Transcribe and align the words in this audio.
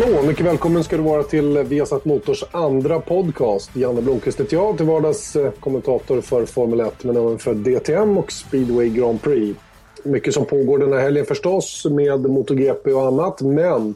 Hallå! 0.00 0.22
Mycket 0.22 0.46
välkommen 0.46 0.84
ska 0.84 0.96
du 0.96 1.02
vara 1.02 1.22
till 1.22 1.58
Viasat 1.58 2.04
Motors 2.04 2.44
andra 2.50 3.00
podcast. 3.00 3.76
Janne 3.76 4.02
Blomqvist 4.02 4.40
heter 4.40 4.56
jag, 4.56 4.76
till 4.76 4.86
vardags 4.86 5.36
eh, 5.36 5.50
kommentator 5.50 6.20
för 6.20 6.46
Formel 6.46 6.80
1 6.80 7.04
men 7.04 7.16
även 7.16 7.38
för 7.38 7.54
DTM 7.54 8.18
och 8.18 8.32
Speedway 8.32 8.88
Grand 8.88 9.22
Prix. 9.22 9.58
Mycket 10.04 10.34
som 10.34 10.44
pågår 10.44 10.78
den 10.78 10.92
här 10.92 11.00
helgen 11.00 11.26
förstås 11.26 11.86
med 11.90 12.30
MotoGP 12.30 12.92
och 12.92 13.06
annat, 13.06 13.42
men 13.42 13.94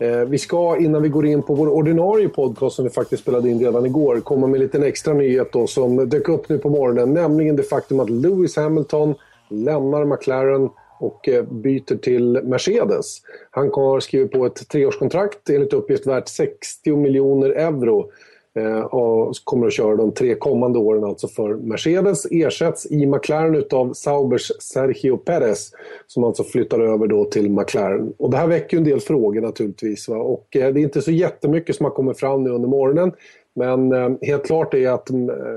eh, 0.00 0.18
vi 0.18 0.38
ska 0.38 0.76
innan 0.76 1.02
vi 1.02 1.08
går 1.08 1.26
in 1.26 1.42
på 1.42 1.54
vår 1.54 1.68
ordinarie 1.68 2.28
podcast 2.28 2.76
som 2.76 2.84
vi 2.84 2.90
faktiskt 2.90 3.22
spelade 3.22 3.48
in 3.48 3.60
redan 3.60 3.86
igår 3.86 4.20
komma 4.20 4.46
med 4.46 4.54
en 4.54 4.62
liten 4.62 4.82
extra 4.82 5.14
nyhet 5.14 5.52
då, 5.52 5.66
som 5.66 6.08
dök 6.08 6.28
upp 6.28 6.48
nu 6.48 6.58
på 6.58 6.68
morgonen, 6.68 7.14
nämligen 7.14 7.56
det 7.56 7.62
faktum 7.62 8.00
att 8.00 8.10
Lewis 8.10 8.56
Hamilton 8.56 9.14
lämnar 9.48 10.04
McLaren 10.04 10.68
och 10.98 11.28
eh, 11.28 11.44
byter 11.44 11.96
till 11.96 12.40
Mercedes. 12.44 13.16
Han 13.50 13.70
har 13.72 14.00
skrivit 14.00 14.32
på 14.32 14.46
ett 14.46 14.68
treårskontrakt 14.68 15.50
enligt 15.50 15.72
uppgift 15.72 16.06
värt 16.06 16.28
60 16.28 16.96
miljoner 16.96 17.50
euro 17.50 18.10
eh, 18.54 18.80
och 18.80 19.34
kommer 19.44 19.66
att 19.66 19.72
köra 19.72 19.96
de 19.96 20.12
tre 20.12 20.34
kommande 20.34 20.78
åren 20.78 21.04
alltså 21.04 21.28
för 21.28 21.54
Mercedes. 21.54 22.26
Ersätts 22.30 22.86
i 22.90 23.06
McLaren 23.06 23.64
av 23.70 23.92
Saubers 23.92 24.52
Sergio 24.60 25.16
Perez 25.16 25.70
som 26.06 26.24
alltså 26.24 26.44
flyttar 26.44 26.80
över 26.80 27.06
då 27.06 27.24
till 27.24 27.50
McLaren. 27.50 28.12
Och 28.18 28.30
det 28.30 28.36
här 28.36 28.46
väcker 28.46 28.76
ju 28.76 28.78
en 28.78 28.88
del 28.88 29.00
frågor 29.00 29.40
naturligtvis. 29.40 30.08
Va? 30.08 30.16
Och 30.16 30.56
eh, 30.56 30.72
det 30.72 30.80
är 30.80 30.82
inte 30.82 31.02
så 31.02 31.10
jättemycket 31.10 31.76
som 31.76 31.84
har 31.84 31.90
kommit 31.90 32.18
fram 32.18 32.44
nu 32.44 32.50
under 32.50 32.68
morgonen. 32.68 33.12
Men 33.54 33.92
helt 34.22 34.46
klart 34.46 34.74
är 34.74 34.88
att 34.90 35.10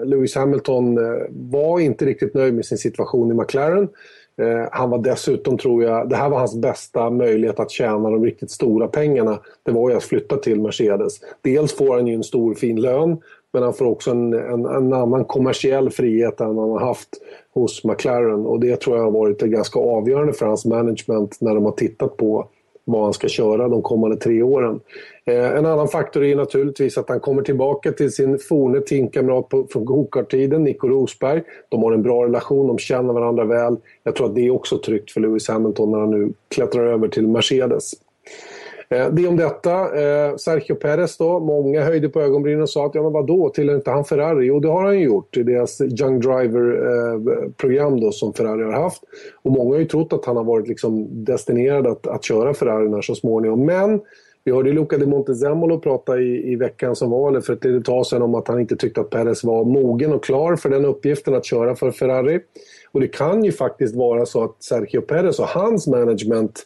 Lewis 0.05 0.35
Hamilton 0.35 0.99
var 1.29 1.79
inte 1.79 2.05
riktigt 2.05 2.33
nöjd 2.33 2.53
med 2.53 2.65
sin 2.65 2.77
situation 2.77 3.31
i 3.31 3.33
McLaren. 3.33 3.89
Eh, 4.37 4.67
han 4.71 4.89
var 4.89 4.97
dessutom, 4.97 5.57
tror 5.57 5.83
jag, 5.83 6.09
det 6.09 6.15
här 6.15 6.29
var 6.29 6.39
hans 6.39 6.55
bästa 6.55 7.09
möjlighet 7.09 7.59
att 7.59 7.71
tjäna 7.71 8.09
de 8.09 8.25
riktigt 8.25 8.51
stora 8.51 8.87
pengarna. 8.87 9.39
Det 9.63 9.71
var 9.71 9.89
ju 9.89 9.95
att 9.95 10.03
flytta 10.03 10.37
till 10.37 10.61
Mercedes. 10.61 11.13
Dels 11.41 11.73
får 11.73 11.95
han 11.95 12.07
ju 12.07 12.13
en 12.13 12.23
stor 12.23 12.53
fin 12.53 12.81
lön, 12.81 13.17
men 13.53 13.63
han 13.63 13.73
får 13.73 13.85
också 13.85 14.11
en, 14.11 14.33
en, 14.33 14.65
en 14.65 14.93
annan 14.93 15.25
kommersiell 15.25 15.89
frihet 15.89 16.41
än 16.41 16.47
han 16.57 16.69
har 16.69 16.79
haft 16.79 17.09
hos 17.53 17.83
McLaren. 17.83 18.45
Och 18.45 18.59
det 18.59 18.81
tror 18.81 18.97
jag 18.97 19.03
har 19.03 19.11
varit 19.11 19.41
ganska 19.41 19.79
avgörande 19.79 20.33
för 20.33 20.45
hans 20.45 20.65
management 20.65 21.37
när 21.41 21.55
de 21.55 21.65
har 21.65 21.71
tittat 21.71 22.17
på 22.17 22.47
vad 22.85 23.03
han 23.03 23.13
ska 23.13 23.27
köra 23.27 23.67
de 23.67 23.81
kommande 23.81 24.17
tre 24.17 24.43
åren. 24.43 24.79
Eh, 25.25 25.57
en 25.57 25.65
annan 25.65 25.87
faktor 25.87 26.23
är 26.23 26.35
naturligtvis 26.35 26.97
att 26.97 27.09
han 27.09 27.19
kommer 27.19 27.41
tillbaka 27.41 27.91
till 27.91 28.11
sin 28.11 28.39
forne 28.39 28.81
teamkamrat 28.81 29.49
från 29.71 29.85
gokarttiden, 29.85 30.63
Nico 30.63 30.87
Rosberg. 30.87 31.43
De 31.69 31.83
har 31.83 31.91
en 31.91 32.01
bra 32.01 32.25
relation, 32.25 32.67
de 32.67 32.77
känner 32.77 33.13
varandra 33.13 33.45
väl. 33.45 33.77
Jag 34.03 34.15
tror 34.15 34.27
att 34.27 34.35
det 34.35 34.47
är 34.47 34.51
också 34.51 34.77
tryggt 34.77 35.11
för 35.11 35.21
Lewis 35.21 35.47
Hamilton 35.47 35.91
när 35.91 35.99
han 35.99 36.11
nu 36.11 36.33
klättrar 36.49 36.85
över 36.85 37.07
till 37.07 37.27
Mercedes. 37.27 37.91
Eh, 38.91 39.09
det 39.09 39.27
om 39.27 39.37
detta. 39.37 39.71
Eh, 39.71 40.35
Sergio 40.35 40.75
Perez 40.75 41.17
då, 41.17 41.39
många 41.39 41.83
höjde 41.83 42.09
på 42.09 42.21
ögonbrynen 42.21 42.61
och 42.61 42.69
sa 42.69 42.85
att 42.85 42.95
ja 42.95 43.03
men 43.03 43.11
vadå, 43.11 43.49
tillhör 43.49 43.75
inte 43.75 43.91
han 43.91 44.05
Ferrari? 44.05 44.45
Jo 44.45 44.59
det 44.59 44.67
har 44.67 44.83
han 44.83 44.99
ju 44.99 45.05
gjort 45.05 45.37
i 45.37 45.43
deras 45.43 45.81
Young 45.81 46.19
Driver-program 46.19 47.93
eh, 47.93 47.99
då 47.99 48.11
som 48.11 48.33
Ferrari 48.33 48.63
har 48.63 48.71
haft. 48.71 49.03
Och 49.41 49.51
många 49.51 49.73
har 49.73 49.79
ju 49.79 49.85
trott 49.85 50.13
att 50.13 50.25
han 50.25 50.37
har 50.37 50.43
varit 50.43 50.67
liksom 50.67 51.07
destinerad 51.25 51.87
att, 51.87 52.07
att 52.07 52.23
köra 52.23 52.53
Ferrari 52.53 53.03
så 53.03 53.15
småningom. 53.15 53.65
Men 53.65 54.01
vi 54.43 54.51
hörde 54.51 54.71
Luca 54.71 54.97
de 54.97 55.05
Montezemolo 55.05 55.79
prata 55.79 56.19
i, 56.19 56.51
i 56.51 56.55
veckan 56.55 56.95
som 56.95 57.09
var, 57.09 57.29
eller 57.29 57.41
för 57.41 57.53
ett 57.53 57.63
litet 57.63 57.85
tag 57.85 58.05
sedan, 58.05 58.21
om 58.21 58.35
att 58.35 58.47
han 58.47 58.59
inte 58.59 58.75
tyckte 58.75 59.01
att 59.01 59.09
Perez 59.09 59.43
var 59.43 59.63
mogen 59.63 60.13
och 60.13 60.23
klar 60.23 60.55
för 60.55 60.69
den 60.69 60.85
uppgiften 60.85 61.35
att 61.35 61.45
köra 61.45 61.75
för 61.75 61.91
Ferrari. 61.91 62.39
Och 62.91 62.99
det 62.99 63.07
kan 63.07 63.43
ju 63.43 63.51
faktiskt 63.51 63.95
vara 63.95 64.25
så 64.25 64.43
att 64.43 64.63
Sergio 64.63 65.01
Perez 65.01 65.39
och 65.39 65.47
hans 65.47 65.87
management 65.87 66.65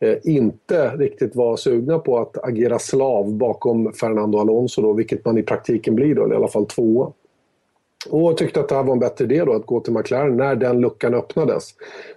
Eh, 0.00 0.16
inte 0.22 0.96
riktigt 0.96 1.36
var 1.36 1.56
sugna 1.56 1.98
på 1.98 2.18
att 2.18 2.44
agera 2.44 2.78
slav 2.78 3.32
bakom 3.34 3.92
Fernando 3.92 4.38
Alonso 4.38 4.82
då, 4.82 4.92
vilket 4.92 5.24
man 5.24 5.38
i 5.38 5.42
praktiken 5.42 5.94
blir 5.94 6.14
då, 6.14 6.24
eller 6.24 6.34
i 6.34 6.36
alla 6.36 6.48
fall 6.48 6.66
tvåa. 6.66 7.12
Och 8.10 8.36
tyckte 8.36 8.60
att 8.60 8.68
det 8.68 8.74
här 8.74 8.82
var 8.82 8.92
en 8.92 8.98
bättre 8.98 9.24
idé 9.24 9.44
då, 9.44 9.52
att 9.52 9.66
gå 9.66 9.80
till 9.80 9.92
McLaren 9.92 10.36
när 10.36 10.56
den 10.56 10.80
luckan 10.80 11.14
öppnades. 11.14 11.64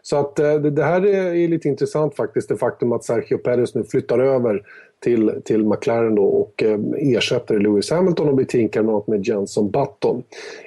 Så 0.02 0.16
att 0.16 0.40
eh, 0.40 0.56
det 0.56 0.84
här 0.84 1.06
är 1.06 1.47
lite 1.47 1.68
intressant 1.68 2.16
faktiskt, 2.16 2.50
det 2.50 2.58
faktum 2.58 2.92
att 2.92 3.03
Sergio 3.03 3.38
Perez 3.38 3.75
nu 3.75 3.84
flyttar 3.84 4.19
över 4.19 4.63
till, 5.01 5.41
till 5.45 5.66
McLaren 5.66 6.16
då 6.16 6.23
och 6.23 6.63
eh, 6.63 6.79
ersätter 6.97 7.59
Lewis 7.59 7.91
Hamilton 7.91 8.29
och 8.29 8.35
blir 8.35 8.45
teamkamrat 8.45 9.07
med 9.07 9.28
Jenson 9.28 9.72
Button. 9.72 10.23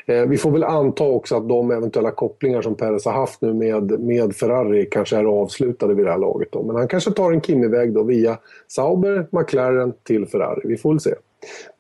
Eh, 0.07 0.23
vi 0.23 0.37
får 0.37 0.51
väl 0.51 0.65
anta 0.65 1.05
också 1.05 1.37
att 1.37 1.49
de 1.49 1.71
eventuella 1.71 2.11
kopplingar 2.11 2.63
som 2.63 2.75
Perez 2.75 3.05
har 3.05 3.13
haft 3.13 3.41
nu 3.41 3.55
med, 3.55 4.01
med 4.01 4.37
Ferrari 4.37 4.87
kanske 4.91 5.17
är 5.17 5.25
avslutade 5.25 5.95
vid 5.95 6.07
det 6.07 6.11
här 6.11 6.19
laget. 6.19 6.49
Då. 6.53 6.63
Men 6.63 6.77
han 6.77 6.89
kanske 6.89 7.11
tar 7.11 7.33
en 7.33 7.41
Kimi-väg 7.41 7.93
då 7.93 8.03
via 8.03 8.39
Sauber, 8.69 9.27
McLaren 9.31 9.93
till 10.03 10.27
Ferrari. 10.27 10.61
Vi 10.65 10.77
får 10.77 10.91
väl 10.91 11.01
se. 11.01 11.15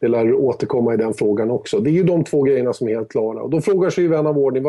Det 0.00 0.08
lär 0.08 0.34
återkomma 0.34 0.94
i 0.94 0.96
den 0.96 1.14
frågan 1.14 1.50
också. 1.50 1.78
Det 1.78 1.90
är 1.90 1.92
ju 1.92 2.02
de 2.02 2.24
två 2.24 2.42
grejerna 2.42 2.72
som 2.72 2.88
är 2.88 2.94
helt 2.94 3.08
klara. 3.08 3.42
Och 3.42 3.50
då 3.50 3.60
frågar 3.60 3.90
sig 3.90 4.08
vän 4.08 4.26
av 4.26 4.38
ordning, 4.38 4.64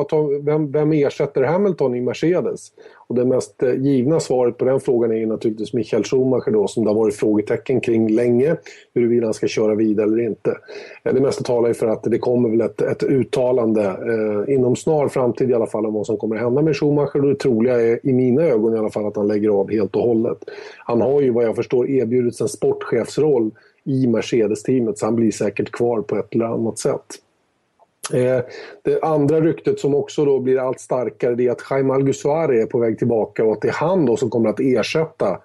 vem, 0.45 0.71
vem 0.71 0.91
ersätter 0.91 1.43
Hamilton 1.43 1.95
i 1.95 2.01
Mercedes? 2.01 2.71
Och 3.07 3.15
det 3.15 3.25
mest 3.25 3.63
eh, 3.63 3.73
givna 3.73 4.19
svaret 4.19 4.57
på 4.57 4.65
den 4.65 4.79
frågan 4.79 5.11
är 5.11 5.15
ju 5.15 5.25
naturligtvis 5.25 5.73
Michael 5.73 6.03
Schumacher 6.03 6.51
då, 6.51 6.67
som 6.67 6.83
det 6.83 6.89
har 6.89 6.95
varit 6.95 7.15
frågetecken 7.15 7.81
kring 7.81 8.07
länge, 8.07 8.55
huruvida 8.93 9.27
han 9.27 9.33
ska 9.33 9.47
köra 9.47 9.75
vidare 9.75 10.07
eller 10.07 10.19
inte. 10.19 10.57
Eh, 11.03 11.13
det 11.13 11.21
mesta 11.21 11.43
talar 11.43 11.67
ju 11.67 11.73
för 11.73 11.87
att 11.87 12.03
det 12.03 12.17
kommer 12.17 12.49
väl 12.49 12.61
ett, 12.61 12.81
ett 12.81 13.03
uttalande 13.03 13.83
eh, 13.83 14.53
inom 14.53 14.75
snar 14.75 15.07
framtid 15.07 15.49
i 15.49 15.53
alla 15.53 15.67
fall 15.67 15.85
om 15.85 15.93
vad 15.93 16.05
som 16.05 16.17
kommer 16.17 16.35
hända 16.35 16.61
med 16.61 16.77
Schumacher 16.77 17.21
och 17.21 17.29
det 17.29 17.35
troliga 17.35 17.81
är 17.81 17.99
i 18.03 18.13
mina 18.13 18.41
ögon 18.41 18.75
i 18.75 18.77
alla 18.77 18.89
fall 18.89 19.05
att 19.05 19.15
han 19.15 19.27
lägger 19.27 19.49
av 19.49 19.71
helt 19.71 19.95
och 19.95 20.01
hållet. 20.01 20.37
Han 20.77 21.01
har 21.01 21.21
ju 21.21 21.31
vad 21.31 21.43
jag 21.43 21.55
förstår 21.55 21.89
erbjudits 21.89 22.41
en 22.41 22.49
sportchefsroll 22.49 23.51
i 23.85 24.07
Mercedes-teamet 24.07 24.97
så 24.97 25.05
han 25.05 25.15
blir 25.15 25.31
säkert 25.31 25.71
kvar 25.71 26.01
på 26.01 26.17
ett 26.17 26.35
eller 26.35 26.45
annat 26.45 26.79
sätt. 26.79 27.05
Eh, 28.13 28.39
det 28.81 29.01
andra 29.01 29.41
ryktet 29.41 29.79
som 29.79 29.95
också 29.95 30.25
då 30.25 30.39
blir 30.39 30.59
allt 30.59 30.79
starkare 30.79 31.35
det 31.35 31.47
är 31.47 31.51
att 31.51 31.65
Jaime 31.69 31.93
Alguersuari 31.93 32.61
är 32.61 32.65
på 32.65 32.79
väg 32.79 32.97
tillbaka 32.97 33.45
och 33.45 33.51
att 33.51 33.61
det 33.61 33.67
är 33.67 33.73
han 33.73 34.05
då 34.05 34.17
som 34.17 34.29
kommer 34.29 34.49
att 34.49 34.59
ersätta, 34.59 35.39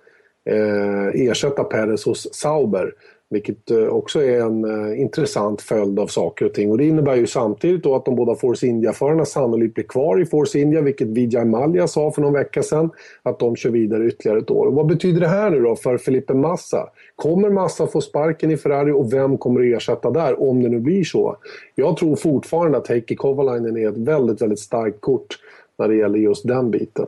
eh, 0.50 1.28
ersätta 1.28 1.64
Perez 1.64 2.04
hos 2.04 2.34
Sauber. 2.34 2.94
Vilket 3.30 3.70
eh, 3.70 3.86
också 3.86 4.22
är 4.22 4.40
en 4.40 4.64
eh, 4.64 5.00
intressant 5.00 5.62
följd 5.62 5.98
av 5.98 6.06
saker 6.06 6.44
och 6.46 6.54
ting. 6.54 6.70
Och 6.70 6.78
det 6.78 6.84
innebär 6.84 7.16
ju 7.16 7.26
samtidigt 7.26 7.82
då 7.82 7.94
att 7.94 8.04
de 8.04 8.16
båda 8.16 8.34
Force 8.34 8.66
India-förarna 8.66 9.24
sannolikt 9.24 9.74
blir 9.74 9.84
kvar 9.84 10.20
i 10.20 10.26
Force 10.26 10.58
India, 10.58 10.80
vilket 10.80 11.08
Vijay 11.08 11.44
Malia 11.44 11.88
sa 11.88 12.10
för 12.10 12.22
någon 12.22 12.32
vecka 12.32 12.62
sedan, 12.62 12.90
att 13.22 13.38
de 13.38 13.56
kör 13.56 13.70
vidare 13.70 14.06
ytterligare 14.06 14.38
ett 14.38 14.50
år. 14.50 14.66
Och 14.66 14.74
vad 14.74 14.86
betyder 14.86 15.20
det 15.20 15.28
här 15.28 15.50
nu 15.50 15.60
då 15.60 15.76
för 15.76 15.98
Felipe 15.98 16.34
Massa? 16.34 16.88
Kommer 17.16 17.50
Massa 17.50 17.86
få 17.86 18.00
sparken 18.00 18.50
i 18.50 18.56
Ferrari 18.56 18.92
och 18.92 19.12
vem 19.12 19.38
kommer 19.38 19.60
att 19.60 19.76
ersätta 19.76 20.10
där, 20.10 20.42
om 20.42 20.62
det 20.62 20.68
nu 20.68 20.80
blir 20.80 21.04
så? 21.04 21.36
Jag 21.74 21.96
tror 21.96 22.16
fortfarande 22.16 22.78
att 22.78 22.88
Heikki 22.88 23.16
Kovalainen 23.16 23.76
är 23.76 23.88
ett 23.88 23.98
väldigt, 23.98 24.42
väldigt 24.42 24.58
starkt 24.58 25.00
kort 25.00 25.38
när 25.80 25.88
det 25.88 25.96
gäller 25.96 26.18
just 26.18 26.48
den 26.48 26.70
biten. 26.70 27.06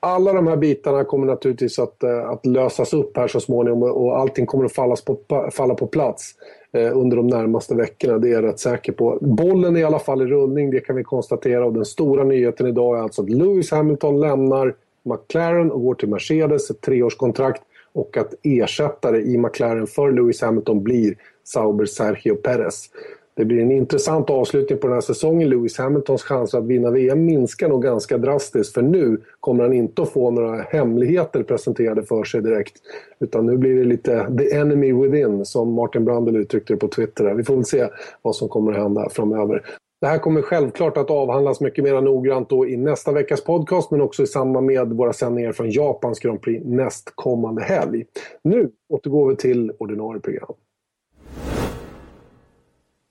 Alla 0.00 0.32
de 0.32 0.46
här 0.46 0.56
bitarna 0.56 1.04
kommer 1.04 1.26
naturligtvis 1.26 1.78
att, 1.78 2.02
eh, 2.02 2.30
att 2.30 2.46
lösas 2.46 2.92
upp 2.92 3.16
här 3.16 3.28
så 3.28 3.40
småningom 3.40 3.82
och 3.82 4.18
allting 4.18 4.46
kommer 4.46 4.64
att 4.64 4.72
fallas 4.72 5.04
på, 5.04 5.18
falla 5.52 5.74
på 5.74 5.86
plats 5.86 6.34
eh, 6.72 6.96
under 6.96 7.16
de 7.16 7.26
närmaste 7.26 7.74
veckorna. 7.74 8.18
Det 8.18 8.28
är 8.28 8.32
jag 8.32 8.44
rätt 8.44 8.60
säker 8.60 8.92
på. 8.92 9.18
Bollen 9.20 9.76
är 9.76 9.80
i 9.80 9.84
alla 9.84 9.98
fall 9.98 10.22
i 10.22 10.26
rullning, 10.26 10.70
det 10.70 10.80
kan 10.80 10.96
vi 10.96 11.04
konstatera. 11.04 11.66
Och 11.66 11.72
den 11.72 11.84
stora 11.84 12.24
nyheten 12.24 12.66
idag 12.66 12.98
är 12.98 13.02
alltså 13.02 13.22
att 13.22 13.30
Lewis 13.30 13.70
Hamilton 13.70 14.20
lämnar 14.20 14.74
McLaren 15.02 15.70
och 15.72 15.82
går 15.82 15.94
till 15.94 16.08
Mercedes, 16.08 16.70
ett 16.70 16.80
treårskontrakt. 16.80 17.62
Och 17.92 18.16
att 18.16 18.34
ersättare 18.42 19.20
i 19.20 19.38
McLaren 19.38 19.86
för 19.86 20.12
Lewis 20.12 20.42
Hamilton 20.42 20.82
blir 20.82 21.14
Sauber 21.44 21.84
Sergio 21.84 22.34
Perez. 22.34 22.90
Det 23.36 23.44
blir 23.44 23.62
en 23.62 23.70
intressant 23.70 24.30
avslutning 24.30 24.78
på 24.78 24.86
den 24.86 24.94
här 24.94 25.00
säsongen. 25.00 25.48
Lewis 25.48 25.78
Hamiltons 25.78 26.22
chanser 26.22 26.58
att 26.58 26.64
vinna 26.64 26.90
VM 26.90 27.24
minskar 27.24 27.68
nog 27.68 27.82
ganska 27.82 28.18
drastiskt 28.18 28.74
för 28.74 28.82
nu 28.82 29.20
kommer 29.40 29.64
han 29.64 29.72
inte 29.72 30.02
att 30.02 30.10
få 30.12 30.30
några 30.30 30.62
hemligheter 30.62 31.42
presenterade 31.42 32.02
för 32.02 32.24
sig 32.24 32.42
direkt. 32.42 32.74
Utan 33.20 33.46
nu 33.46 33.56
blir 33.56 33.76
det 33.76 33.84
lite 33.84 34.36
the 34.38 34.56
enemy 34.56 34.92
within 34.92 35.44
som 35.44 35.72
Martin 35.72 36.04
Brandel 36.04 36.36
uttryckte 36.36 36.72
det 36.72 36.76
på 36.76 36.88
Twitter. 36.88 37.34
Vi 37.34 37.44
får 37.44 37.54
väl 37.54 37.64
se 37.64 37.88
vad 38.22 38.36
som 38.36 38.48
kommer 38.48 38.72
att 38.72 38.78
hända 38.78 39.08
framöver. 39.08 39.62
Det 40.00 40.06
här 40.06 40.18
kommer 40.18 40.42
självklart 40.42 40.96
att 40.96 41.10
avhandlas 41.10 41.60
mycket 41.60 41.84
mer 41.84 42.00
noggrant 42.00 42.48
då 42.48 42.66
i 42.68 42.76
nästa 42.76 43.12
veckas 43.12 43.44
podcast 43.44 43.90
men 43.90 44.00
också 44.00 44.22
i 44.22 44.26
samband 44.26 44.66
med 44.66 44.88
våra 44.88 45.12
sändningar 45.12 45.52
från 45.52 45.70
Japans 45.70 46.18
Grand 46.18 46.42
Prix 46.42 46.64
nästkommande 46.64 47.62
helg. 47.62 48.04
Nu 48.42 48.70
återgår 48.88 49.28
vi 49.28 49.36
till 49.36 49.72
ordinarie 49.78 50.20
program. 50.20 50.54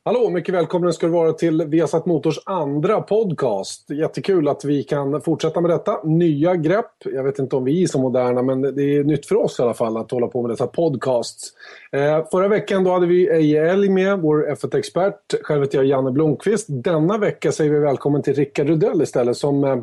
Hallå, 0.05 0.29
mycket 0.29 0.55
välkommen 0.55 0.93
ska 0.93 1.05
du 1.05 1.13
vara 1.13 1.33
till 1.33 1.65
Viasat 1.67 2.05
Motors 2.05 2.39
andra 2.45 3.01
podcast. 3.01 3.89
Jättekul 3.89 4.47
att 4.47 4.65
vi 4.65 4.83
kan 4.83 5.21
fortsätta 5.21 5.61
med 5.61 5.71
detta. 5.71 6.03
Nya 6.03 6.55
grepp. 6.55 6.91
Jag 7.05 7.23
vet 7.23 7.39
inte 7.39 7.55
om 7.55 7.63
vi 7.63 7.83
är 7.83 7.87
så 7.87 7.99
moderna, 7.99 8.41
men 8.41 8.61
det 8.61 8.97
är 8.97 9.03
nytt 9.03 9.25
för 9.25 9.35
oss 9.35 9.59
i 9.59 9.61
alla 9.61 9.73
fall 9.73 9.97
att 9.97 10.11
hålla 10.11 10.27
på 10.27 10.41
med 10.41 10.51
dessa 10.51 10.67
podcasts. 10.67 11.53
Eh, 11.91 12.25
förra 12.31 12.47
veckan 12.47 12.83
då 12.83 12.91
hade 12.91 13.05
vi 13.05 13.29
Eje 13.29 13.71
Elg 13.71 13.89
med, 13.89 14.19
vår 14.19 14.55
F1-expert. 14.55 15.33
Själv 15.43 15.61
heter 15.61 15.77
jag 15.77 15.85
Janne 15.85 16.11
Blomqvist. 16.11 16.65
Denna 16.69 17.17
vecka 17.17 17.51
säger 17.51 17.71
vi 17.71 17.79
välkommen 17.79 18.21
till 18.21 18.33
Rickard 18.33 18.67
Rudell 18.67 19.01
istället 19.01 19.37
som 19.37 19.63
eh, 19.63 19.77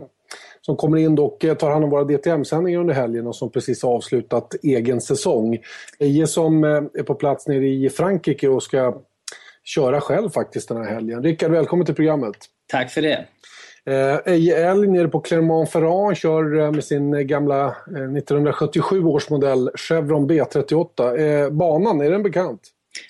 som 0.60 0.76
kommer 0.76 0.98
in 0.98 1.18
och 1.18 1.44
eh, 1.44 1.54
tar 1.54 1.70
hand 1.70 1.84
om 1.84 1.90
våra 1.90 2.04
DTM-sändningar 2.04 2.80
under 2.80 2.94
helgen 2.94 3.26
och 3.26 3.36
som 3.36 3.50
precis 3.50 3.84
avslutat 3.84 4.54
egen 4.62 5.00
säsong. 5.00 5.58
Eje 5.98 6.26
som 6.26 6.64
eh, 6.64 6.70
är 6.70 7.02
på 7.02 7.14
plats 7.14 7.48
nere 7.48 7.66
i 7.68 7.90
Frankrike 7.90 8.48
och 8.48 8.62
ska 8.62 8.94
köra 9.64 10.00
själv 10.00 10.30
faktiskt 10.30 10.68
den 10.68 10.76
här 10.76 10.94
helgen. 10.94 11.22
Rickard, 11.22 11.50
välkommen 11.50 11.86
till 11.86 11.94
programmet. 11.94 12.36
Tack 12.68 12.90
för 12.90 13.02
det. 13.02 13.26
Eje 14.26 14.70
L 14.70 14.90
nere 14.90 15.08
på 15.08 15.20
Clermont-Ferrand 15.20 16.16
kör 16.16 16.70
med 16.70 16.84
sin 16.84 17.26
gamla 17.26 17.68
1977 17.68 19.04
års 19.04 19.30
modell 19.30 19.70
Chevron 19.74 20.30
B38. 20.30 21.50
Banan, 21.50 22.00
är 22.00 22.10
den 22.10 22.22
bekant? 22.22 22.60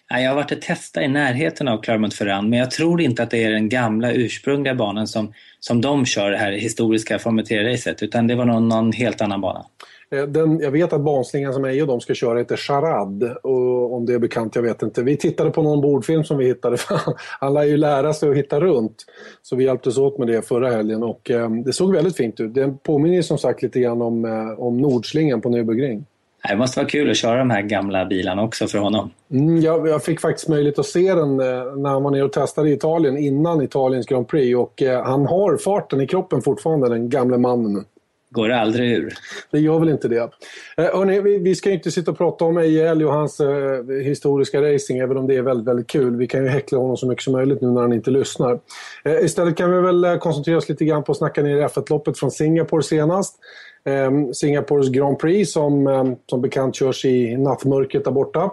Jag 0.08 0.28
har 0.28 0.34
varit 0.34 0.52
och 0.52 0.62
testat 0.62 1.02
i 1.02 1.08
närheten 1.08 1.68
av 1.68 1.82
Clermont-Ferrand 1.82 2.48
men 2.48 2.58
jag 2.58 2.70
tror 2.70 3.00
inte 3.00 3.22
att 3.22 3.30
det 3.30 3.44
är 3.44 3.50
den 3.50 3.68
gamla 3.68 4.12
ursprungliga 4.12 4.74
banan 4.74 5.06
som, 5.06 5.32
som 5.60 5.80
de 5.80 6.06
kör 6.06 6.30
det 6.30 6.36
här 6.36 6.52
historiska 6.52 7.18
Formel 7.18 7.44
3-racet 7.44 8.02
utan 8.02 8.26
det 8.26 8.34
var 8.34 8.44
någon, 8.44 8.68
någon 8.68 8.92
helt 8.92 9.20
annan 9.20 9.40
bana. 9.40 9.64
Den, 10.10 10.60
jag 10.60 10.70
vet 10.70 10.92
att 10.92 11.00
banslingan 11.00 11.52
som 11.52 11.64
Eje 11.64 11.82
och 11.82 11.88
de 11.88 12.00
ska 12.00 12.14
köra 12.14 12.38
heter 12.38 12.56
Charad. 12.56 13.36
Och 13.42 13.94
om 13.94 14.06
det 14.06 14.14
är 14.14 14.18
bekant, 14.18 14.54
jag 14.54 14.62
vet 14.62 14.82
inte. 14.82 15.02
Vi 15.02 15.16
tittade 15.16 15.50
på 15.50 15.62
någon 15.62 15.80
bordfilm 15.80 16.24
som 16.24 16.38
vi 16.38 16.46
hittade. 16.46 16.76
Han 17.40 17.54
lär 17.54 17.64
ju 17.64 17.76
lära 17.76 18.12
sig 18.12 18.30
att 18.30 18.36
hitta 18.36 18.60
runt. 18.60 19.04
Så 19.42 19.56
vi 19.56 19.64
hjälptes 19.64 19.98
åt 19.98 20.18
med 20.18 20.28
det 20.28 20.48
förra 20.48 20.70
helgen 20.70 21.02
och 21.02 21.30
eh, 21.30 21.50
det 21.50 21.72
såg 21.72 21.94
väldigt 21.94 22.16
fint 22.16 22.40
ut. 22.40 22.54
Det 22.54 22.74
påminner 22.82 23.22
som 23.22 23.38
sagt 23.38 23.62
lite 23.62 23.80
grann 23.80 24.02
om, 24.02 24.24
eh, 24.24 24.60
om 24.60 24.80
Nordslingan 24.80 25.40
på 25.40 25.48
Nürburgring. 25.48 26.04
Det 26.48 26.56
måste 26.56 26.80
vara 26.80 26.88
kul 26.88 27.10
att 27.10 27.16
köra 27.16 27.38
de 27.38 27.50
här 27.50 27.62
gamla 27.62 28.06
bilarna 28.06 28.42
också 28.42 28.66
för 28.66 28.78
honom. 28.78 29.10
Mm, 29.30 29.60
jag, 29.60 29.88
jag, 29.88 30.04
fick 30.04 30.20
faktiskt 30.20 30.48
möjlighet 30.48 30.78
att 30.78 30.86
se 30.86 31.14
den 31.14 31.40
eh, 31.40 31.76
när 31.76 31.90
han 31.90 32.02
var 32.02 32.10
nere 32.10 32.22
och 32.22 32.32
testade 32.32 32.70
i 32.70 32.72
Italien 32.72 33.18
innan 33.18 33.62
Italiens 33.62 34.06
Grand 34.06 34.28
Prix 34.28 34.56
och 34.56 34.82
eh, 34.82 35.04
han 35.04 35.26
har 35.26 35.56
farten 35.56 36.00
i 36.00 36.06
kroppen 36.06 36.42
fortfarande, 36.42 36.88
den 36.88 37.08
gamle 37.08 37.38
mannen. 37.38 37.84
Går 38.32 38.50
aldrig 38.50 38.92
ur? 38.92 39.14
Det 39.50 39.58
gör 39.58 39.78
väl 39.78 39.88
inte 39.88 40.08
det. 40.08 40.30
Eh, 40.76 40.84
hörni, 40.84 41.20
vi, 41.20 41.38
vi 41.38 41.54
ska 41.54 41.70
inte 41.70 41.90
sitta 41.90 42.10
och 42.10 42.18
prata 42.18 42.44
om 42.44 42.58
EJL 42.58 43.02
och 43.02 43.12
hans 43.12 43.40
eh, 43.40 43.84
historiska 44.04 44.62
racing, 44.62 44.98
även 44.98 45.16
om 45.16 45.26
det 45.26 45.36
är 45.36 45.42
väldigt, 45.42 45.66
väldigt 45.66 45.86
kul. 45.86 46.16
Vi 46.16 46.26
kan 46.26 46.42
ju 46.42 46.48
häckla 46.48 46.78
honom 46.78 46.96
så 46.96 47.06
mycket 47.06 47.24
som 47.24 47.32
möjligt 47.32 47.60
nu 47.60 47.70
när 47.70 47.80
han 47.80 47.92
inte 47.92 48.10
lyssnar. 48.10 48.60
Eh, 49.04 49.24
istället 49.24 49.56
kan 49.56 49.70
vi 49.70 49.80
väl 49.80 50.04
eh, 50.04 50.16
koncentrera 50.16 50.58
oss 50.58 50.68
lite 50.68 50.84
grann 50.84 51.04
på 51.04 51.12
att 51.12 51.18
snacka 51.18 51.42
ner 51.42 51.68
F1-loppet 51.68 52.18
från 52.18 52.30
Singapore 52.30 52.82
senast. 52.82 53.36
Eh, 53.84 54.32
Singapores 54.32 54.88
Grand 54.88 55.18
Prix 55.18 55.52
som 55.52 55.86
eh, 55.86 56.04
som 56.26 56.42
bekant 56.42 56.74
körs 56.74 57.04
i 57.04 57.36
nattmörkret 57.36 58.04
där 58.04 58.12
borta. 58.12 58.50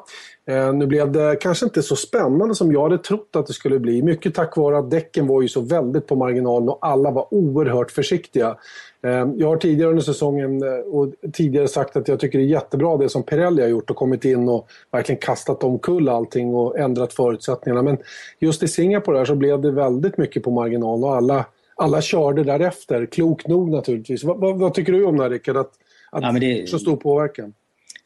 Eh, 0.48 0.74
nu 0.74 0.86
blev 0.86 1.12
det 1.12 1.38
kanske 1.42 1.66
inte 1.66 1.84
så 1.84 1.96
spännande 1.96 2.56
som 2.56 2.72
jag 2.72 2.84
hade 2.84 2.98
trott 2.98 3.36
att 3.36 3.48
det 3.48 3.54
skulle 3.54 3.80
bli. 3.80 4.02
Mycket 4.02 4.36
tack 4.36 4.58
vare 4.58 4.78
att 4.78 4.92
däcken 4.92 5.28
var 5.28 5.42
ju 5.42 5.48
så 5.48 5.62
väldigt 5.62 6.08
på 6.08 6.16
marginalen 6.16 6.70
och 6.70 6.78
alla 6.82 7.12
var 7.12 7.34
oerhört 7.34 7.92
försiktiga. 7.92 8.58
Jag 9.36 9.48
har 9.48 9.58
tidigare 9.58 9.90
under 9.90 10.04
säsongen 10.04 10.64
och 10.86 11.14
tidigare 11.34 11.68
sagt 11.68 11.98
att 11.98 12.08
jag 12.08 12.20
tycker 12.20 12.38
det 12.38 12.44
är 12.44 12.48
jättebra 12.48 12.98
det 12.98 13.10
som 13.10 13.24
Pirelli 13.24 13.62
har 13.62 13.70
gjort 13.70 13.90
och 13.90 13.96
kommit 13.96 14.26
in 14.26 14.50
och 14.50 14.68
verkligen 14.92 15.20
kastat 15.20 15.64
omkull 15.64 16.10
allting 16.10 16.56
och 16.56 16.80
ändrat 16.80 17.14
förutsättningarna. 17.14 17.84
Men 17.84 17.98
just 18.40 18.64
i 18.64 18.68
Singapore 18.68 19.26
så 19.26 19.36
blev 19.36 19.62
det 19.62 19.72
väldigt 19.72 20.18
mycket 20.18 20.44
på 20.44 20.52
marginal 20.52 21.04
och 21.04 21.16
alla 21.16 21.46
alla 21.78 22.02
körde 22.02 22.44
därefter, 22.44 23.06
klokt 23.06 23.48
nog 23.48 23.70
naturligtvis. 23.70 24.24
Vad, 24.24 24.40
vad, 24.40 24.60
vad 24.60 24.74
tycker 24.74 24.94
du 24.94 25.06
om 25.06 25.18
det 25.18 25.24
här 25.24 25.30
Rickard, 25.30 25.58
att, 25.58 25.72
att 26.12 26.24
ja, 26.24 26.32
det, 26.32 26.70
så 26.70 26.80
stor 26.80 26.96
påverkan? 26.96 27.54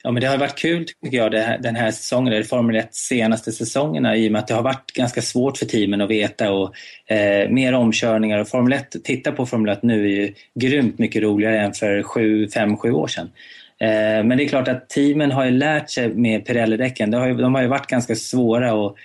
Ja, 0.04 0.12
men 0.12 0.22
det 0.22 0.28
har 0.28 0.38
varit 0.38 0.58
kul 0.58 0.86
tycker 1.04 1.18
jag 1.18 1.34
här, 1.34 1.58
den 1.58 1.76
här 1.76 1.92
säsongen, 1.92 2.34
eller 2.34 2.44
Formel 2.44 2.76
1 2.76 2.96
senaste 2.96 3.52
säsongerna 3.52 4.18
i 4.18 4.28
och 4.28 4.32
med 4.32 4.40
att 4.40 4.48
det 4.48 4.54
har 4.54 4.62
varit 4.62 4.92
ganska 4.94 5.22
svårt 5.22 5.58
för 5.58 5.66
teamen 5.66 6.02
att 6.02 6.10
veta 6.10 6.52
och 6.52 6.74
eh, 7.08 7.50
mer 7.50 7.74
omkörningar 7.74 8.40
och 8.40 8.48
Formel 8.48 8.74
1, 8.74 8.96
titta 9.04 9.32
på 9.32 9.46
Formel 9.46 9.74
1 9.74 9.84
nu 9.84 10.04
är 10.04 10.10
ju 10.10 10.34
grymt 10.60 11.00
mycket 11.00 11.24
roligare 11.24 11.60
än 11.60 11.74
för 11.74 12.04
5-7 12.04 12.92
år 12.92 13.08
sedan. 13.08 13.30
Eh, 13.80 14.24
men 14.24 14.38
det 14.38 14.44
är 14.44 14.48
klart 14.48 14.68
att 14.68 14.90
teamen 14.90 15.32
har 15.32 15.46
ju 15.46 15.52
lärt 15.52 15.90
sig 15.90 16.10
med 16.10 16.46
Pirelli-däcken, 16.46 17.12
de, 17.12 17.38
de 17.38 17.56
har 17.56 17.62
ju 17.62 17.68
varit 17.68 17.88
ganska 17.88 18.16
svåra 18.16 18.72
att 18.72 18.96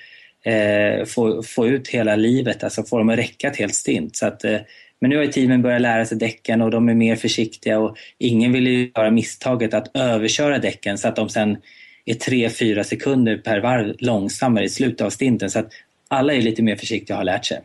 eh, 0.44 1.04
få, 1.04 1.42
få 1.42 1.66
ut 1.66 1.88
hela 1.88 2.16
livet, 2.16 2.64
alltså 2.64 2.82
få 2.82 2.98
dem 2.98 3.08
att 3.08 3.18
räcka 3.18 3.48
ett 3.48 3.56
helt 3.56 3.74
stint. 3.74 4.16
Så 4.16 4.26
att, 4.26 4.44
eh, 4.44 4.58
men 5.00 5.10
nu 5.10 5.16
har 5.16 5.24
ju 5.24 5.32
teamen 5.32 5.62
börjat 5.62 5.80
lära 5.80 6.06
sig 6.06 6.18
däcken 6.18 6.62
och 6.62 6.70
de 6.70 6.88
är 6.88 6.94
mer 6.94 7.16
försiktiga 7.16 7.78
och 7.78 7.96
ingen 8.18 8.52
vill 8.52 8.66
ju 8.66 8.90
göra 8.96 9.10
misstaget 9.10 9.74
att 9.74 9.96
överköra 9.96 10.58
däcken 10.58 10.98
så 10.98 11.08
att 11.08 11.16
de 11.16 11.28
sen 11.28 11.56
är 12.04 12.14
3-4 12.14 12.82
sekunder 12.82 13.36
per 13.36 13.60
varv 13.60 13.94
långsammare 13.98 14.64
i 14.64 14.68
slutet 14.68 15.00
av 15.00 15.10
stinten. 15.10 15.50
Så 15.50 15.58
att 15.58 15.68
alla 16.08 16.34
är 16.34 16.42
lite 16.42 16.62
mer 16.62 16.76
försiktiga 16.76 17.16
och 17.16 17.18
har 17.18 17.24
lärt 17.24 17.44
sig. 17.44 17.60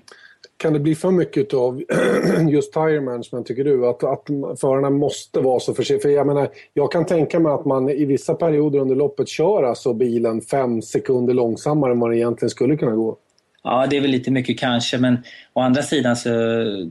Kan 0.58 0.74
det 0.74 0.80
bli 0.80 0.96
för 0.96 1.12
mycket 1.12 1.54
av 1.54 1.84
just 2.50 2.74
tire 2.74 3.02
management 3.02 3.48
tycker 3.48 3.64
du? 3.64 3.88
Att, 3.88 4.04
att 4.04 4.28
förarna 4.60 4.90
måste 4.90 5.40
vara 5.40 5.60
så 5.60 5.74
försiktiga? 5.74 6.02
För 6.02 6.10
jag, 6.18 6.28
menar, 6.28 6.50
jag 6.74 6.92
kan 6.92 7.06
tänka 7.06 7.40
mig 7.40 7.52
att 7.52 7.66
man 7.66 7.90
i 7.90 8.06
vissa 8.06 8.34
perioder 8.34 8.80
under 8.80 8.96
loppet 8.96 9.28
kör 9.28 9.64
alltså 9.64 9.94
bilen 9.94 10.42
fem 10.42 10.82
sekunder 10.82 11.34
långsammare 11.34 11.92
än 11.92 12.00
vad 12.00 12.12
det 12.12 12.18
egentligen 12.18 12.50
skulle 12.50 12.78
kunna 12.78 12.96
gå. 12.96 13.18
Ja, 13.64 13.88
det 13.90 13.98
är 13.98 14.02
väl 14.02 14.12
lite 14.12 14.32
mycket 14.32 14.60
kanske, 14.60 14.98
men 14.98 15.18
å 15.54 15.62
andra 15.62 15.82
sidan 15.82 16.16
så 16.16 16.30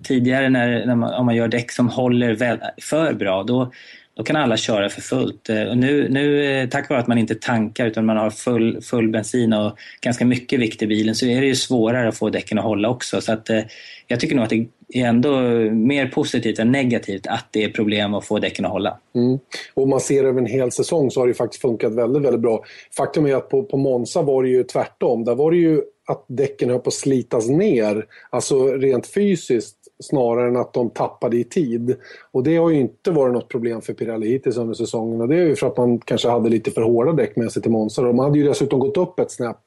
tidigare 0.02 0.48
när, 0.48 0.86
när 0.86 0.94
man, 0.94 1.14
om 1.14 1.26
man 1.26 1.36
gör 1.36 1.48
däck 1.48 1.72
som 1.72 1.88
håller 1.88 2.34
väl, 2.34 2.58
för 2.80 3.12
bra, 3.12 3.42
då, 3.42 3.72
då 4.20 4.24
kan 4.24 4.36
alla 4.36 4.56
köra 4.56 4.88
för 4.88 5.00
fullt. 5.00 5.48
Eh, 5.48 5.62
och 5.62 5.78
nu, 5.78 6.08
nu, 6.08 6.44
eh, 6.44 6.68
tack 6.68 6.90
vare 6.90 7.00
att 7.00 7.06
man 7.06 7.18
inte 7.18 7.34
tankar 7.34 7.86
utan 7.86 8.06
man 8.06 8.16
har 8.16 8.30
full, 8.30 8.82
full 8.82 9.08
bensin 9.08 9.52
och 9.52 9.78
ganska 10.00 10.24
mycket 10.24 10.60
vikt 10.60 10.82
i 10.82 10.86
bilen 10.86 11.14
så 11.14 11.26
är 11.26 11.40
det 11.40 11.46
ju 11.46 11.54
svårare 11.54 12.08
att 12.08 12.18
få 12.18 12.30
däcken 12.30 12.58
att 12.58 12.64
hålla 12.64 12.88
också. 12.88 13.20
Så 13.20 13.32
att, 13.32 13.50
eh, 13.50 13.60
jag 14.06 14.20
tycker 14.20 14.36
nog 14.36 14.44
att 14.44 14.50
det 14.50 14.66
är 14.92 15.06
ändå 15.06 15.40
mer 15.70 16.06
positivt 16.06 16.58
än 16.58 16.72
negativt 16.72 17.26
att 17.26 17.46
det 17.50 17.64
är 17.64 17.68
problem 17.68 18.14
att 18.14 18.26
få 18.26 18.38
däcken 18.38 18.64
att 18.64 18.70
hålla. 18.70 18.98
Mm. 19.14 19.38
Och 19.74 19.88
man 19.88 20.00
ser 20.00 20.24
över 20.24 20.40
en 20.40 20.46
hel 20.46 20.72
säsong 20.72 21.10
så 21.10 21.20
har 21.20 21.28
det 21.28 21.34
faktiskt 21.34 21.62
funkat 21.62 21.94
väldigt, 21.94 22.22
väldigt 22.22 22.40
bra. 22.40 22.64
Faktum 22.96 23.26
är 23.26 23.34
att 23.34 23.48
på, 23.48 23.62
på 23.62 23.76
Monza 23.76 24.22
var 24.22 24.42
det 24.42 24.48
ju 24.48 24.64
tvärtom. 24.64 25.24
Där 25.24 25.34
var 25.34 25.50
det 25.50 25.56
ju 25.56 25.80
att 26.10 26.24
däcken 26.26 26.70
höll 26.70 26.78
på 26.78 26.88
att 26.88 26.94
slitas 26.94 27.48
ner, 27.48 28.06
alltså 28.30 28.66
rent 28.66 29.06
fysiskt 29.06 29.76
snarare 30.02 30.48
än 30.48 30.56
att 30.56 30.72
de 30.72 30.90
tappade 30.90 31.36
i 31.36 31.44
tid. 31.44 31.96
Och 32.32 32.42
det 32.42 32.56
har 32.56 32.70
ju 32.70 32.80
inte 32.80 33.10
varit 33.10 33.32
något 33.32 33.48
problem 33.48 33.82
för 33.82 33.92
Pirelli 33.92 34.28
hittills 34.28 34.56
under 34.56 34.74
säsongen 34.74 35.20
och 35.20 35.28
det 35.28 35.36
är 35.36 35.46
ju 35.46 35.56
för 35.56 35.66
att 35.66 35.76
man 35.76 35.98
kanske 35.98 36.28
hade 36.28 36.48
lite 36.48 36.70
för 36.70 36.82
hårda 36.82 37.12
däck 37.12 37.36
med 37.36 37.52
sig 37.52 37.62
till 37.62 37.70
Monza. 37.70 38.02
De 38.02 38.18
hade 38.18 38.38
ju 38.38 38.44
dessutom 38.44 38.80
gått 38.80 38.96
upp 38.96 39.20
ett 39.20 39.30
snäpp. 39.30 39.60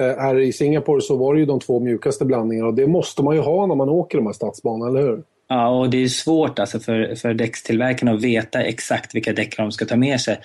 Eh, 0.00 0.06
här 0.06 0.38
i 0.38 0.52
Singapore 0.52 1.00
så 1.00 1.16
var 1.16 1.34
det 1.34 1.40
ju 1.40 1.46
de 1.46 1.60
två 1.60 1.80
mjukaste 1.80 2.24
blandningarna 2.24 2.68
och 2.68 2.74
det 2.74 2.86
måste 2.86 3.22
man 3.22 3.36
ju 3.36 3.40
ha 3.40 3.66
när 3.66 3.74
man 3.74 3.88
åker 3.88 4.18
de 4.18 4.26
här 4.26 4.32
stadsbanorna, 4.32 4.88
eller 4.88 5.08
hur? 5.08 5.22
Ja, 5.48 5.68
och 5.68 5.90
det 5.90 6.02
är 6.02 6.08
svårt 6.08 6.58
alltså 6.58 6.80
för, 6.80 7.14
för 7.14 7.34
däckstillverkarna 7.34 8.12
att 8.12 8.22
veta 8.22 8.62
exakt 8.62 9.14
vilka 9.14 9.32
däck 9.32 9.56
de 9.56 9.72
ska 9.72 9.84
ta 9.84 9.96
med 9.96 10.20
sig. 10.20 10.40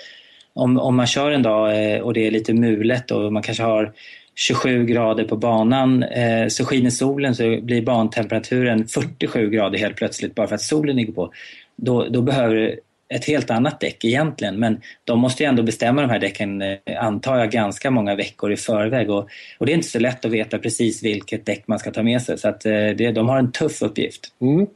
Om, 0.53 0.79
om 0.79 0.95
man 0.95 1.07
kör 1.07 1.31
en 1.31 1.43
dag 1.43 1.95
eh, 1.95 2.01
och 2.01 2.13
det 2.13 2.27
är 2.27 2.31
lite 2.31 2.53
mulet 2.53 3.11
och 3.11 3.33
man 3.33 3.43
kanske 3.43 3.63
har 3.63 3.93
27 4.35 4.85
grader 4.85 5.23
på 5.23 5.37
banan 5.37 6.03
eh, 6.03 6.47
så 6.47 6.65
skiner 6.65 6.89
solen 6.89 7.35
så 7.35 7.61
blir 7.61 7.81
bantemperaturen 7.81 8.87
47 8.87 9.49
grader 9.49 9.79
helt 9.79 9.95
plötsligt 9.95 10.35
bara 10.35 10.47
för 10.47 10.55
att 10.55 10.61
solen 10.61 10.95
ligger 10.95 11.13
på. 11.13 11.33
Då, 11.75 12.05
då 12.09 12.21
behöver 12.21 12.55
du 12.55 12.79
ett 13.13 13.25
helt 13.25 13.51
annat 13.51 13.79
däck 13.79 14.05
egentligen 14.05 14.59
men 14.59 14.81
de 15.03 15.19
måste 15.19 15.43
ju 15.43 15.49
ändå 15.49 15.63
bestämma 15.63 16.01
de 16.01 16.09
här 16.09 16.19
däcken 16.19 16.61
eh, 16.61 16.77
antar 16.99 17.37
jag 17.37 17.51
ganska 17.51 17.91
många 17.91 18.15
veckor 18.15 18.51
i 18.51 18.57
förväg 18.57 19.09
och, 19.09 19.27
och 19.57 19.65
det 19.65 19.71
är 19.71 19.75
inte 19.75 19.87
så 19.87 19.99
lätt 19.99 20.25
att 20.25 20.31
veta 20.31 20.57
precis 20.59 21.03
vilket 21.03 21.45
däck 21.45 21.63
man 21.67 21.79
ska 21.79 21.91
ta 21.91 22.03
med 22.03 22.21
sig 22.21 22.37
så 22.37 22.47
att 22.47 22.65
eh, 22.65 22.71
det, 22.71 23.11
de 23.11 23.29
har 23.29 23.37
en 23.37 23.51
tuff 23.51 23.81
uppgift. 23.81 24.33
Mm. 24.41 24.67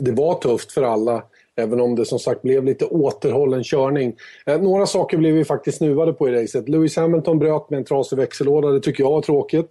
Det 0.00 0.12
var 0.12 0.34
tufft 0.34 0.72
för 0.72 0.82
alla 0.82 1.22
Även 1.60 1.80
om 1.80 1.94
det 1.94 2.04
som 2.04 2.18
sagt 2.18 2.42
blev 2.42 2.64
lite 2.64 2.84
återhållen 2.84 3.64
körning. 3.64 4.16
Eh, 4.46 4.60
några 4.60 4.86
saker 4.86 5.18
blev 5.18 5.34
vi 5.34 5.44
faktiskt 5.44 5.78
snuvade 5.78 6.12
på 6.12 6.28
i 6.28 6.32
racet. 6.32 6.68
Lewis 6.68 6.96
Hamilton 6.96 7.38
bröt 7.38 7.70
med 7.70 7.78
en 7.78 7.84
trasig 7.84 8.16
växellåda. 8.16 8.68
Det 8.68 8.80
tycker 8.80 9.04
jag 9.04 9.10
var 9.10 9.22
tråkigt. 9.22 9.70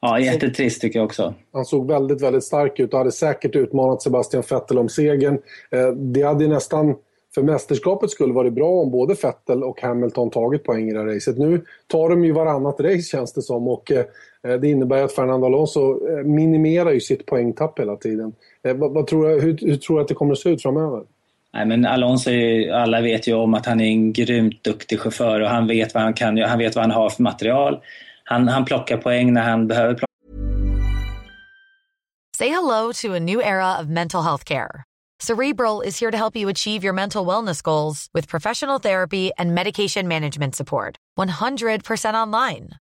Ja, 0.00 0.20
jättetrist 0.20 0.80
tycker 0.80 0.98
jag 0.98 1.06
också. 1.06 1.34
Han 1.52 1.64
såg 1.64 1.88
väldigt, 1.88 2.22
väldigt 2.22 2.44
stark 2.44 2.80
ut 2.80 2.92
och 2.92 2.98
hade 2.98 3.12
säkert 3.12 3.56
utmanat 3.56 4.02
Sebastian 4.02 4.42
Vettel 4.50 4.78
om 4.78 4.88
segern. 4.88 5.38
Eh, 5.70 5.88
det 5.88 6.22
hade 6.22 6.48
nästan, 6.48 6.94
för 7.34 7.42
mästerskapets 7.42 8.12
skull, 8.12 8.32
varit 8.32 8.52
bra 8.52 8.68
om 8.68 8.90
både 8.90 9.14
Vettel 9.22 9.64
och 9.64 9.82
Hamilton 9.82 10.30
tagit 10.30 10.64
poäng 10.64 10.88
i 10.88 10.92
det 10.92 10.98
här 10.98 11.06
racet. 11.06 11.38
Nu 11.38 11.64
tar 11.86 12.08
de 12.08 12.24
ju 12.24 12.32
varannat 12.32 12.80
race 12.80 13.02
känns 13.02 13.32
det 13.32 13.42
som 13.42 13.68
och 13.68 13.92
eh, 13.92 14.04
det 14.42 14.68
innebär 14.68 15.02
att 15.02 15.12
Fernando 15.12 15.46
Alonso 15.46 15.98
minimerar 16.24 16.90
ju 16.90 17.00
sitt 17.00 17.26
poängtapp 17.26 17.78
hela 17.78 17.96
tiden. 17.96 18.32
Vad, 18.62 18.92
vad 18.92 19.06
tror 19.06 19.28
du, 19.28 19.40
hur, 19.40 19.58
hur 19.60 19.76
tror 19.76 19.96
du 19.96 20.02
att 20.02 20.08
det 20.08 20.14
kommer 20.14 20.32
att 20.32 20.38
se 20.38 20.50
ut 20.50 20.62
framöver? 20.62 21.02
Nej, 21.52 21.66
men 21.66 21.86
Alonso, 21.86 22.30
alla 22.72 23.00
vet 23.00 23.28
ju 23.28 23.34
om 23.34 23.54
att 23.54 23.66
han 23.66 23.80
är 23.80 23.84
en 23.84 24.12
grymt 24.12 24.64
duktig 24.64 25.00
chaufför 25.00 25.40
och 25.40 25.48
han 25.48 25.66
vet 25.66 25.94
vad 25.94 26.02
han 26.02 26.14
kan, 26.14 26.38
han 26.38 26.58
vet 26.58 26.76
vad 26.76 26.84
han 26.84 26.90
har 26.90 27.10
för 27.10 27.22
material. 27.22 27.80
Han, 28.24 28.48
han 28.48 28.64
plockar 28.64 28.96
poäng 28.96 29.32
när 29.32 29.42
han 29.42 29.66
behöver 29.66 29.94
plocka. 29.94 30.06
Say 32.36 32.48
hello 32.48 32.92
to 32.92 33.14
a 33.14 33.20
new 33.20 33.40
era 33.40 33.78
of 33.80 33.86
mental 33.88 34.22
health 34.22 34.44
care. 34.44 34.84
Cerebral 35.22 35.82
is 35.82 36.00
here 36.00 36.10
to 36.10 36.16
help 36.16 36.36
you 36.36 36.48
achieve 36.48 36.82
your 36.82 36.94
mental 36.94 37.26
wellness 37.26 37.62
goals 37.62 38.08
with 38.14 38.28
professional 38.28 38.78
therapy 38.78 39.30
and 39.36 39.54
medication 39.54 40.08
management 40.08 40.56
support. 40.56 40.96
100% 41.18 42.14
online. 42.14 42.70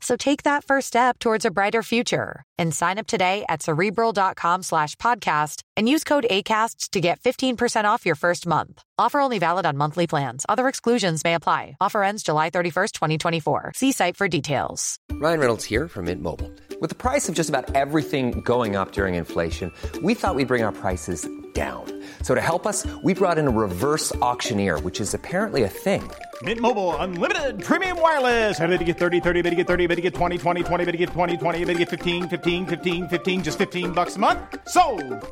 So 0.00 0.16
take 0.16 0.44
that 0.44 0.64
first 0.64 0.86
step 0.88 1.18
towards 1.18 1.44
a 1.44 1.50
brighter 1.50 1.82
future 1.82 2.44
and 2.56 2.74
sign 2.74 2.98
up 2.98 3.06
today 3.06 3.44
at 3.48 3.62
cerebral.com 3.62 4.62
slash 4.62 4.94
podcast 4.96 5.62
and 5.76 5.88
use 5.88 6.04
code 6.04 6.26
ACasts 6.30 6.88
to 6.90 7.00
get 7.00 7.20
15% 7.20 7.84
off 7.84 8.06
your 8.06 8.14
first 8.14 8.46
month. 8.46 8.82
Offer 9.00 9.20
only 9.20 9.38
valid 9.38 9.64
on 9.64 9.76
monthly 9.76 10.06
plans. 10.08 10.44
Other 10.48 10.66
exclusions 10.66 11.22
may 11.22 11.34
apply. 11.34 11.76
Offer 11.80 12.02
ends 12.02 12.22
July 12.24 12.50
31st, 12.50 12.92
2024. 12.92 13.72
See 13.76 13.92
site 13.92 14.16
for 14.16 14.26
details. 14.26 14.98
Ryan 15.12 15.38
Reynolds 15.40 15.64
here 15.64 15.86
from 15.88 16.06
Mint 16.06 16.20
Mobile. 16.22 16.50
With 16.80 16.90
the 16.90 16.96
price 16.96 17.28
of 17.28 17.34
just 17.36 17.48
about 17.48 17.74
everything 17.76 18.40
going 18.40 18.74
up 18.76 18.92
during 18.92 19.14
inflation, 19.14 19.72
we 20.02 20.14
thought 20.14 20.34
we'd 20.34 20.48
bring 20.48 20.64
our 20.64 20.72
prices 20.72 21.28
down. 21.54 21.84
So 22.22 22.34
to 22.36 22.40
help 22.40 22.66
us, 22.66 22.86
we 23.02 23.14
brought 23.14 23.38
in 23.38 23.48
a 23.48 23.50
reverse 23.50 24.14
auctioneer, 24.16 24.78
which 24.80 25.00
is 25.00 25.12
apparently 25.14 25.64
a 25.64 25.68
thing. 25.68 26.08
Mint 26.42 26.60
Mobile 26.60 26.94
unlimited 26.96 27.62
premium 27.64 28.00
wireless. 28.00 28.60
Ready 28.60 28.78
to 28.78 28.84
get 28.84 28.98
30, 28.98 29.20
30, 29.20 29.42
bit 29.42 29.50
to 29.50 29.56
get 29.56 29.66
30, 29.66 29.86
bit 29.88 29.96
to 29.96 30.02
get 30.02 30.14
20, 30.14 30.38
20, 30.38 30.62
20, 30.62 30.84
bit 30.84 30.92
to 30.92 30.98
get 30.98 31.08
20, 31.08 31.36
20, 31.36 31.58
bit 31.64 31.72
to 31.72 31.78
get 31.78 31.88
15, 31.88 32.28
15, 32.28 32.66
15, 32.66 33.08
15 33.08 33.42
just 33.42 33.58
15 33.58 33.90
bucks 33.92 34.14
a 34.14 34.18
month. 34.20 34.38
So, 34.68 34.82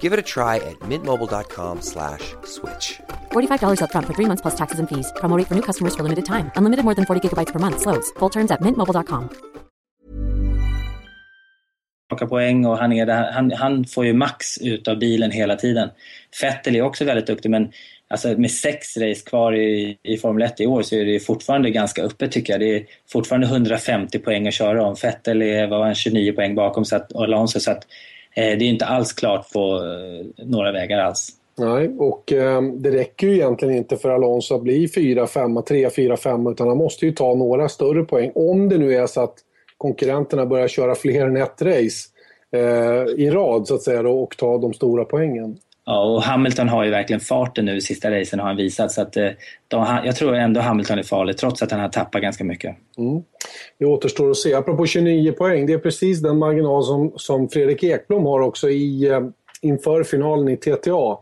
Give 0.00 0.12
it 0.12 0.18
a 0.18 0.22
try 0.22 0.56
at 0.56 0.76
mintmobile.com/switch. 0.80 2.34
slash 2.44 2.96
$45 3.58 3.80
up 3.82 3.92
front 3.92 4.06
for 4.06 4.14
three 4.14 4.26
months 4.26 4.42
plus 4.42 4.56
taxes 4.56 4.80
and 4.80 4.88
fees. 4.88 5.12
Promo 5.20 5.38
rate 5.38 5.46
for 5.46 5.54
new 5.54 5.62
customers 5.62 5.94
for 5.94 6.02
limited 6.02 6.24
time. 6.24 6.50
Unlimited 6.56 6.84
more 6.84 6.96
than 6.96 7.04
40 7.04 7.20
gigabytes 7.22 7.52
per 7.52 7.60
month. 7.60 7.80
Slows. 7.80 8.10
Full 8.18 8.30
terms 8.30 8.50
at 8.50 8.60
mintmobile.com. 8.60 9.30
plocka 12.08 12.26
poäng 12.26 12.66
och 12.66 12.78
han, 12.78 12.92
är 12.92 13.06
där, 13.06 13.32
han, 13.32 13.52
han 13.52 13.84
får 13.84 14.06
ju 14.06 14.12
max 14.12 14.58
ut 14.58 14.88
av 14.88 14.98
bilen 14.98 15.30
hela 15.30 15.56
tiden. 15.56 15.88
Vettel 16.42 16.76
är 16.76 16.82
också 16.82 17.04
väldigt 17.04 17.26
duktig 17.26 17.50
men 17.50 17.72
alltså 18.08 18.28
med 18.28 18.50
sex 18.50 18.96
race 18.96 19.20
kvar 19.26 19.54
i, 19.54 19.98
i 20.02 20.16
Formel 20.16 20.42
1 20.42 20.60
i 20.60 20.66
år 20.66 20.82
så 20.82 20.96
är 20.96 21.04
det 21.04 21.20
fortfarande 21.20 21.70
ganska 21.70 22.02
öppet 22.02 22.32
tycker 22.32 22.52
jag. 22.52 22.60
Det 22.60 22.76
är 22.76 22.84
fortfarande 23.12 23.46
150 23.46 24.18
poäng 24.18 24.48
att 24.48 24.54
köra 24.54 24.84
om. 24.84 24.96
Vettel 25.02 25.42
är 25.42 25.66
vad 25.66 25.78
var 25.78 25.86
han, 25.86 25.94
29 25.94 26.32
poäng 26.32 26.54
bakom 26.54 26.84
så 26.84 26.96
att, 26.96 27.12
och 27.12 27.24
Alonso 27.24 27.60
så 27.60 27.70
att 27.70 27.86
eh, 28.34 28.58
det 28.58 28.64
är 28.64 28.68
inte 28.68 28.86
alls 28.86 29.12
klart 29.12 29.52
på 29.52 29.76
eh, 29.76 30.44
några 30.46 30.72
vägar 30.72 30.98
alls. 30.98 31.32
Nej, 31.58 31.88
och 31.98 32.32
eh, 32.32 32.62
det 32.62 32.90
räcker 32.90 33.26
ju 33.26 33.34
egentligen 33.34 33.74
inte 33.74 33.96
för 33.96 34.10
Alonso 34.10 34.54
att 34.54 34.62
bli 34.62 34.86
4-5, 34.86 35.64
3-4-5 35.64 36.52
utan 36.52 36.68
han 36.68 36.76
måste 36.76 37.06
ju 37.06 37.12
ta 37.12 37.34
några 37.34 37.68
större 37.68 38.04
poäng. 38.04 38.32
Om 38.34 38.68
det 38.68 38.78
nu 38.78 38.94
är 38.94 39.06
så 39.06 39.20
att 39.20 39.34
konkurrenterna 39.76 40.46
börjar 40.46 40.68
köra 40.68 40.94
fler 40.94 41.26
än 41.26 41.36
ett 41.36 41.62
race 41.62 42.08
eh, 42.52 43.24
i 43.24 43.30
rad 43.30 43.66
så 43.66 43.74
att 43.74 43.82
säga 43.82 44.02
då, 44.02 44.22
och 44.22 44.36
ta 44.36 44.58
de 44.58 44.72
stora 44.72 45.04
poängen. 45.04 45.58
Ja, 45.88 46.04
och 46.04 46.22
Hamilton 46.22 46.68
har 46.68 46.84
ju 46.84 46.90
verkligen 46.90 47.20
farten 47.20 47.64
nu 47.64 47.80
sista 47.80 48.10
racen 48.10 48.38
har 48.38 48.46
han 48.46 48.56
visat 48.56 48.92
så 48.92 49.02
att 49.02 49.16
eh, 49.16 49.28
de, 49.68 50.00
jag 50.04 50.16
tror 50.16 50.34
ändå 50.34 50.60
Hamilton 50.60 50.98
är 50.98 51.02
farlig 51.02 51.36
trots 51.36 51.62
att 51.62 51.70
han 51.70 51.80
har 51.80 51.88
tappat 51.88 52.22
ganska 52.22 52.44
mycket. 52.44 52.76
Mm. 52.98 53.22
Det 53.78 53.84
återstår 53.86 54.30
att 54.30 54.36
se. 54.36 54.54
Apropå 54.54 54.86
29 54.86 55.32
poäng, 55.32 55.66
det 55.66 55.72
är 55.72 55.78
precis 55.78 56.22
den 56.22 56.38
marginal 56.38 56.84
som, 56.84 57.12
som 57.16 57.48
Fredrik 57.48 57.82
Ekblom 57.82 58.26
har 58.26 58.40
också 58.40 58.70
i, 58.70 59.08
eh, 59.08 59.20
inför 59.66 60.02
finalen 60.02 60.48
i 60.48 60.56
TTA. 60.56 61.18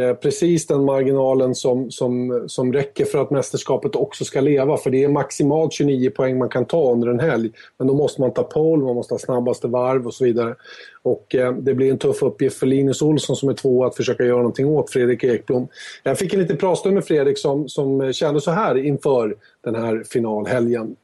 Eh, 0.00 0.14
precis 0.14 0.66
den 0.66 0.84
marginalen 0.84 1.54
som, 1.54 1.90
som, 1.90 2.44
som 2.48 2.72
räcker 2.72 3.04
för 3.04 3.18
att 3.18 3.30
mästerskapet 3.30 3.96
också 3.96 4.24
ska 4.24 4.40
leva. 4.40 4.76
För 4.76 4.90
det 4.90 5.04
är 5.04 5.08
maximalt 5.08 5.72
29 5.72 6.10
poäng 6.10 6.38
man 6.38 6.48
kan 6.48 6.64
ta 6.64 6.92
under 6.92 7.08
en 7.08 7.20
helg. 7.20 7.50
Men 7.78 7.86
då 7.86 7.94
måste 7.94 8.20
man 8.20 8.32
ta 8.32 8.42
pole, 8.42 8.84
man 8.84 8.94
måste 8.94 9.14
ha 9.14 9.18
snabbaste 9.18 9.68
varv 9.68 10.06
och 10.06 10.14
så 10.14 10.24
vidare. 10.24 10.54
Och 11.02 11.34
eh, 11.34 11.52
det 11.52 11.74
blir 11.74 11.90
en 11.90 11.98
tuff 11.98 12.22
uppgift 12.22 12.58
för 12.58 12.66
Linus 12.66 13.02
Olsson 13.02 13.36
som 13.36 13.48
är 13.48 13.54
två 13.54 13.84
att 13.84 13.96
försöka 13.96 14.24
göra 14.24 14.36
någonting 14.36 14.66
åt 14.66 14.90
Fredrik 14.90 15.24
Ekblom. 15.24 15.68
Jag 16.02 16.18
fick 16.18 16.34
en 16.34 16.40
liten 16.40 16.56
pratstund 16.56 16.94
med 16.94 17.04
Fredrik 17.04 17.38
som, 17.38 17.68
som 17.68 18.12
kände 18.12 18.40
så 18.40 18.50
här 18.50 18.78
inför 18.78 19.36
den 19.64 19.74
här 19.74 20.02
finalhelgen. 20.12 20.96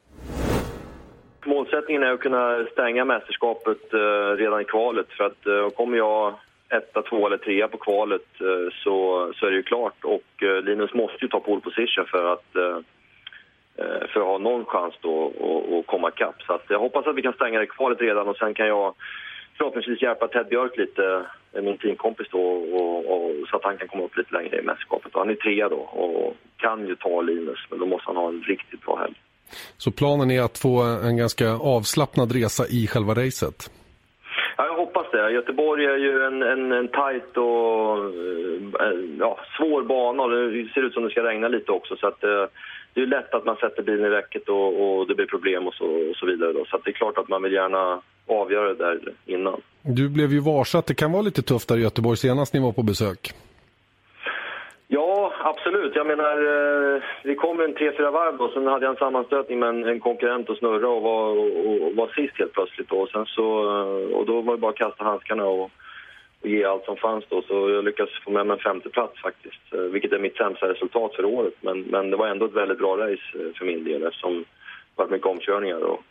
Målsättningen 1.45 2.03
är 2.03 2.11
att 2.11 2.19
kunna 2.19 2.65
stänga 2.71 3.05
mästerskapet 3.05 3.93
eh, 3.93 4.37
redan 4.37 4.61
i 4.61 4.63
kvalet. 4.63 5.05
För 5.09 5.23
att 5.23 5.47
eh, 5.47 5.69
kommer 5.77 5.97
jag 5.97 6.33
etta, 6.69 7.01
två 7.01 7.27
eller 7.27 7.37
trea 7.37 7.67
på 7.67 7.77
kvalet 7.77 8.27
eh, 8.39 8.73
så, 8.83 9.31
så 9.35 9.45
är 9.45 9.51
det 9.51 9.57
ju 9.57 9.63
klart. 9.63 10.03
Och 10.03 10.43
eh, 10.43 10.61
Linus 10.63 10.93
måste 10.93 11.17
ju 11.21 11.27
ta 11.27 11.39
pole 11.39 11.61
position 11.61 12.05
för 12.07 12.33
att, 12.33 12.55
eh, 12.55 12.77
för 14.13 14.19
att 14.19 14.27
ha 14.27 14.37
någon 14.37 14.65
chans 14.65 14.93
då 15.01 15.33
att 15.79 15.87
komma 15.87 16.09
ikapp. 16.09 16.41
Så 16.41 16.53
att 16.53 16.65
jag 16.69 16.79
hoppas 16.79 17.07
att 17.07 17.15
vi 17.15 17.21
kan 17.21 17.33
stänga 17.33 17.59
det 17.59 17.65
kvalet 17.65 18.01
redan 18.01 18.27
och 18.27 18.37
sen 18.37 18.53
kan 18.53 18.67
jag 18.67 18.93
förhoppningsvis 19.57 20.01
hjälpa 20.01 20.27
Ted 20.27 20.47
Björk 20.47 20.77
lite, 20.77 21.25
min 21.53 21.77
teamkompis 21.77 22.27
då, 22.31 22.41
och, 22.41 22.97
och, 23.13 23.47
så 23.49 23.55
att 23.55 23.63
han 23.63 23.77
kan 23.77 23.87
komma 23.87 24.03
upp 24.03 24.17
lite 24.17 24.33
längre 24.33 24.59
i 24.59 24.61
mästerskapet. 24.61 25.11
Han 25.13 25.29
är 25.29 25.35
trea 25.35 25.69
då 25.69 25.75
och 25.75 26.35
kan 26.57 26.87
ju 26.87 26.95
ta 26.95 27.21
Linus, 27.21 27.59
men 27.69 27.79
då 27.79 27.85
måste 27.85 28.05
han 28.07 28.15
ha 28.15 28.27
en 28.27 28.41
riktigt 28.41 28.81
bra 28.81 28.95
helg. 28.95 29.13
Så 29.77 29.91
planen 29.91 30.31
är 30.31 30.41
att 30.41 30.57
få 30.57 30.81
en 30.81 31.17
ganska 31.17 31.49
avslappnad 31.49 32.31
resa 32.31 32.63
i 32.67 32.87
själva 32.87 33.13
racet? 33.13 33.71
Ja, 34.57 34.65
jag 34.65 34.75
hoppas 34.75 35.07
det. 35.11 35.31
Göteborg 35.31 35.85
är 35.85 35.97
ju 35.97 36.23
en, 36.23 36.43
en, 36.43 36.71
en 36.71 36.87
tajt 36.87 37.37
och 37.37 37.97
eh, 37.97 38.87
eh, 38.87 38.99
ja, 39.19 39.39
svår 39.57 39.83
bana. 39.83 40.27
Det 40.27 40.73
ser 40.73 40.81
ut 40.85 40.93
som 40.93 41.03
det 41.03 41.09
ska 41.09 41.23
regna 41.23 41.47
lite 41.47 41.71
också. 41.71 41.95
Så 41.95 42.07
att, 42.07 42.23
eh, 42.23 42.45
det 42.93 43.01
är 43.01 43.05
lätt 43.05 43.33
att 43.33 43.45
man 43.45 43.55
sätter 43.55 43.83
bilen 43.83 44.05
i 44.05 44.09
räcket 44.09 44.49
och, 44.49 44.99
och 44.99 45.07
det 45.07 45.15
blir 45.15 45.25
problem 45.25 45.67
och 45.67 45.73
så, 45.73 45.85
och 45.85 46.15
så 46.15 46.25
vidare. 46.25 46.53
Då. 46.53 46.65
Så 46.65 46.77
det 46.83 46.89
är 46.89 46.93
klart 46.93 47.17
att 47.17 47.29
man 47.29 47.43
vill 47.43 47.53
gärna 47.53 48.01
avgöra 48.27 48.67
det 48.67 48.83
där 48.85 48.99
innan. 49.25 49.61
Du 49.81 50.09
blev 50.09 50.31
ju 50.31 50.39
varse 50.39 50.77
att 50.77 50.85
det 50.85 50.95
kan 50.95 51.11
vara 51.11 51.21
lite 51.21 51.41
tufft 51.41 51.69
där 51.69 51.77
i 51.77 51.81
Göteborg 51.81 52.17
senast 52.17 52.53
ni 52.53 52.59
var 52.59 52.71
på 52.71 52.83
besök. 52.83 53.33
Ja, 54.87 55.33
absolut. 55.43 55.95
Jag 55.95 56.07
menar, 56.07 56.37
eh, 56.95 57.01
vi 57.23 57.35
kom 57.35 57.59
en 57.59 57.73
tre, 57.73 57.91
fyra 57.97 58.11
varv 58.11 58.37
då. 58.37 58.51
Sen 58.51 58.67
hade 58.67 58.85
jag 58.85 58.91
en 58.91 58.99
sammanstötning 58.99 59.59
med 59.59 59.69
en, 59.69 59.83
en 59.83 59.99
konkurrent 59.99 60.49
och 60.49 60.57
snurra 60.57 60.89
och 60.89 61.01
var, 61.01 61.29
och, 61.29 61.87
och 61.87 61.95
var 61.95 62.07
sist 62.07 62.37
helt 62.37 62.53
plötsligt. 62.53 62.89
Då. 62.89 62.95
Och, 62.95 63.09
sen 63.09 63.25
så, 63.25 63.45
eh, 63.63 64.15
och 64.17 64.25
då 64.25 64.41
var 64.41 64.53
det 64.53 64.61
bara 64.61 64.71
att 64.71 64.77
kasta 64.77 65.03
handskarna 65.03 65.45
och, 65.45 65.71
och 66.41 66.49
ge 66.49 66.65
allt 66.65 66.85
som 66.85 66.97
fanns 66.97 67.25
då. 67.29 67.41
Så 67.41 67.69
jag 67.69 67.83
lyckades 67.83 68.23
få 68.23 68.31
med 68.31 68.47
mig 68.47 68.53
en 68.53 68.63
femteplats 68.63 69.21
faktiskt. 69.21 69.73
Eh, 69.73 69.79
vilket 69.79 70.13
är 70.13 70.19
mitt 70.19 70.37
sämsta 70.37 70.69
resultat 70.69 71.15
för 71.15 71.25
året. 71.25 71.53
Men, 71.61 71.81
men 71.81 72.11
det 72.11 72.17
var 72.17 72.27
ändå 72.27 72.45
ett 72.45 72.61
väldigt 72.61 72.79
bra 72.79 72.97
race 72.97 73.53
för 73.57 73.65
min 73.65 73.83
del 73.83 74.03
eftersom 74.03 74.37
det 74.39 74.45
var 74.95 75.07
mycket 75.07 75.27
omkörningar 75.27 75.79
och 75.79 76.03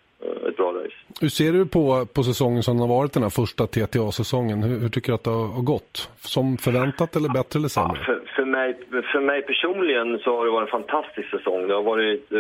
ett 0.49 0.57
bra 0.57 0.73
race. 0.73 0.95
Hur 1.21 1.29
ser 1.29 1.53
du 1.53 1.67
på, 1.67 2.07
på 2.15 2.23
säsongen 2.23 2.63
som 2.63 2.81
har 2.81 2.89
varit 2.89 3.13
den 3.13 3.23
här 3.23 3.31
första 3.31 3.67
TTA-säsongen? 3.67 4.63
Hur, 4.63 4.79
hur, 4.79 4.89
tycker 4.89 5.13
du 5.13 5.15
att 5.15 5.25
det 5.25 5.31
har 5.31 5.63
gått? 5.63 6.11
Som 6.17 6.57
förväntat 6.57 7.17
eller 7.17 7.29
bättre 7.29 7.59
eller 7.59 7.69
sämre? 7.69 7.99
Ja, 7.99 8.05
för, 8.05 8.23
för, 8.37 8.45
mig, 8.45 8.75
för 9.13 9.21
mig 9.21 9.43
personligen 9.43 10.19
så 10.19 10.37
har 10.37 10.45
det 10.45 10.51
varit 10.51 10.69
en 10.69 10.81
fantastisk 10.81 11.31
säsong. 11.31 11.69
Det 11.69 11.75
har 11.75 11.83
varit 11.83 12.33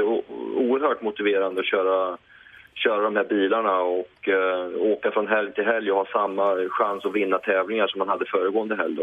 oerhört 0.56 1.02
motiverande 1.02 1.60
att 1.60 1.66
köra, 1.66 2.16
köra 2.74 3.02
de 3.02 3.16
här 3.16 3.24
bilarna 3.24 3.80
och 3.80 4.28
uh, 4.28 4.92
åka 4.92 5.10
från 5.10 5.28
helg 5.28 5.52
till 5.52 5.64
helg 5.64 5.90
och 5.90 5.96
ha 5.96 6.06
samma 6.12 6.68
chans 6.68 7.04
att 7.04 7.14
vinna 7.14 7.38
tävlingar 7.38 7.86
som 7.86 7.98
man 7.98 8.08
hade 8.08 8.24
föregående 8.26 8.76
helg. 8.76 8.94
Då. 8.94 9.02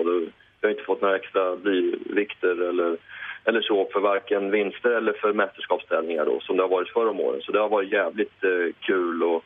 Jag 0.61 0.69
har 0.69 0.71
inte 0.71 0.83
fått 0.83 1.01
några 1.01 1.15
extra 1.15 1.55
blyvikter 1.55 2.69
eller 2.69 2.97
eller 3.45 3.61
så 3.61 3.87
för 3.93 3.99
varken 3.99 4.51
vinster 4.51 4.89
eller 4.89 5.13
för 5.13 5.33
mästerskapsställningar 5.33 6.25
då, 6.25 6.39
som 6.41 6.57
det 6.57 6.63
har 6.63 6.69
varit 6.69 6.89
förr 6.89 7.09
om 7.09 7.19
åren. 7.19 7.41
Så 7.41 7.51
det 7.51 7.59
har 7.59 7.69
varit 7.69 7.91
jävligt 7.91 8.43
eh, 8.43 8.73
kul 8.79 9.23
och 9.23 9.43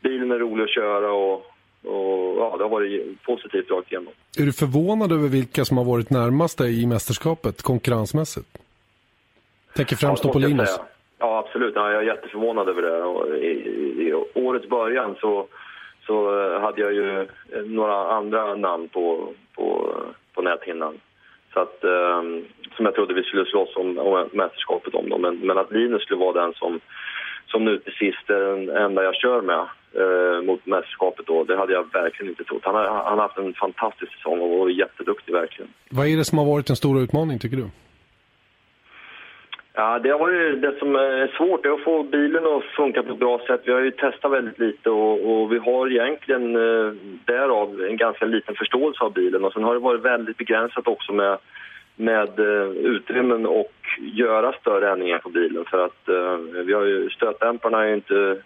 bilen 0.00 0.30
är 0.30 0.38
rolig 0.38 0.64
att 0.64 0.74
köra 0.74 1.12
och, 1.12 1.34
och 1.84 2.36
ja, 2.38 2.54
det 2.56 2.64
har 2.64 2.68
varit 2.68 3.22
positivt 3.22 3.70
rakt 3.70 3.92
igenom. 3.92 4.12
Är 4.38 4.42
du 4.42 4.52
förvånad 4.52 5.12
över 5.12 5.28
vilka 5.28 5.64
som 5.64 5.76
har 5.76 5.84
varit 5.84 6.10
närmast 6.10 6.58
dig 6.58 6.82
i 6.82 6.86
mästerskapet 6.86 7.62
konkurrensmässigt? 7.62 8.58
Tänker 9.76 9.96
främst 9.96 10.24
ja, 10.24 10.32
på 10.32 10.38
Linus. 10.38 10.80
Ja, 11.18 11.44
absolut. 11.46 11.74
Ja, 11.74 11.92
jag 11.92 12.02
är 12.02 12.06
jätteförvånad 12.06 12.68
över 12.68 12.82
det. 12.82 13.02
Och 13.02 13.36
i, 13.36 13.46
i, 13.46 14.08
i 14.08 14.14
årets 14.34 14.68
början 14.68 15.16
så, 15.20 15.46
så 16.06 16.40
eh, 16.40 16.60
hade 16.60 16.80
jag 16.80 16.92
ju 16.92 17.26
några 17.64 18.10
andra 18.12 18.54
namn 18.54 18.88
på, 18.88 19.32
på, 19.54 19.94
på 20.34 20.42
näthinnan. 20.42 21.00
Så 21.56 21.62
att, 21.62 21.84
ehm, 21.84 22.44
som 22.76 22.84
jag 22.84 22.94
trodde 22.94 23.14
vi 23.14 23.22
skulle 23.22 23.44
slåss 23.44 23.76
om, 23.76 23.98
om 23.98 24.28
mästerskapet 24.32 24.94
om. 24.94 25.08
Dem. 25.08 25.20
Men, 25.20 25.34
men 25.46 25.58
att 25.58 25.72
Linus 25.72 26.02
skulle 26.02 26.24
vara 26.26 26.42
den 26.42 26.52
som, 26.54 26.80
som 27.46 27.64
nu 27.64 27.78
till 27.78 27.92
sist 27.92 28.30
är 28.30 28.40
den 28.50 28.76
enda 28.84 29.02
jag 29.04 29.14
kör 29.14 29.40
med 29.50 29.62
eh, 30.00 30.42
mot 30.48 30.66
mästerskapet 30.66 31.26
då, 31.26 31.44
det 31.44 31.56
hade 31.56 31.72
jag 31.72 31.92
verkligen 31.92 32.30
inte 32.30 32.44
trott. 32.44 32.64
Han 32.64 32.74
har, 32.74 32.84
han 32.84 33.18
har 33.18 33.28
haft 33.28 33.38
en 33.38 33.54
fantastisk 33.54 34.12
säsong 34.16 34.40
och 34.40 34.58
varit 34.58 34.76
jätteduktig 34.76 35.32
verkligen. 35.32 35.70
Vad 35.90 36.06
är 36.06 36.16
det 36.16 36.24
som 36.24 36.38
har 36.38 36.46
varit 36.46 36.70
en 36.70 36.76
stor 36.76 37.00
utmaning 37.02 37.38
tycker 37.38 37.56
du? 37.56 37.68
Ja, 39.78 39.98
det 39.98 40.10
har 40.10 40.30
ju, 40.30 40.56
det 40.56 40.78
som 40.78 40.96
är 40.96 41.36
svårt, 41.36 41.66
är 41.66 41.70
att 41.70 41.84
få 41.84 42.02
bilen 42.02 42.46
att 42.46 42.64
funka 42.64 43.02
på 43.02 43.12
ett 43.12 43.18
bra 43.18 43.40
sätt. 43.46 43.60
Vi 43.64 43.72
har 43.72 43.80
ju 43.80 43.90
testat 43.90 44.32
väldigt 44.32 44.58
lite 44.58 44.90
och, 44.90 45.30
och 45.30 45.52
vi 45.52 45.58
har 45.58 45.90
egentligen 45.90 46.56
eh, 46.56 46.92
därav 47.24 47.84
en 47.90 47.96
ganska 47.96 48.24
liten 48.24 48.54
förståelse 48.54 49.04
av 49.04 49.12
bilen. 49.12 49.44
Och 49.44 49.52
sen 49.52 49.64
har 49.64 49.74
det 49.74 49.80
varit 49.80 50.04
väldigt 50.04 50.36
begränsat 50.36 50.88
också 50.88 51.12
med 51.12 51.38
med 51.96 52.38
eh, 52.38 52.68
utrymmen 52.68 53.46
och 53.46 53.72
göra 53.98 54.52
större 54.52 54.92
ändringar 54.92 55.18
på 55.18 55.28
bilen. 55.28 55.64
För 55.64 55.84
att 55.84 56.08
eh, 56.08 56.62
vi 56.64 56.72
har 56.72 56.84
ju, 56.84 57.10
stötdämparna 57.10 57.82
är 57.82 57.88
ju 57.88 57.94
inte, 57.94 58.42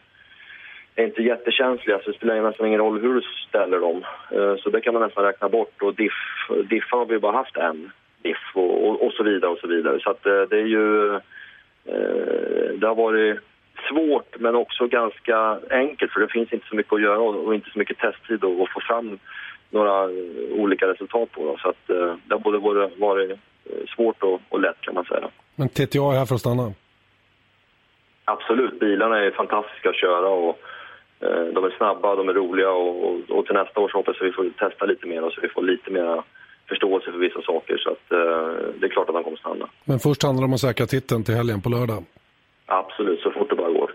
är 0.94 1.04
inte 1.04 1.22
jättekänsliga 1.22 1.99
så 1.99 2.10
det 2.10 2.16
spelar 2.16 2.42
nästan 2.42 2.66
ingen 2.66 2.80
roll 2.80 3.00
hur 3.00 3.14
du 3.14 3.22
ställer 3.49 3.78
dem. 3.78 4.04
Eh, 4.30 4.56
så 4.56 4.70
det 4.70 4.80
kan 4.80 4.94
man 4.94 5.02
nästan 5.02 5.25
räkna 5.25 5.49
bort 5.49 5.82
och 5.82 5.94
diff, 5.94 6.49
diffar 6.70 6.99
har 6.99 7.06
vi 7.06 7.18
bara 7.18 7.37
haft 7.37 7.56
en 7.56 7.92
diff 8.23 8.50
och, 8.55 8.89
och, 8.89 9.07
och, 9.07 9.12
så 9.12 9.23
vidare 9.23 9.50
och 9.50 9.59
så 9.59 9.67
vidare. 9.67 10.00
Så 10.00 10.11
att 10.11 10.27
eh, 10.27 10.43
det 10.50 10.57
är 10.57 10.67
ju... 10.67 11.15
Eh, 11.85 12.71
det 12.79 12.87
har 12.87 12.95
varit 12.95 13.39
svårt 13.89 14.37
men 14.39 14.55
också 14.55 14.87
ganska 14.87 15.59
enkelt 15.71 16.12
för 16.12 16.21
det 16.21 16.29
finns 16.29 16.53
inte 16.53 16.67
så 16.69 16.77
mycket 16.77 16.93
att 16.93 17.03
göra 17.03 17.19
och 17.19 17.55
inte 17.55 17.71
så 17.71 17.79
mycket 17.79 17.99
testtid 17.99 18.45
att 18.45 18.73
få 18.73 18.81
fram 18.81 19.19
några 19.71 20.09
olika 20.50 20.87
resultat 20.87 21.33
på. 21.33 21.45
Då. 21.45 21.57
Så 21.59 21.69
att, 21.69 21.91
eh, 21.91 22.15
det 22.25 22.35
har 22.35 22.39
både 22.39 22.59
varit, 22.59 22.99
varit 22.99 23.39
svårt 23.95 24.23
och, 24.23 24.41
och, 24.49 24.61
lätt 24.61 24.81
kan 24.81 24.95
man 24.95 25.05
säga. 25.05 25.29
Men 25.57 25.69
TTA 25.69 25.99
är 25.99 26.19
här 26.19 26.27
för 26.27 26.35
att 26.35 26.41
stanna? 26.41 26.73
Absolut, 28.25 28.81
bilarna 28.81 29.19
är 29.19 29.31
fantastiska 29.31 29.89
att 29.89 30.00
köra 30.00 30.29
och 30.29 30.61
eh, 31.21 31.45
de 31.55 31.65
är 31.65 31.77
snabba, 31.77 32.17
de 32.17 32.29
är 32.29 32.33
roliga 32.33 32.71
och, 32.71 33.05
och, 33.05 33.31
och, 33.31 33.47
till 33.47 33.55
nästa 33.55 33.81
år 33.81 33.89
så 33.89 33.97
hoppas 33.97 34.17
jag 34.21 34.27
vi 34.27 34.33
får 34.33 34.50
testa 34.59 34.85
lite 34.85 35.07
mer 35.07 35.25
och 35.25 35.33
så 35.33 35.41
vi 35.41 35.49
får 35.49 35.62
lite 35.62 35.91
mer 35.91 36.23
förståelse 36.73 37.12
för 37.12 37.19
vissa 37.19 37.43
saker 37.43 37.75
så 37.85 37.89
att 37.95 38.07
eh, 38.12 38.19
det 38.79 38.87
är 38.87 38.93
klart 38.97 39.09
att 39.09 39.15
de 39.15 39.25
kommer 39.25 39.37
stanna. 39.45 39.67
Men 39.85 39.99
först 39.99 40.23
handlar 40.23 40.43
det 40.43 40.49
om 40.50 40.55
att 40.55 40.67
säkra 40.69 40.87
titeln 40.87 41.25
till 41.25 41.35
helgen 41.35 41.61
på 41.61 41.69
lördag? 41.69 42.05
Absolut, 42.67 43.21
så 43.21 43.31
fort 43.31 43.50
det 43.50 43.57
bara 43.57 43.73
går. 43.81 43.91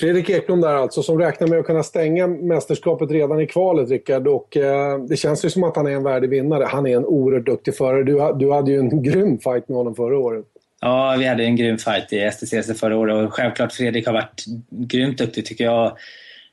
Fredrik 0.00 0.30
Ekblom 0.30 0.60
där 0.60 0.74
alltså, 0.74 1.02
som 1.02 1.18
räknar 1.18 1.48
med 1.48 1.58
att 1.58 1.66
kunna 1.66 1.82
stänga 1.82 2.26
mästerskapet 2.26 3.10
redan 3.10 3.40
i 3.40 3.46
kvalet, 3.46 3.90
Rickard. 3.90 4.26
Och, 4.28 4.56
eh, 4.56 4.98
det 4.98 5.16
känns 5.16 5.44
ju 5.44 5.50
som 5.50 5.64
att 5.64 5.76
han 5.76 5.86
är 5.86 5.90
en 5.90 6.02
värdig 6.02 6.30
vinnare. 6.30 6.64
Han 6.64 6.86
är 6.86 6.96
en 6.96 7.04
oerhört 7.04 7.46
duktig 7.46 7.76
förare. 7.76 8.02
Du, 8.02 8.12
du 8.38 8.52
hade 8.52 8.70
ju 8.70 8.78
en 8.78 9.02
grym 9.08 9.38
fight 9.38 9.68
med 9.68 9.76
honom 9.76 9.94
förra 9.94 10.18
året. 10.18 10.44
Ja, 10.80 11.16
vi 11.18 11.26
hade 11.26 11.44
en 11.44 11.56
grym 11.56 11.78
fight 11.78 12.12
i 12.12 12.30
STCC 12.30 12.80
förra 12.80 12.96
året 12.96 13.26
och 13.26 13.34
självklart 13.34 13.72
Fredrik 13.72 14.06
har 14.06 14.12
varit 14.12 14.44
grymt 14.70 15.18
duktig 15.18 15.46
tycker 15.46 15.64
jag. 15.64 15.96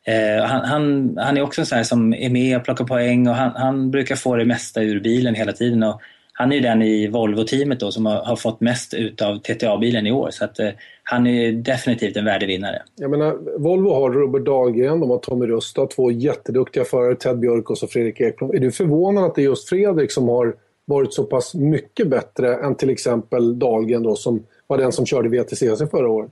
Eh, 0.06 0.46
han, 0.46 0.66
han, 0.66 1.18
han, 1.18 1.38
är 1.38 1.42
också 1.42 1.62
en 1.62 1.66
sån 1.66 1.76
här 1.76 1.84
som 1.84 2.14
är 2.14 2.30
med 2.30 2.58
och 2.58 2.64
plockar 2.64 2.86
poäng 2.86 3.28
och 3.28 3.36
han, 3.36 3.52
han 3.56 3.92
brukar 3.92 4.16
få 4.16 4.36
det 4.36 4.46
mesta 4.46 4.82
ur 4.82 5.00
bilen 5.00 5.36
hela 5.36 5.52
tiden. 5.52 5.84
Och 5.84 6.02
han 6.34 6.52
är 6.52 6.56
ju 6.56 6.62
den 6.62 6.82
i 6.82 7.08
Volvo-teamet 7.08 7.80
då 7.80 7.92
som 7.92 8.06
har, 8.06 8.24
har, 8.24 8.36
fått 8.36 8.62
mest 8.62 8.94
ut 8.94 9.22
av 9.22 9.40
TTA-bilen 9.40 10.08
i 10.08 10.12
år. 10.12 10.30
Så 10.32 10.46
att, 10.46 10.60
eh, 10.60 10.70
han 11.04 11.28
är 11.28 11.52
definitivt 11.52 12.18
en 12.18 12.26
värdig 12.26 12.48
vinnare. 12.48 12.82
Jag 12.96 13.12
menar, 13.12 13.60
Volvo 13.60 13.94
har 13.94 14.12
Robert 14.12 14.46
Dahlgren, 14.46 15.00
de 15.00 15.10
har 15.10 15.18
Tommy 15.18 15.48
Rusta, 15.48 15.86
två 15.86 16.12
jätteduktiga 16.12 16.84
förare, 16.84 17.16
Ted 17.16 17.40
Björk 17.40 17.70
och 17.70 17.78
så 17.78 17.88
Fredrik 17.88 18.22
Ekblom. 18.22 18.52
Är 18.52 18.60
du 18.60 18.72
förvånad 18.72 19.24
att 19.24 19.36
det 19.36 19.42
är 19.42 19.44
just 19.44 19.70
Fredrik 19.70 20.12
som 20.12 20.30
har 20.30 20.56
varit 20.86 21.14
så 21.14 21.24
pass 21.24 21.56
mycket 21.56 22.08
bättre 22.08 22.56
än 22.56 22.76
till 22.76 22.90
exempel 22.90 23.60
Dahlgren 23.60 24.04
då, 24.04 24.16
som 24.16 24.44
var 24.68 24.78
den 24.78 24.92
som 24.92 25.06
körde 25.06 25.30
VTCC 25.30 25.92
förra 25.92 26.10
året? 26.10 26.32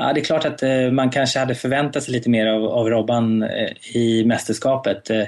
Ja, 0.00 0.12
det 0.12 0.20
är 0.20 0.24
klart 0.24 0.44
att 0.44 0.62
eh, 0.62 0.90
man 0.90 1.10
kanske 1.10 1.38
hade 1.38 1.54
förväntat 1.54 2.02
sig 2.02 2.12
lite 2.12 2.30
mer 2.30 2.46
av, 2.46 2.64
av 2.64 2.90
Robban 2.90 3.42
eh, 3.42 3.96
i 3.96 4.24
mästerskapet. 4.24 5.10
Eh, 5.10 5.22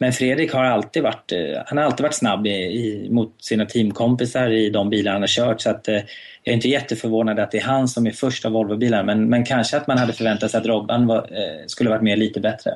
men 0.00 0.12
Fredrik 0.12 0.52
har 0.52 0.64
alltid 0.64 1.02
varit, 1.02 1.32
han 1.66 1.78
har 1.78 1.84
alltid 1.84 2.02
varit 2.02 2.14
snabb 2.14 2.46
i, 2.46 2.50
i, 2.50 3.08
mot 3.10 3.44
sina 3.44 3.66
teamkompisar 3.66 4.50
i 4.50 4.70
de 4.70 4.90
bilar 4.90 5.12
han 5.12 5.22
har 5.22 5.28
kört. 5.28 5.60
Så 5.60 5.70
att, 5.70 5.88
jag 5.88 6.52
är 6.52 6.52
inte 6.52 6.68
jätteförvånad 6.68 7.38
att 7.38 7.50
det 7.50 7.58
är 7.58 7.62
han 7.62 7.88
som 7.88 8.06
är 8.06 8.10
först 8.10 8.44
av 8.44 8.52
Volvo-bilar. 8.52 9.04
Men, 9.04 9.28
men 9.28 9.44
kanske 9.44 9.76
att 9.76 9.86
man 9.86 9.98
hade 9.98 10.12
förväntat 10.12 10.50
sig 10.50 10.60
att 10.60 10.66
Robban 10.66 11.06
var, 11.06 11.28
skulle 11.66 11.90
varit 11.90 12.02
med 12.02 12.18
lite 12.18 12.40
bättre. 12.40 12.74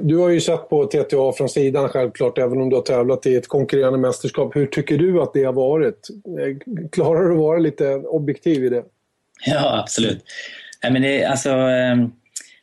Du 0.00 0.16
har 0.16 0.28
ju 0.28 0.40
sett 0.40 0.68
på 0.68 0.84
TTA 0.84 1.32
från 1.36 1.48
sidan 1.48 1.88
självklart, 1.88 2.38
även 2.38 2.60
om 2.60 2.70
du 2.70 2.76
har 2.76 2.82
tävlat 2.82 3.26
i 3.26 3.36
ett 3.36 3.48
konkurrerande 3.48 3.98
mästerskap. 3.98 4.56
Hur 4.56 4.66
tycker 4.66 4.98
du 4.98 5.22
att 5.22 5.32
det 5.32 5.44
har 5.44 5.52
varit? 5.52 6.08
Klarar 6.92 7.24
du 7.24 7.32
att 7.32 7.38
vara 7.38 7.58
lite 7.58 7.94
objektiv 7.94 8.64
i 8.64 8.68
det? 8.68 8.82
Ja, 9.46 9.80
absolut. 9.80 10.24
Nej, 10.82 10.92
men 10.92 11.02
det, 11.02 11.24
alltså, 11.24 11.50
ehm, 11.50 12.12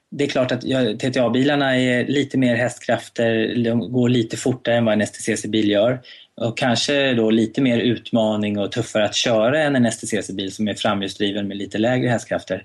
det 0.10 0.24
är 0.24 0.28
klart 0.28 0.52
att 0.52 0.62
TTA-bilarna 1.00 1.78
är 1.78 2.08
lite 2.08 2.38
mer 2.38 2.56
hästkrafter, 2.56 3.56
de 3.64 3.92
går 3.92 4.10
lite 4.10 4.38
fortare 4.38 4.76
än 4.76 4.86
vad 4.86 4.94
en 4.94 5.08
STCC-bil 5.08 5.70
gör. 5.70 6.00
Och 6.36 6.58
kanske 6.58 7.14
då 7.14 7.30
lite 7.30 7.62
mer 7.62 7.78
utmaning 7.78 8.60
och 8.60 8.72
tuffare 8.72 9.06
att 9.06 9.16
köra 9.16 9.64
än 9.64 9.76
en 9.76 9.92
STCC-bil 9.92 10.52
som 10.52 10.68
är 10.68 10.74
framhjulsdriven 10.74 11.48
med 11.48 11.58
lite 11.58 11.78
lägre 11.78 12.10
hästkrafter. 12.10 12.64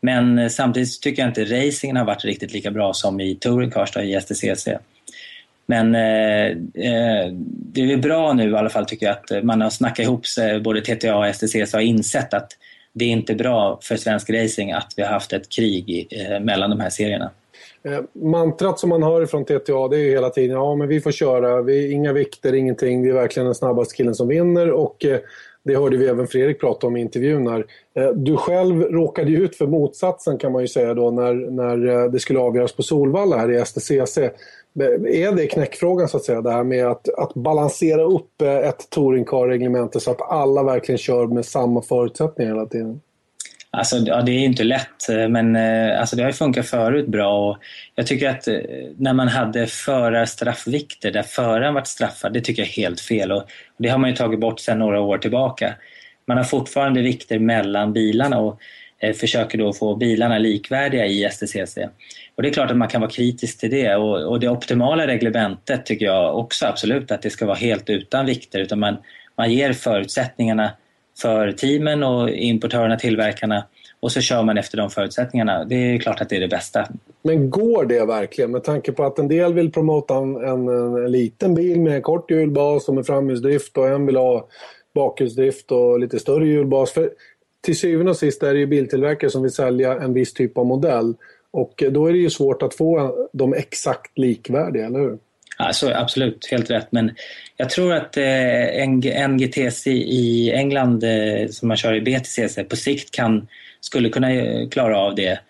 Men 0.00 0.38
eh, 0.38 0.48
samtidigt 0.48 1.02
tycker 1.02 1.22
jag 1.22 1.30
inte 1.30 1.44
racingen 1.44 1.96
har 1.96 2.04
varit 2.04 2.24
riktigt 2.24 2.52
lika 2.52 2.70
bra 2.70 2.92
som 2.92 3.20
i 3.20 3.34
Touring 3.34 3.70
Cars 3.70 3.96
i 3.96 4.20
STCC. 4.20 4.68
Men 5.66 5.94
eh, 5.94 6.46
eh, 6.84 7.32
det 7.72 7.92
är 7.92 7.96
bra 7.96 8.32
nu 8.32 8.50
i 8.50 8.56
alla 8.56 8.70
fall 8.70 8.86
tycker 8.86 9.06
jag 9.06 9.16
att 9.16 9.44
man 9.44 9.60
har 9.60 9.70
snackat 9.70 10.04
ihop 10.04 10.26
sig, 10.26 10.60
både 10.60 10.80
TTA 10.80 11.16
och 11.16 11.34
STCC 11.34 11.72
har 11.72 11.80
insett 11.80 12.34
att 12.34 12.52
det 12.92 13.04
är 13.04 13.08
inte 13.08 13.34
bra 13.34 13.78
för 13.82 13.96
svensk 13.96 14.30
racing 14.30 14.72
att 14.72 14.92
vi 14.96 15.02
har 15.02 15.10
haft 15.10 15.32
ett 15.32 15.48
krig 15.48 15.90
i, 15.90 16.08
eh, 16.10 16.40
mellan 16.40 16.70
de 16.70 16.80
här 16.80 16.90
serierna. 16.90 17.30
Eh, 17.84 18.00
mantrat 18.12 18.78
som 18.78 18.88
man 18.88 19.02
hör 19.02 19.26
från 19.26 19.44
TTA 19.44 19.88
det 19.88 19.96
är 19.96 20.00
ju 20.00 20.10
hela 20.10 20.30
tiden 20.30 20.56
ja 20.56 20.74
men 20.74 20.88
vi 20.88 21.00
får 21.00 21.12
köra, 21.12 21.62
vi, 21.62 21.92
inga 21.92 22.12
vikter, 22.12 22.54
ingenting, 22.54 23.02
vi 23.02 23.08
är 23.08 23.14
verkligen 23.14 23.44
den 23.44 23.54
snabbaste 23.54 23.96
killen 23.96 24.14
som 24.14 24.28
vinner 24.28 24.70
och 24.70 25.04
eh, 25.04 25.18
det 25.64 25.76
hörde 25.76 25.96
vi 25.96 26.06
även 26.06 26.26
Fredrik 26.26 26.60
prata 26.60 26.86
om 26.86 26.96
i 26.96 27.00
intervjun 27.00 27.46
här. 27.46 27.66
Eh, 27.94 28.08
du 28.08 28.36
själv 28.36 28.82
råkade 28.82 29.30
ju 29.30 29.44
ut 29.44 29.56
för 29.56 29.66
motsatsen 29.66 30.38
kan 30.38 30.52
man 30.52 30.62
ju 30.62 30.68
säga 30.68 30.94
då 30.94 31.10
när, 31.10 31.34
när 31.34 31.88
eh, 31.88 32.10
det 32.10 32.20
skulle 32.20 32.40
avgöras 32.40 32.72
på 32.72 32.82
Solvalla 32.82 33.36
här 33.36 33.52
i 33.52 33.64
STCC. 33.64 34.18
Är 34.80 35.36
det 35.36 35.46
knäckfrågan 35.46 36.08
så 36.08 36.16
att 36.16 36.24
säga, 36.24 36.40
det 36.40 36.52
här 36.52 36.64
med 36.64 36.86
att, 36.86 37.08
att 37.18 37.34
balansera 37.34 38.02
upp 38.02 38.42
eh, 38.42 38.56
ett 38.56 38.90
touringcar-reglemente 38.90 40.00
så 40.00 40.10
att 40.10 40.30
alla 40.30 40.62
verkligen 40.62 40.98
kör 40.98 41.26
med 41.26 41.44
samma 41.44 41.82
förutsättningar 41.82 42.54
hela 42.54 42.66
tiden? 42.66 43.00
Alltså, 43.70 43.96
ja, 43.96 44.22
det 44.22 44.32
är 44.32 44.38
inte 44.38 44.64
lätt, 44.64 45.08
eh, 45.10 45.28
men 45.28 45.56
eh, 45.56 46.00
alltså, 46.00 46.16
det 46.16 46.22
har 46.22 46.30
ju 46.30 46.34
funkat 46.34 46.66
förut 46.66 47.08
bra. 47.08 47.50
Och 47.50 47.56
jag 47.94 48.06
tycker 48.06 48.28
att 48.28 48.48
när 48.96 49.12
man 49.14 49.28
hade 49.28 49.66
förarstraffvikter 49.66 51.10
där 51.10 51.22
föraren 51.22 51.74
varit 51.74 51.86
straffad, 51.86 52.32
det 52.32 52.40
tycker 52.40 52.62
jag 52.62 52.68
är 52.68 52.72
helt 52.72 53.00
fel. 53.00 53.32
Och 53.32 53.42
det 53.78 53.88
har 53.88 53.98
man 53.98 54.10
ju 54.10 54.16
tagit 54.16 54.40
bort 54.40 54.60
sedan 54.60 54.78
några 54.78 55.00
år 55.00 55.18
tillbaka. 55.18 55.74
Man 56.26 56.36
har 56.36 56.44
fortfarande 56.44 57.02
vikter 57.02 57.38
mellan 57.38 57.92
bilarna 57.92 58.38
och 58.38 58.60
Eh, 59.02 59.12
försöker 59.12 59.58
då 59.58 59.72
få 59.72 59.96
bilarna 59.96 60.38
likvärdiga 60.38 61.06
i 61.06 61.30
STCC. 61.30 61.78
Och 62.34 62.42
det 62.42 62.48
är 62.48 62.52
klart 62.52 62.70
att 62.70 62.76
man 62.76 62.88
kan 62.88 63.00
vara 63.00 63.10
kritisk 63.10 63.60
till 63.60 63.70
det 63.70 63.96
och, 63.96 64.30
och 64.30 64.40
det 64.40 64.48
optimala 64.48 65.06
reglementet 65.06 65.86
tycker 65.86 66.06
jag 66.06 66.38
också 66.38 66.66
absolut 66.66 67.10
att 67.10 67.22
det 67.22 67.30
ska 67.30 67.46
vara 67.46 67.56
helt 67.56 67.90
utan 67.90 68.26
vikter 68.26 68.58
utan 68.60 68.78
man, 68.78 68.96
man 69.36 69.52
ger 69.52 69.72
förutsättningarna 69.72 70.70
för 71.20 71.52
teamen 71.52 72.02
och 72.02 72.30
importörerna, 72.30 72.96
tillverkarna 72.96 73.64
och 74.00 74.12
så 74.12 74.20
kör 74.20 74.42
man 74.42 74.58
efter 74.58 74.76
de 74.76 74.90
förutsättningarna. 74.90 75.64
Det 75.64 75.74
är 75.74 75.98
klart 75.98 76.20
att 76.20 76.28
det 76.28 76.36
är 76.36 76.40
det 76.40 76.48
bästa. 76.48 76.88
Men 77.22 77.50
går 77.50 77.84
det 77.84 78.06
verkligen 78.06 78.50
med 78.50 78.64
tanke 78.64 78.92
på 78.92 79.04
att 79.04 79.18
en 79.18 79.28
del 79.28 79.54
vill 79.54 79.72
promota 79.72 80.16
en, 80.16 80.36
en, 80.36 80.68
en 80.68 81.12
liten 81.12 81.54
bil 81.54 81.80
med 81.80 82.02
kort 82.02 82.30
hjulbas 82.30 82.88
och 82.88 82.94
med 82.94 83.06
framhjulsdrift 83.06 83.78
och 83.78 83.88
en 83.88 84.06
vill 84.06 84.16
ha 84.16 84.48
bakhjulsdrift 84.94 85.72
och 85.72 86.00
lite 86.00 86.18
större 86.18 86.46
hjulbas. 86.46 86.92
För 86.92 87.10
till 87.62 87.78
syvende 87.78 88.10
och 88.10 88.16
sist 88.16 88.42
är 88.42 88.54
det 88.54 88.60
ju 88.60 88.66
biltillverkare 88.66 89.30
som 89.30 89.42
vill 89.42 89.52
sälja 89.52 89.94
en 89.94 90.12
viss 90.12 90.34
typ 90.34 90.58
av 90.58 90.66
modell. 90.66 91.14
Och 91.50 91.82
eh, 91.82 91.92
då 91.92 92.06
är 92.06 92.12
det 92.12 92.18
ju 92.18 92.30
svårt 92.30 92.62
att 92.62 92.74
få 92.74 93.14
dem 93.32 93.54
exakt 93.54 94.18
likvärdiga, 94.18 94.86
eller 94.86 94.98
hur? 94.98 95.18
Alltså, 95.56 95.90
absolut, 95.94 96.48
helt 96.50 96.70
rätt. 96.70 96.88
Men 96.90 97.10
jag 97.56 97.70
tror 97.70 97.92
att 97.94 98.16
eh, 98.16 99.28
NGTC 99.28 99.90
i 99.90 100.52
England 100.52 101.04
eh, 101.04 101.48
som 101.48 101.68
man 101.68 101.76
kör 101.76 101.94
i 101.94 102.00
BTCC 102.00 102.58
på 102.68 102.76
sikt 102.76 103.10
kan, 103.10 103.48
skulle 103.80 104.08
kunna 104.08 104.32
eh, 104.32 104.68
klara 104.68 104.98
av 104.98 105.14
det. 105.14 105.40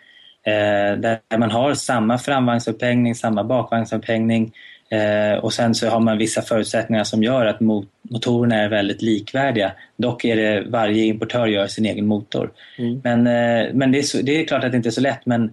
Eh, 0.46 0.98
där 0.98 1.38
man 1.38 1.50
har 1.50 1.74
samma 1.74 2.18
framvagnsupphängning, 2.18 3.14
samma 3.14 3.44
bakvagnsupphängning 3.44 4.52
eh, 4.92 5.38
och 5.38 5.52
sen 5.52 5.74
så 5.74 5.88
har 5.88 6.00
man 6.00 6.18
vissa 6.18 6.42
förutsättningar 6.42 7.04
som 7.04 7.22
gör 7.22 7.46
att 7.46 7.60
mot 7.60 7.88
motorerna 8.02 8.56
är 8.56 8.68
väldigt 8.68 9.02
likvärdiga. 9.02 9.72
Dock 9.96 10.24
är 10.24 10.36
det 10.36 10.64
varje 10.68 11.04
importör 11.04 11.46
gör 11.46 11.66
sin 11.66 11.86
egen 11.86 12.06
motor. 12.06 12.50
Mm. 12.78 13.00
Men, 13.04 13.26
eh, 13.26 13.74
men 13.74 13.92
det, 13.92 13.98
är 13.98 14.02
så, 14.02 14.22
det 14.22 14.40
är 14.40 14.44
klart 14.44 14.64
att 14.64 14.70
det 14.70 14.76
inte 14.76 14.88
är 14.88 14.90
så 14.90 15.00
lätt 15.00 15.26
men 15.26 15.52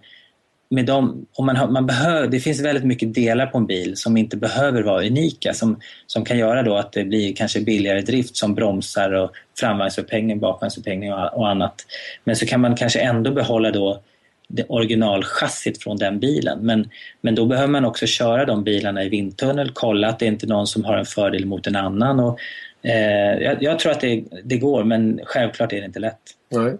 med 0.69 0.85
dem, 0.85 1.25
om 1.33 1.45
man, 1.45 1.55
har, 1.55 1.67
man 1.67 1.85
behöver, 1.85 2.27
det 2.27 2.39
finns 2.39 2.61
väldigt 2.61 2.83
mycket 2.83 3.13
delar 3.13 3.45
på 3.45 3.57
en 3.57 3.65
bil 3.65 3.97
som 3.97 4.17
inte 4.17 4.37
behöver 4.37 4.83
vara 4.83 5.07
unika 5.07 5.53
som, 5.53 5.79
som 6.07 6.25
kan 6.25 6.37
göra 6.37 6.63
då 6.63 6.75
att 6.75 6.91
det 6.91 7.03
blir 7.03 7.35
kanske 7.35 7.61
billigare 7.61 8.01
drift 8.01 8.35
som 8.35 8.55
bromsar 8.55 9.11
och 9.11 9.31
framvagnsupphängning, 9.59 10.39
bakvagnsupphängning 10.39 11.13
och, 11.13 11.33
och 11.33 11.49
annat. 11.49 11.85
Men 12.23 12.35
så 12.35 12.45
kan 12.45 12.61
man 12.61 12.75
kanske 12.75 12.99
ändå 12.99 13.31
behålla 13.31 13.71
då 13.71 14.01
det 14.49 14.65
originalchassit 14.69 15.83
från 15.83 15.97
den 15.97 16.19
bilen. 16.19 16.59
Men, 16.61 16.89
men 17.21 17.35
då 17.35 17.45
behöver 17.45 17.67
man 17.67 17.85
också 17.85 18.05
köra 18.05 18.45
de 18.45 18.63
bilarna 18.63 19.03
i 19.03 19.09
vindtunnel, 19.09 19.71
kolla 19.73 20.07
att 20.07 20.19
det 20.19 20.25
inte 20.25 20.45
är 20.45 20.47
någon 20.47 20.67
som 20.67 20.85
har 20.85 20.97
en 20.97 21.05
fördel 21.05 21.45
mot 21.45 21.67
en 21.67 21.75
annan. 21.75 22.19
Och, 22.19 22.39
eh, 22.83 23.43
jag, 23.43 23.63
jag, 23.63 23.79
tror 23.79 23.91
att 23.91 24.01
det, 24.01 24.23
det 24.43 24.57
går, 24.57 24.83
men 24.83 25.19
självklart 25.25 25.73
är 25.73 25.79
det 25.79 25.85
inte 25.85 25.99
lätt. 25.99 26.19
Nej. 26.51 26.77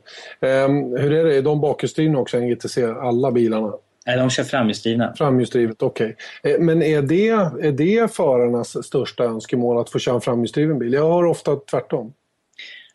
Um, 0.65 0.97
hur 0.97 1.13
är 1.13 1.25
det, 1.25 1.35
är 1.35 1.41
de 1.41 1.61
bakhjulsdrivna 1.61 2.19
också, 2.19 2.39
NGTC, 2.39 2.83
alla 2.83 3.31
bilarna? 3.31 3.73
Nej, 4.05 4.17
de 4.17 4.29
kör 4.29 4.43
framhjulsdrivna. 4.43 5.13
Framhjulsdrivet, 5.17 5.81
okej. 5.81 6.15
Okay. 6.41 6.53
Eh, 6.53 6.59
men 6.59 6.81
är 6.81 7.01
det, 7.01 7.27
är 7.67 7.71
det 7.71 8.13
förarnas 8.15 8.85
största 8.85 9.23
önskemål 9.23 9.77
att 9.77 9.89
få 9.89 9.99
köra 9.99 10.15
en 10.15 10.21
framhjulsdriven 10.21 10.79
bil? 10.79 10.93
Jag 10.93 11.13
hör 11.13 11.25
ofta 11.25 11.55
tvärtom. 11.55 12.13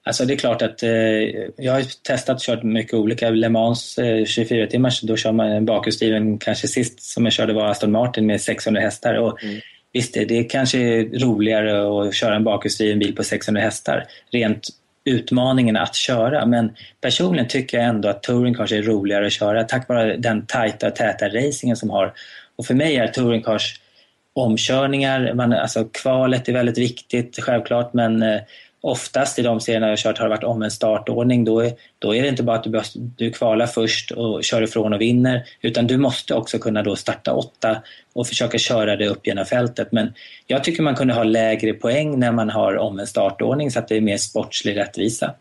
Alltså 0.07 0.25
det 0.25 0.35
är 0.35 0.37
klart 0.37 0.63
att 0.63 0.83
eh, 0.83 0.91
jag 1.57 1.73
har 1.73 2.03
testat 2.03 2.37
och 2.37 2.43
kört 2.43 2.63
mycket 2.63 2.95
olika. 2.95 3.31
Le 3.31 3.49
Mans 3.49 3.99
eh, 3.99 4.25
24 4.25 4.67
timmars, 4.67 5.01
då 5.01 5.17
kör 5.17 5.33
man 5.33 5.47
en 5.47 5.65
bakhjulsdriven. 5.65 6.39
Kanske 6.39 6.69
sist 6.69 7.03
som 7.03 7.25
jag 7.25 7.33
körde 7.33 7.53
var 7.53 7.67
Aston 7.67 7.93
Martin 7.93 8.27
med 8.27 8.41
600 8.41 8.81
hästar. 8.81 9.15
Och 9.15 9.43
mm. 9.45 9.61
Visst, 9.93 10.15
det, 10.15 10.25
det 10.25 10.45
kanske 10.45 10.79
är 10.79 11.19
roligare 11.19 12.07
att 12.09 12.15
köra 12.15 12.37
en 12.37 12.45
bakhjulsdriven 12.45 12.99
bil 12.99 13.17
på 13.17 13.25
600 13.25 13.61
hästar. 13.63 14.05
Rent 14.31 14.69
utmaningen 15.05 15.77
att 15.77 15.95
köra. 15.95 16.47
Men 16.47 16.77
personligen 17.01 17.49
tycker 17.49 17.79
jag 17.79 17.87
ändå 17.87 18.09
att 18.09 18.23
touring 18.23 18.55
kanske 18.55 18.79
är 18.79 18.83
roligare 18.83 19.27
att 19.27 19.33
köra 19.33 19.65
tack 19.65 19.89
vare 19.89 20.17
den 20.17 20.47
tajta 20.47 20.87
och 20.87 20.97
täta 20.97 21.29
racingen 21.29 21.77
som 21.77 21.91
har. 21.91 22.13
Och 22.57 22.67
för 22.67 22.75
mig 22.75 22.97
är 22.97 23.09
touring 23.09 23.43
cars 23.43 23.81
omkörningar, 24.33 25.35
man, 25.35 25.53
alltså 25.53 25.85
kvalet 25.85 26.49
är 26.49 26.53
väldigt 26.53 26.79
viktigt 26.79 27.39
självklart 27.43 27.95
men 27.95 28.23
eh, 28.23 28.41
oftast 28.85 29.39
i 29.39 29.43
de 29.43 29.61
serierna 29.61 29.89
jag 29.89 29.99
kört 29.99 30.19
har 30.19 30.25
det 30.25 30.31
varit 30.31 30.45
om 30.45 30.63
en 30.63 30.71
startordning. 30.71 31.45
Då 31.45 31.61
är, 31.61 31.73
då 31.99 32.15
är 32.15 32.23
det 32.23 32.29
inte 32.29 32.43
bara 32.43 32.57
att 32.57 32.65
du, 32.65 32.83
du 32.95 33.31
kvalar 33.31 33.67
först 33.67 34.11
och 34.11 34.45
kör 34.45 34.63
ifrån 34.63 34.93
och 34.93 35.01
vinner 35.01 35.45
utan 35.63 35.87
du 35.87 35.97
måste 35.97 36.35
också 36.35 36.59
kunna 36.59 36.83
då 36.83 36.97
starta 36.97 37.33
åtta 37.33 37.83
och 38.13 38.27
försöka 38.27 38.59
köra 38.59 38.97
det 38.97 39.09
upp 39.09 39.27
genom 39.27 39.45
fältet. 39.45 39.93
Men 39.93 40.15
jag 40.47 40.65
tycker 40.65 40.83
man 40.83 40.95
kunde 40.95 41.15
ha 41.15 41.23
lägre 41.23 41.73
poäng 41.73 42.19
när 42.19 42.33
man 42.33 42.51
har 42.51 42.77
om 42.77 42.99
en 42.99 43.07
startordning 43.07 43.71
så 43.71 43.79
att 43.79 43.89
det 43.89 43.97
är 43.97 44.01
mer 44.01 44.17
sportslig 44.17 44.77
rättvisa. 44.77 45.35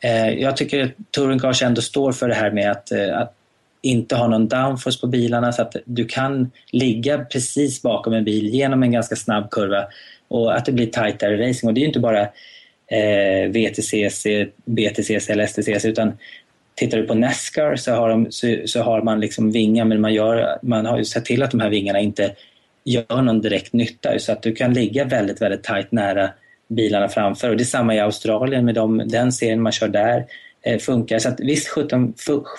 Eh, 0.00 0.28
jag 0.28 0.56
tycker 0.56 0.84
att 0.84 0.90
Touring 1.10 1.38
Cars 1.38 1.62
ändå 1.62 1.80
står 1.80 2.12
för 2.12 2.28
det 2.28 2.34
här 2.34 2.50
med 2.50 2.70
att, 2.70 2.92
eh, 2.92 3.18
att 3.18 3.34
inte 3.82 4.16
ha 4.16 4.28
någon 4.28 4.48
downforce 4.48 5.00
på 5.00 5.06
bilarna 5.06 5.52
så 5.52 5.62
att 5.62 5.76
du 5.84 6.04
kan 6.04 6.50
ligga 6.70 7.18
precis 7.18 7.82
bakom 7.82 8.12
en 8.12 8.24
bil 8.24 8.48
genom 8.48 8.82
en 8.82 8.92
ganska 8.92 9.16
snabb 9.16 9.50
kurva 9.50 9.84
och 10.28 10.56
att 10.56 10.64
det 10.64 10.72
blir 10.72 10.86
tajtare 10.86 11.48
racing. 11.48 11.68
Och 11.68 11.74
det 11.74 11.78
är 11.78 11.82
ju 11.82 11.88
inte 11.88 12.00
bara 12.00 12.28
eh, 12.92 13.50
VTCC, 13.50 14.26
BTCC 14.64 15.30
eller 15.30 15.46
STCC 15.46 15.84
utan 15.84 16.12
tittar 16.74 16.98
du 16.98 17.06
på 17.06 17.14
Nascar 17.14 17.76
så 17.76 17.92
har, 17.92 18.08
de, 18.08 18.26
så, 18.30 18.56
så, 18.64 18.82
har 18.82 19.02
man 19.02 19.20
liksom 19.20 19.50
vingar 19.50 19.84
men 19.84 20.00
man, 20.00 20.14
gör, 20.14 20.58
man 20.62 20.86
har 20.86 20.98
ju 20.98 21.04
sett 21.04 21.24
till 21.24 21.42
att 21.42 21.50
de 21.50 21.60
här 21.60 21.70
vingarna 21.70 22.00
inte 22.00 22.34
gör 22.84 23.22
någon 23.22 23.40
direkt 23.40 23.72
nytta 23.72 24.18
så 24.18 24.32
att 24.32 24.42
du 24.42 24.54
kan 24.54 24.74
ligga 24.74 25.04
väldigt, 25.04 25.42
väldigt 25.42 25.62
tajt 25.62 25.92
nära 25.92 26.30
bilarna 26.68 27.08
framför. 27.08 27.50
Och 27.50 27.56
det 27.56 27.62
är 27.62 27.64
samma 27.64 27.94
i 27.94 28.00
Australien 28.00 28.64
med 28.64 28.74
dem, 28.74 29.02
den 29.06 29.32
serien 29.32 29.62
man 29.62 29.72
kör 29.72 29.88
där 29.88 30.24
eh, 30.62 30.78
funkar. 30.78 31.18
Så 31.18 31.28
att 31.28 31.40
visst 31.40 31.68
17 31.68 32.14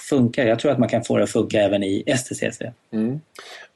funkar. 0.09 0.45
Jag 0.45 0.59
tror 0.59 0.71
att 0.71 0.79
man 0.79 0.89
kan 0.89 1.03
få 1.03 1.17
det 1.17 1.23
att 1.23 1.29
funka 1.29 1.61
även 1.61 1.83
i 1.83 2.03
STCC. 2.17 2.61
Mm. 2.93 3.21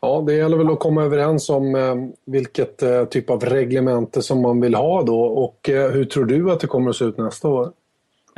Ja, 0.07 0.23
det 0.27 0.33
gäller 0.33 0.57
väl 0.57 0.69
att 0.69 0.79
komma 0.79 1.03
överens 1.03 1.49
om 1.49 1.75
eh, 1.75 1.95
vilket 2.25 2.83
eh, 2.83 3.05
typ 3.05 3.29
av 3.29 3.45
reglemente 3.45 4.21
som 4.21 4.41
man 4.41 4.61
vill 4.61 4.75
ha 4.75 5.03
då 5.03 5.21
och 5.21 5.69
eh, 5.69 5.91
hur 5.91 6.05
tror 6.05 6.25
du 6.25 6.51
att 6.51 6.59
det 6.59 6.67
kommer 6.67 6.89
att 6.89 6.95
se 6.95 7.05
ut 7.05 7.17
nästa 7.17 7.47
år? 7.47 7.71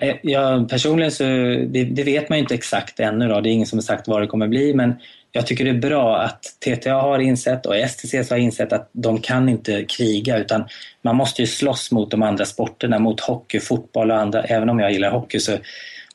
Eh, 0.02 0.16
ja, 0.24 0.68
personligen 0.70 1.12
så 1.12 1.24
det, 1.24 1.84
det 1.84 2.04
vet 2.04 2.30
man 2.30 2.38
ju 2.38 2.42
inte 2.42 2.54
exakt 2.54 3.00
ännu. 3.00 3.28
Då. 3.28 3.42
Det 3.42 3.50
är 3.50 3.52
ingen 3.52 3.68
som 3.68 3.78
har 3.80 3.84
sagt 3.84 4.08
vad 4.08 4.22
det 4.22 4.28
kommer 4.28 4.48
bli 4.48 4.74
men 4.74 4.94
jag 5.32 5.48
tycker 5.48 5.66
det 5.66 5.70
är 5.70 5.90
bra 5.90 6.18
att 6.18 6.44
TTA 6.66 6.94
har 6.94 7.20
insett 7.20 7.66
och 7.66 7.76
STCC 7.90 8.30
har 8.30 8.38
insett 8.38 8.74
att 8.74 8.90
de 8.92 9.22
kan 9.22 9.50
inte 9.50 9.84
kriga 9.84 10.38
utan 10.38 10.66
man 11.02 11.16
måste 11.16 11.42
ju 11.42 11.48
slåss 11.48 11.92
mot 11.92 12.12
de 12.12 12.24
andra 12.24 12.46
sporterna, 12.46 13.00
mot 13.00 13.20
hockey, 13.20 13.60
fotboll 13.60 14.12
och 14.12 14.18
andra. 14.18 14.44
Även 14.44 14.70
om 14.70 14.80
jag 14.80 14.92
gillar 14.92 15.12
hockey 15.12 15.40
så 15.40 15.52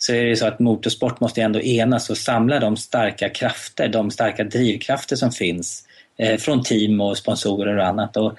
så 0.06 0.12
är 0.12 0.24
det 0.24 0.36
så 0.36 0.46
att 0.46 0.58
motorsport 0.58 1.20
måste 1.20 1.42
ändå 1.42 1.60
enas 1.60 2.10
och 2.10 2.16
samla 2.16 2.60
de 2.60 2.76
starka 2.76 3.28
krafter, 3.28 3.88
de 3.88 4.10
starka 4.10 4.44
drivkrafter 4.44 5.16
som 5.16 5.32
finns 5.32 5.84
eh, 6.16 6.36
från 6.36 6.62
team 6.62 7.00
och 7.00 7.18
sponsorer 7.18 7.76
och 7.78 7.86
annat. 7.86 8.16
Och, 8.16 8.32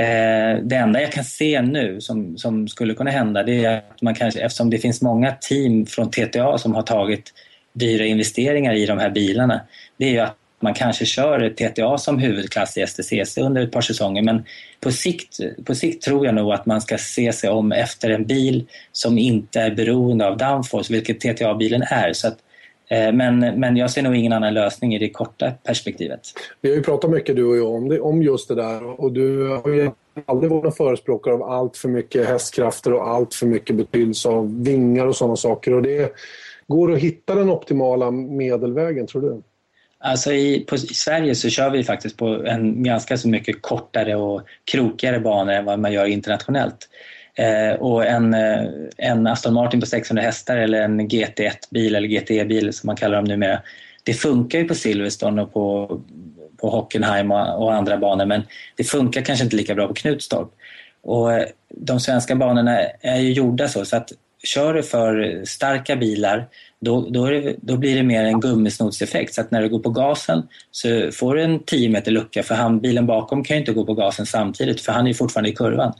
eh, 0.00 0.58
det 0.62 0.76
enda 0.76 1.00
jag 1.00 1.12
kan 1.12 1.24
se 1.24 1.62
nu 1.62 2.00
som, 2.00 2.38
som 2.38 2.68
skulle 2.68 2.94
kunna 2.94 3.10
hända 3.10 3.42
det 3.42 3.64
är 3.64 3.76
att 3.76 4.02
man 4.02 4.14
kanske, 4.14 4.40
eftersom 4.40 4.70
det 4.70 4.78
finns 4.78 5.02
många 5.02 5.32
team 5.32 5.86
från 5.86 6.10
TTA 6.10 6.58
som 6.58 6.74
har 6.74 6.82
tagit 6.82 7.32
dyra 7.72 8.04
investeringar 8.04 8.74
i 8.74 8.86
de 8.86 8.98
här 8.98 9.10
bilarna, 9.10 9.60
det 9.96 10.04
är 10.04 10.10
ju 10.10 10.18
att 10.18 10.36
man 10.60 10.74
kanske 10.74 11.04
kör 11.04 11.50
TTA 11.50 11.98
som 11.98 12.18
huvudklass 12.18 12.76
i 12.76 12.86
STCC 12.86 13.38
under 13.38 13.62
ett 13.62 13.72
par 13.72 13.80
säsonger 13.80 14.22
men 14.22 14.44
på 14.80 14.92
sikt, 14.92 15.38
på 15.64 15.74
sikt 15.74 16.02
tror 16.02 16.26
jag 16.26 16.34
nog 16.34 16.52
att 16.52 16.66
man 16.66 16.80
ska 16.80 16.98
se 16.98 17.32
sig 17.32 17.50
om 17.50 17.72
efter 17.72 18.10
en 18.10 18.24
bil 18.24 18.66
som 18.92 19.18
inte 19.18 19.60
är 19.60 19.74
beroende 19.74 20.28
av 20.28 20.36
downforce, 20.36 20.92
vilket 20.92 21.20
TTA-bilen 21.20 21.82
är. 21.82 22.12
Så 22.12 22.28
att, 22.28 22.38
eh, 22.90 23.12
men, 23.12 23.38
men 23.38 23.76
jag 23.76 23.90
ser 23.90 24.02
nog 24.02 24.16
ingen 24.16 24.32
annan 24.32 24.54
lösning 24.54 24.94
i 24.94 24.98
det 24.98 25.10
korta 25.10 25.50
perspektivet. 25.50 26.20
Vi 26.60 26.68
har 26.68 26.76
ju 26.76 26.82
pratat 26.82 27.10
mycket 27.10 27.36
du 27.36 27.44
och 27.44 27.56
jag 27.56 27.74
om, 27.74 27.88
det, 27.88 28.00
om 28.00 28.22
just 28.22 28.48
det 28.48 28.54
där 28.54 29.00
och 29.00 29.12
du 29.12 29.48
har 29.48 29.68
ju 29.68 29.90
aldrig 30.26 30.50
varit 30.50 30.64
någon 30.64 30.72
förespråkare 30.72 31.34
av 31.34 31.42
allt 31.42 31.76
för 31.76 31.88
mycket 31.88 32.28
hästkrafter 32.28 32.92
och 32.92 33.08
allt 33.08 33.34
för 33.34 33.46
mycket 33.46 33.76
betydelse 33.76 34.28
av 34.28 34.64
vingar 34.64 35.06
och 35.06 35.16
sådana 35.16 35.36
saker. 35.36 35.74
Och 35.74 35.82
det 35.82 36.14
går 36.66 36.92
att 36.92 36.98
hitta 36.98 37.34
den 37.34 37.50
optimala 37.50 38.10
medelvägen, 38.10 39.06
tror 39.06 39.22
du? 39.22 39.42
Alltså 40.06 40.32
i, 40.32 40.60
på, 40.60 40.74
i 40.74 40.78
Sverige 40.78 41.34
så 41.34 41.48
kör 41.48 41.70
vi 41.70 41.84
faktiskt 41.84 42.16
på 42.16 42.46
en 42.46 42.82
ganska 42.82 43.16
så 43.16 43.28
mycket 43.28 43.62
kortare 43.62 44.16
och 44.16 44.42
krokigare 44.64 45.20
banor 45.20 45.52
än 45.52 45.64
vad 45.64 45.78
man 45.78 45.92
gör 45.92 46.04
internationellt. 46.04 46.88
Eh, 47.34 47.80
och 47.80 48.06
en, 48.06 48.34
eh, 48.34 48.64
en 48.96 49.26
Aston 49.26 49.54
Martin 49.54 49.80
på 49.80 49.86
600 49.86 50.22
hästar 50.22 50.56
eller 50.56 50.82
en 50.82 51.08
GT1-bil 51.08 51.94
eller 51.94 52.08
GTE-bil 52.08 52.72
som 52.72 52.86
man 52.86 52.96
kallar 52.96 53.16
dem 53.16 53.24
numera. 53.24 53.62
Det 54.04 54.14
funkar 54.14 54.58
ju 54.58 54.68
på 54.68 54.74
Silverstone 54.74 55.42
och 55.42 55.52
på, 55.52 56.00
på 56.56 56.70
Hockenheim 56.70 57.30
och, 57.32 57.62
och 57.62 57.74
andra 57.74 57.96
banor 57.96 58.26
men 58.26 58.42
det 58.76 58.84
funkar 58.84 59.22
kanske 59.22 59.44
inte 59.44 59.56
lika 59.56 59.74
bra 59.74 59.88
på 59.88 59.94
Knutstorp. 59.94 60.48
Och 61.02 61.32
eh, 61.32 61.46
de 61.68 62.00
svenska 62.00 62.36
banorna 62.36 62.78
är 63.00 63.20
ju 63.20 63.32
gjorda 63.32 63.68
så, 63.68 63.84
så 63.84 63.96
att 63.96 64.12
kör 64.44 64.74
du 64.74 64.82
för 64.82 65.42
starka 65.44 65.96
bilar 65.96 66.48
då, 66.80 67.00
då, 67.10 67.26
det, 67.26 67.56
då, 67.62 67.76
blir 67.76 67.96
det 67.96 68.02
mer 68.02 68.24
en 68.24 68.40
gummisnodseffekt. 68.40 69.34
Så 69.34 69.40
att 69.40 69.50
när 69.50 69.62
du 69.62 69.68
går 69.68 69.78
på 69.78 69.90
gasen 69.90 70.48
så 70.70 71.10
får 71.12 71.34
du 71.34 71.42
en 71.42 71.58
10 71.58 71.88
meter 71.88 72.10
lucka 72.10 72.42
för 72.42 72.54
han, 72.54 72.80
bilen 72.80 73.06
bakom 73.06 73.44
kan 73.44 73.56
ju 73.56 73.60
inte 73.60 73.72
gå 73.72 73.84
på 73.84 73.94
gasen 73.94 74.26
samtidigt 74.26 74.80
för 74.80 74.92
han 74.92 75.06
är 75.06 75.14
fortfarande 75.14 75.50
i 75.50 75.54
kurvan. 75.54 75.92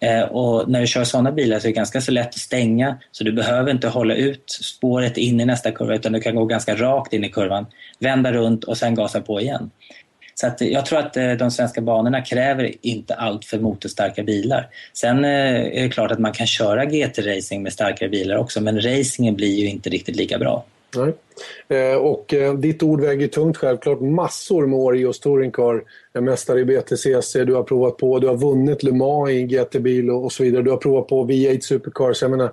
Eh, 0.00 0.22
och 0.22 0.68
när 0.68 0.80
du 0.80 0.86
kör 0.86 1.04
sådana 1.04 1.32
bilar 1.32 1.58
så 1.58 1.66
är 1.66 1.68
det 1.68 1.76
ganska 1.76 2.00
så 2.00 2.12
lätt 2.12 2.28
att 2.28 2.34
stänga 2.34 2.98
så 3.12 3.24
du 3.24 3.32
behöver 3.32 3.70
inte 3.70 3.88
hålla 3.88 4.14
ut 4.14 4.50
spåret 4.50 5.16
in 5.16 5.40
i 5.40 5.44
nästa 5.44 5.70
kurva 5.70 5.94
utan 5.94 6.12
du 6.12 6.20
kan 6.20 6.36
gå 6.36 6.44
ganska 6.44 6.74
rakt 6.74 7.12
in 7.12 7.24
i 7.24 7.28
kurvan, 7.28 7.66
vända 7.98 8.32
runt 8.32 8.64
och 8.64 8.78
sen 8.78 8.94
gasa 8.94 9.20
på 9.20 9.40
igen. 9.40 9.70
Så 10.34 10.46
att 10.46 10.60
jag 10.60 10.86
tror 10.86 10.98
att 10.98 11.16
eh, 11.16 11.32
de 11.32 11.50
svenska 11.50 11.80
banorna 11.80 12.20
kräver 12.20 12.74
inte 12.80 13.14
allt 13.14 13.44
för 13.44 13.58
motorstarka 13.58 14.22
bilar. 14.22 14.68
Sen 14.92 15.24
eh, 15.24 15.30
är 15.78 15.82
det 15.82 15.88
klart 15.88 16.10
att 16.10 16.18
man 16.18 16.32
kan 16.32 16.46
köra 16.46 16.84
GT-racing 16.84 17.62
med 17.62 17.72
starkare 17.72 18.08
bilar 18.08 18.36
också 18.36 18.60
men 18.60 18.80
racingen 18.80 19.34
blir 19.34 19.54
ju 19.54 19.68
inte 19.68 19.90
riktigt 19.90 20.16
lika 20.16 20.38
bra. 20.38 20.64
Nej. 20.96 21.12
Eh, 21.68 21.96
och 21.96 22.34
ditt 22.58 22.82
ord 22.82 23.00
väger 23.00 23.28
tungt 23.28 23.56
självklart. 23.56 24.00
Massor 24.00 24.66
med 24.66 24.78
år 24.78 24.96
i 24.96 25.00
just 25.00 25.22
Touringcar. 25.22 25.82
Mästare 26.20 26.60
i 26.60 26.64
BTCC, 26.64 27.32
du 27.32 27.54
har 27.54 27.62
provat 27.62 27.96
på, 27.96 28.18
du 28.18 28.26
har 28.28 28.36
vunnit 28.36 28.82
Le 28.82 28.92
Mans 28.92 29.30
i 29.30 29.42
GT-bil 29.42 30.10
och 30.10 30.32
så 30.32 30.42
vidare. 30.42 30.62
Du 30.62 30.70
har 30.70 30.76
provat 30.76 31.08
på 31.08 31.26
V8 31.26 31.60
Supercars. 31.60 32.22
Jag 32.22 32.30
menar, 32.30 32.52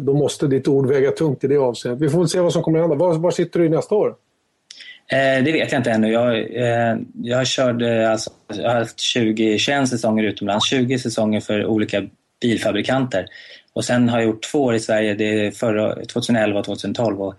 då 0.00 0.14
måste 0.14 0.46
ditt 0.46 0.68
ord 0.68 0.88
väga 0.88 1.10
tungt 1.10 1.44
i 1.44 1.46
det 1.46 1.56
avseendet. 1.56 2.02
Vi 2.02 2.08
får 2.08 2.18
väl 2.18 2.28
se 2.28 2.40
vad 2.40 2.52
som 2.52 2.62
kommer 2.62 2.78
att 2.78 2.82
hända. 2.82 2.96
Var, 2.96 3.18
var 3.18 3.30
sitter 3.30 3.60
du 3.60 3.66
i 3.66 3.68
nästa 3.68 3.94
år? 3.94 4.14
Eh, 5.08 5.44
det 5.44 5.52
vet 5.52 5.72
jag 5.72 5.78
inte 5.78 5.90
ännu. 5.90 6.12
Jag, 6.12 6.38
eh, 6.38 6.96
jag 7.22 7.46
körde 7.46 8.02
eh, 8.02 8.10
alltså, 8.10 8.30
jag 8.54 8.70
har 8.70 8.78
haft 8.78 9.00
20, 9.00 9.58
21 9.58 9.88
säsonger 9.88 10.24
utomlands, 10.24 10.68
20 10.68 10.98
säsonger 10.98 11.40
för 11.40 11.66
olika 11.66 12.02
bilfabrikanter. 12.40 13.26
Och 13.72 13.84
sen 13.84 14.08
har 14.08 14.18
jag 14.18 14.26
gjort 14.26 14.42
två 14.42 14.62
år 14.62 14.74
i 14.74 14.80
Sverige, 14.80 15.14
det 15.14 15.46
är 15.46 15.50
förra, 15.50 16.04
2011 16.04 16.58
och 16.58 16.64
2012. 16.64 17.22
Och 17.22 17.34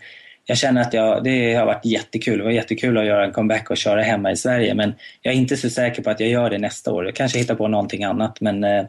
jag 0.46 0.58
känner 0.58 0.82
att 0.82 0.94
jag, 0.94 1.24
det 1.24 1.54
har 1.54 1.66
varit 1.66 1.86
jättekul. 1.86 2.38
Det 2.38 2.44
var 2.44 2.52
jättekul 2.52 2.98
att 2.98 3.06
göra 3.06 3.26
en 3.26 3.32
comeback 3.32 3.70
och 3.70 3.78
köra 3.78 4.02
hemma 4.02 4.32
i 4.32 4.36
Sverige. 4.36 4.74
Men 4.74 4.94
jag 5.22 5.34
är 5.34 5.38
inte 5.38 5.58
så 5.58 5.70
säker 5.70 6.04
på 6.04 6.10
att 6.10 6.20
jag 6.20 6.30
gör 6.30 6.50
det 6.50 6.58
nästa 6.58 6.94
år. 6.94 7.06
Jag 7.06 7.16
kanske 7.16 7.40
hittar 7.40 7.56
på 7.56 7.68
någonting 7.68 8.04
annat. 8.04 8.42
Men 8.42 8.64
eh, 8.64 8.86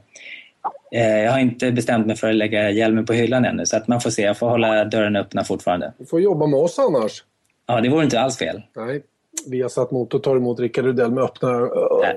eh 0.95 1.19
jag 1.19 1.33
har 1.33 1.39
inte 1.39 1.73
bestämt 1.73 2.07
mig 2.07 2.17
för 2.17 2.29
att 2.29 2.35
lägga 2.35 2.71
hjälmen 2.71 3.07
på 3.07 3.13
hyllan 3.13 3.45
ännu. 3.45 3.67
Så 3.67 3.77
att 3.77 3.89
man 3.89 4.01
får 4.01 4.11
se. 4.11 4.23
Jag 4.23 4.39
får 4.39 4.49
hålla 4.49 4.85
dörren 4.85 5.17
öppna 5.17 5.45
fortfarande. 5.45 5.93
Du 5.99 6.07
får 6.07 6.21
jobba 6.21 6.47
med 6.47 6.61
oss 6.61 6.79
annars. 6.79 7.23
Ja, 7.67 7.81
det 7.81 7.89
vore 7.89 8.05
inte 8.05 8.21
alls 8.21 8.37
fel. 8.37 8.63
Nej. 8.77 9.03
Vi 9.47 9.63
har 9.63 9.69
satt 9.69 9.91
Motor 9.91 10.19
tar 10.19 10.37
emot 10.37 10.61
Rickard 10.61 10.85
Rudell 10.85 11.11
med 11.11 11.25
öppna, 11.25 11.49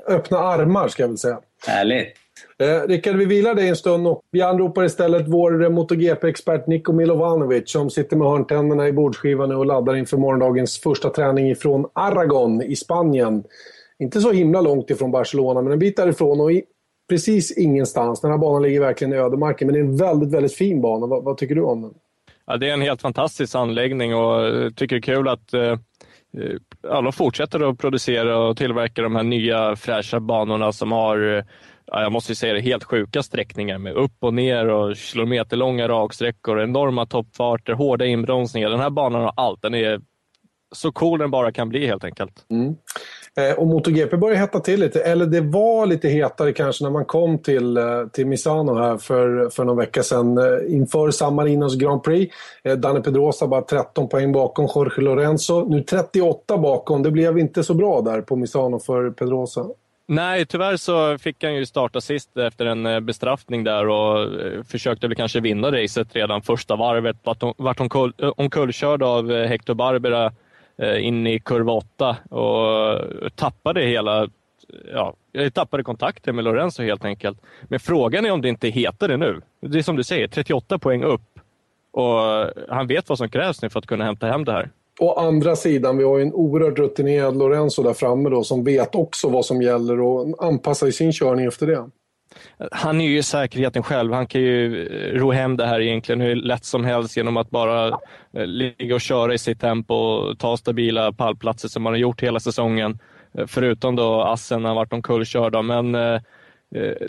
öppna 0.07 0.37
armar, 0.37 0.87
ska 0.87 1.03
jag 1.03 1.07
väl 1.07 1.17
säga. 1.17 1.39
Härligt. 1.67 2.07
Eh, 2.59 2.87
Rickard, 2.87 3.15
vi 3.15 3.25
vilar 3.25 3.55
dig 3.55 3.69
en 3.69 3.75
stund 3.75 4.07
och 4.07 4.21
vi 4.31 4.41
anropar 4.41 4.83
istället 4.83 5.27
vår 5.27 5.69
MotoGP-expert 5.69 6.67
Niko 6.67 6.93
Milovanovic 6.93 7.71
som 7.71 7.89
sitter 7.89 8.17
med 8.17 8.27
hörntänderna 8.27 8.87
i 8.87 8.91
bordsskivan 8.91 9.51
och 9.51 9.65
laddar 9.65 9.95
inför 9.95 10.17
morgondagens 10.17 10.79
första 10.79 11.09
träning 11.09 11.49
ifrån 11.49 11.89
Aragon 11.93 12.61
i 12.61 12.75
Spanien. 12.75 13.43
Inte 13.99 14.21
så 14.21 14.31
himla 14.31 14.61
långt 14.61 14.89
ifrån 14.89 15.11
Barcelona, 15.11 15.61
men 15.61 15.73
en 15.73 15.79
bit 15.79 15.97
därifrån 15.97 16.41
och 16.41 16.51
i, 16.51 16.63
precis 17.09 17.57
ingenstans. 17.57 18.21
Den 18.21 18.31
här 18.31 18.37
banan 18.37 18.61
ligger 18.61 18.79
verkligen 18.79 19.13
i 19.13 19.17
ödemarken, 19.17 19.67
men 19.67 19.73
det 19.73 19.79
är 19.79 19.83
en 19.83 19.97
väldigt, 19.97 20.33
väldigt 20.33 20.53
fin 20.53 20.81
bana. 20.81 21.07
Vad, 21.07 21.23
vad 21.23 21.37
tycker 21.37 21.55
du 21.55 21.61
om 21.61 21.81
den? 21.81 21.93
Ja, 22.47 22.57
det 22.57 22.69
är 22.69 22.73
en 22.73 22.81
helt 22.81 23.01
fantastisk 23.01 23.55
anläggning 23.55 24.15
och 24.15 24.41
jag 24.41 24.75
tycker 24.75 24.95
det 24.95 24.99
är 24.99 25.15
kul 25.15 25.27
att 25.27 25.53
eh, 25.53 25.61
eh, 25.61 26.55
ja, 26.81 27.01
de 27.01 27.13
fortsätter 27.13 27.69
att 27.69 27.77
producera 27.77 28.37
och 28.37 28.57
tillverka 28.57 29.01
de 29.01 29.15
här 29.15 29.23
nya 29.23 29.75
fräscha 29.75 30.19
banorna 30.19 30.71
som 30.71 30.91
har 30.91 31.43
ja, 31.91 32.01
jag 32.01 32.11
måste 32.11 32.35
säga 32.35 32.53
det, 32.53 32.61
helt 32.61 32.83
sjuka 32.83 33.23
sträckningar 33.23 33.77
med 33.77 33.93
upp 33.93 34.15
och 34.19 34.33
ner 34.33 34.67
och 34.67 34.95
kilometerlånga 34.95 35.87
raksträckor, 35.87 36.61
enorma 36.61 37.05
toppfarter, 37.05 37.73
hårda 37.73 38.05
inbromsningar. 38.05 38.69
Den 38.69 38.79
här 38.79 38.89
banan 38.89 39.21
har 39.21 39.33
allt. 39.35 39.61
Den 39.61 39.73
är 39.73 40.01
så 40.75 40.91
cool 40.91 41.19
den 41.19 41.31
bara 41.31 41.51
kan 41.51 41.69
bli 41.69 41.87
helt 41.87 42.03
enkelt. 42.03 42.45
Mm. 42.49 42.75
Eh, 43.37 43.53
och 43.53 43.67
MotoGP 43.67 44.17
börjar 44.17 44.37
hetta 44.37 44.59
till 44.59 44.79
lite, 44.79 45.01
eller 45.01 45.25
det 45.25 45.41
var 45.41 45.85
lite 45.85 46.09
hetare 46.09 46.53
kanske 46.53 46.83
när 46.83 46.91
man 46.91 47.05
kom 47.05 47.37
till, 47.37 47.77
eh, 47.77 47.83
till 48.13 48.27
Misano 48.27 48.75
här 48.75 48.97
för, 48.97 49.49
för 49.49 49.63
någon 49.63 49.77
vecka 49.77 50.03
sedan 50.03 50.37
eh, 50.37 50.75
inför 50.75 51.11
San 51.11 51.35
Marinos 51.35 51.75
Grand 51.75 52.03
Prix. 52.03 52.35
Danne 52.77 53.01
Pedrosa 53.01 53.47
bara 53.47 53.61
13 53.61 54.09
poäng 54.09 54.31
bakom 54.31 54.67
Jorge 54.75 55.01
Lorenzo. 55.01 55.69
Nu 55.69 55.81
38 55.81 56.57
bakom, 56.57 57.03
det 57.03 57.11
blev 57.11 57.37
inte 57.37 57.63
så 57.63 57.73
bra 57.73 58.01
där 58.01 58.21
på 58.21 58.35
Misano 58.35 58.79
för 58.79 59.11
Pedrosa. 59.11 59.65
Nej, 60.07 60.45
tyvärr 60.45 60.77
så 60.77 61.17
fick 61.17 61.43
han 61.43 61.55
ju 61.55 61.65
starta 61.65 62.01
sist 62.01 62.37
efter 62.37 62.65
en 62.65 63.05
bestraffning 63.05 63.63
där 63.63 63.87
och 63.87 64.29
försökte 64.67 65.07
väl 65.07 65.15
kanske 65.15 65.39
vinna 65.39 65.71
racet 65.71 66.15
redan 66.15 66.41
första 66.41 66.75
varvet. 66.75 67.17
Vart 67.57 67.79
omkullkörd 68.37 69.03
av 69.03 69.31
Hector 69.31 69.73
Barbera 69.73 70.31
Eh, 70.81 71.05
in 71.05 71.27
i 71.27 71.39
kurva 71.39 71.73
8 71.73 72.17
och 72.29 73.35
tappade 73.35 73.81
hela 73.81 74.29
ja, 74.93 75.15
jag 75.31 75.53
tappade 75.53 75.83
kontakten 75.83 76.35
med 76.35 76.45
Lorenzo 76.45 76.83
helt 76.83 77.05
enkelt. 77.05 77.41
Men 77.63 77.79
frågan 77.79 78.25
är 78.25 78.31
om 78.31 78.41
det 78.41 78.49
inte 78.49 78.67
heter 78.67 79.07
det 79.07 79.17
nu. 79.17 79.41
Det 79.61 79.77
är 79.77 79.83
som 79.83 79.95
du 79.95 80.03
säger, 80.03 80.27
38 80.27 80.79
poäng 80.79 81.03
upp. 81.03 81.39
Och 81.91 82.19
han 82.69 82.87
vet 82.87 83.09
vad 83.09 83.17
som 83.17 83.29
krävs 83.29 83.61
nu 83.61 83.69
för 83.69 83.79
att 83.79 83.85
kunna 83.85 84.05
hämta 84.05 84.27
hem 84.27 84.45
det 84.45 84.51
här. 84.51 84.69
Å 84.99 85.13
andra 85.13 85.55
sidan, 85.55 85.97
vi 85.97 86.03
har 86.03 86.17
ju 86.17 86.21
en 86.23 86.33
oerhört 86.33 86.79
rutinerad 86.79 87.37
Lorenzo 87.37 87.83
där 87.83 87.93
framme 87.93 88.29
då, 88.29 88.43
som 88.43 88.63
vet 88.63 88.95
också 88.95 89.29
vad 89.29 89.45
som 89.45 89.61
gäller 89.61 90.01
och 90.01 90.45
anpassar 90.45 90.91
sin 90.91 91.11
körning 91.11 91.45
efter 91.45 91.67
det. 91.67 91.89
Han 92.71 93.01
är 93.01 93.05
ju 93.05 93.23
säkerheten 93.23 93.83
själv. 93.83 94.13
Han 94.13 94.27
kan 94.27 94.41
ju 94.41 94.87
eh, 94.87 95.19
ro 95.19 95.31
hem 95.31 95.57
det 95.57 95.65
här 95.65 95.81
egentligen 95.81 96.21
hur 96.21 96.35
lätt 96.35 96.65
som 96.65 96.85
helst 96.85 97.17
genom 97.17 97.37
att 97.37 97.49
bara 97.49 97.87
eh, 98.33 98.45
ligga 98.45 98.95
och 98.95 99.01
köra 99.01 99.33
i 99.33 99.37
sitt 99.37 99.61
tempo 99.61 99.93
och 99.95 100.39
ta 100.39 100.57
stabila 100.57 101.13
pallplatser 101.13 101.69
som 101.69 101.85
han 101.85 101.93
har 101.93 101.99
gjort 101.99 102.23
hela 102.23 102.39
säsongen. 102.39 102.99
Eh, 103.37 103.47
förutom 103.47 103.95
då 103.95 104.21
Assen 104.21 104.65
han 104.65 104.75
varit 104.75 104.93
omkullkörd. 104.93 105.65
Men 105.65 105.97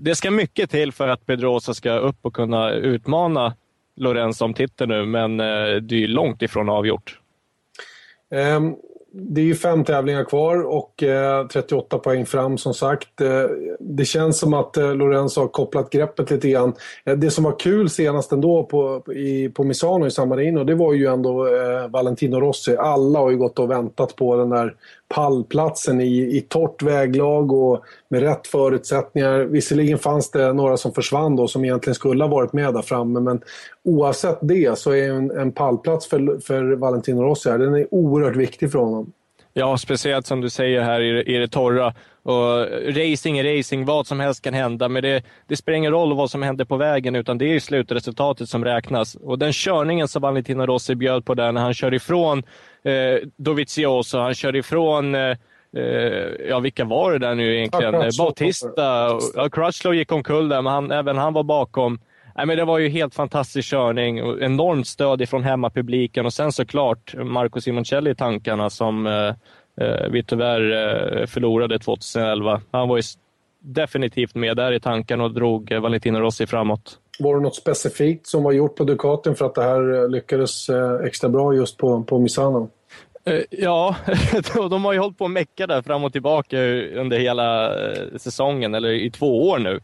det 0.01 0.15
ska 0.15 0.31
mycket 0.31 0.71
till 0.71 0.93
för 0.93 1.09
att 1.09 1.27
Pedrosa 1.27 1.75
ska 1.75 1.93
upp 1.93 2.17
och 2.23 2.35
kunna 2.35 2.71
utmana 2.71 3.55
Lorenzo 3.97 4.45
om 4.45 4.55
titeln 4.55 4.91
nu, 4.91 5.07
men 5.07 5.37
det 5.37 6.05
är 6.05 6.09
långt 6.09 6.43
ifrån 6.43 6.69
avgjort. 6.69 7.19
Um 8.31 8.77
det 9.13 9.41
är 9.41 9.45
ju 9.45 9.55
fem 9.55 9.85
tävlingar 9.85 10.25
kvar 10.25 10.63
och 10.63 11.03
eh, 11.03 11.47
38 11.47 11.99
poäng 11.99 12.27
fram 12.27 12.59
som 12.59 12.75
sagt. 12.75 13.21
Eh, 13.21 13.45
det 13.81 14.05
känns 14.05 14.39
som 14.39 14.55
att 14.55 14.77
eh, 14.77 14.95
Lorenzo 14.95 15.41
har 15.41 15.49
kopplat 15.49 15.91
greppet 15.91 16.31
lite 16.31 16.49
grann. 16.49 16.73
Eh, 17.05 17.17
det 17.17 17.31
som 17.31 17.45
var 17.45 17.59
kul 17.59 17.91
senast 17.91 18.33
ändå 18.33 18.65
på, 18.65 19.13
i, 19.13 19.49
på 19.49 19.65
Misano 19.65 20.07
i 20.07 20.11
San 20.11 20.29
Marino, 20.29 20.65
det 20.65 20.75
var 20.75 20.93
ju 20.93 21.07
ändå 21.07 21.47
eh, 21.47 21.89
Valentino 21.89 22.41
Rossi. 22.41 22.77
Alla 22.77 23.19
har 23.19 23.31
ju 23.31 23.37
gått 23.37 23.59
och 23.59 23.71
väntat 23.71 24.17
på 24.17 24.37
den 24.37 24.51
där 24.51 24.75
pallplatsen 25.09 26.01
i, 26.01 26.37
i 26.37 26.41
torrt 26.41 26.83
väglag 26.83 27.53
och 27.53 27.85
med 28.09 28.23
rätt 28.23 28.47
förutsättningar. 28.47 29.39
Visserligen 29.41 29.99
fanns 29.99 30.31
det 30.31 30.53
några 30.53 30.77
som 30.77 30.93
försvann 30.93 31.37
då 31.37 31.49
som 31.49 31.65
egentligen 31.65 31.95
skulle 31.95 32.25
ha 32.25 32.29
varit 32.29 32.53
med 32.53 32.75
där 32.75 32.83
framme 32.83 33.21
men 33.21 33.41
oavsett 33.85 34.39
det 34.43 34.79
så 34.79 34.91
är 34.91 35.11
en, 35.11 35.31
en 35.31 35.53
pallplats 35.53 36.07
för, 36.07 36.41
för 36.41 36.77
Valentino 36.77 37.23
Rossi 37.23 37.51
här, 37.51 37.59
den 37.59 37.75
är 37.75 37.95
oerhört 37.95 38.37
viktig 38.37 38.73
för 38.73 38.79
honom. 38.79 39.13
Ja, 39.53 39.79
speciellt 39.79 40.27
som 40.27 40.41
du 40.41 40.51
säger 40.51 40.83
här 40.83 41.01
i, 41.01 41.35
i 41.35 41.39
det 41.39 41.49
torra. 41.49 41.95
Och 42.23 42.67
racing 42.87 43.39
är 43.39 43.57
racing, 43.57 43.87
vad 43.87 44.07
som 44.07 44.21
helst 44.21 44.43
kan 44.43 44.55
hända, 44.55 44.89
men 44.89 45.03
det, 45.03 45.23
det 45.47 45.57
spelar 45.57 45.77
ingen 45.77 45.93
roll 45.93 46.17
vad 46.17 46.31
som 46.31 46.43
händer 46.43 46.65
på 46.65 46.77
vägen, 46.77 47.15
utan 47.17 47.39
det 47.39 47.55
är 47.55 47.61
slutresultatet 47.61 48.49
som 48.49 48.65
räknas. 48.65 49.15
Och 49.15 49.39
den 49.39 49.53
körningen 49.53 50.09
som 50.09 50.23
Valentino 50.23 50.67
Rossi 50.67 50.95
bjöd 50.95 51.25
på 51.25 51.35
där 51.35 51.53
när 51.53 51.61
han 51.61 51.75
kör 51.75 51.95
ifrån 51.95 52.43
eh, 52.89 53.19
Dovizioso, 53.37 54.19
han 54.19 54.35
kör 54.35 54.57
ifrån 54.57 55.15
eh, 55.15 55.37
eh 55.77 55.87
ja, 56.49 56.61
vilka 56.61 56.85
var 56.85 57.13
det 57.13 57.19
där 57.19 57.35
nu 57.35 57.57
egentligen? 57.57 57.95
Ja, 57.95 58.11
Bautista. 58.19 59.21
Ja, 59.35 59.49
Crutchlow 59.53 59.95
gick 59.95 60.13
omkull 60.13 60.49
där, 60.49 60.63
men 60.63 60.73
han, 60.73 60.91
även 60.91 61.17
han 61.19 61.33
var 61.33 61.43
bakom. 61.43 61.99
Nej, 62.39 62.47
men 62.47 62.57
det 62.57 62.65
var 62.65 62.79
ju 62.79 62.89
helt 62.89 63.15
fantastisk 63.15 63.71
körning 63.71 64.19
enormt 64.19 64.87
stöd 64.87 65.23
ifrån 65.23 65.43
hemmapubliken 65.43 66.27
och 66.27 66.33
sen 66.33 66.53
såklart 66.53 67.15
Marco 67.17 67.61
Simoncelli 67.61 68.11
i 68.11 68.15
tankarna 68.15 68.71
som 68.71 69.07
eh, 69.07 69.35
eh 69.81 70.09
vi 70.11 70.25
tyvärr 70.25 70.61
eh, 71.21 71.27
förlorade 71.27 71.79
2011. 71.79 72.61
Han 72.71 72.89
var 72.89 72.97
ju 72.97 73.03
definitivt 73.61 74.35
med 74.35 74.57
där 74.57 74.73
i 74.73 74.81
tanken 74.81 75.21
och 75.21 75.35
drog 75.35 75.73
eh, 75.73 75.81
Valentino 75.81 76.19
Rossi 76.19 76.47
framåt. 76.47 76.99
Var 77.19 77.37
det 77.37 77.43
något 77.43 77.57
specifikt 77.57 78.27
som 78.27 78.43
var 78.43 78.53
gjort 78.53 78.77
på 78.77 78.85
Ducatin 78.85 79.35
för 79.35 79.47
att 79.47 79.55
det 79.55 79.63
här 79.63 80.09
lyckades 80.09 80.71
extra 81.05 81.29
bra 81.29 81.55
just 81.55 81.77
på, 81.77 82.03
på 82.03 82.19
Misano? 82.19 82.71
Eh, 83.29 83.43
ja, 83.51 83.97
de 84.71 84.85
har 84.85 84.93
ju 84.93 84.99
hållit 84.99 85.19
på 85.19 85.25
att 85.25 85.31
mecka 85.31 85.67
där 85.67 85.83
fram 85.83 86.05
och 86.05 86.13
tillbaka 86.13 86.63
under 86.95 87.19
hela 87.19 87.67
eh, 87.67 88.17
säsongen, 88.17 88.75
eller 88.75 88.89
i 88.89 89.11
två 89.11 89.49
år 89.49 89.59
nu. 89.59 89.81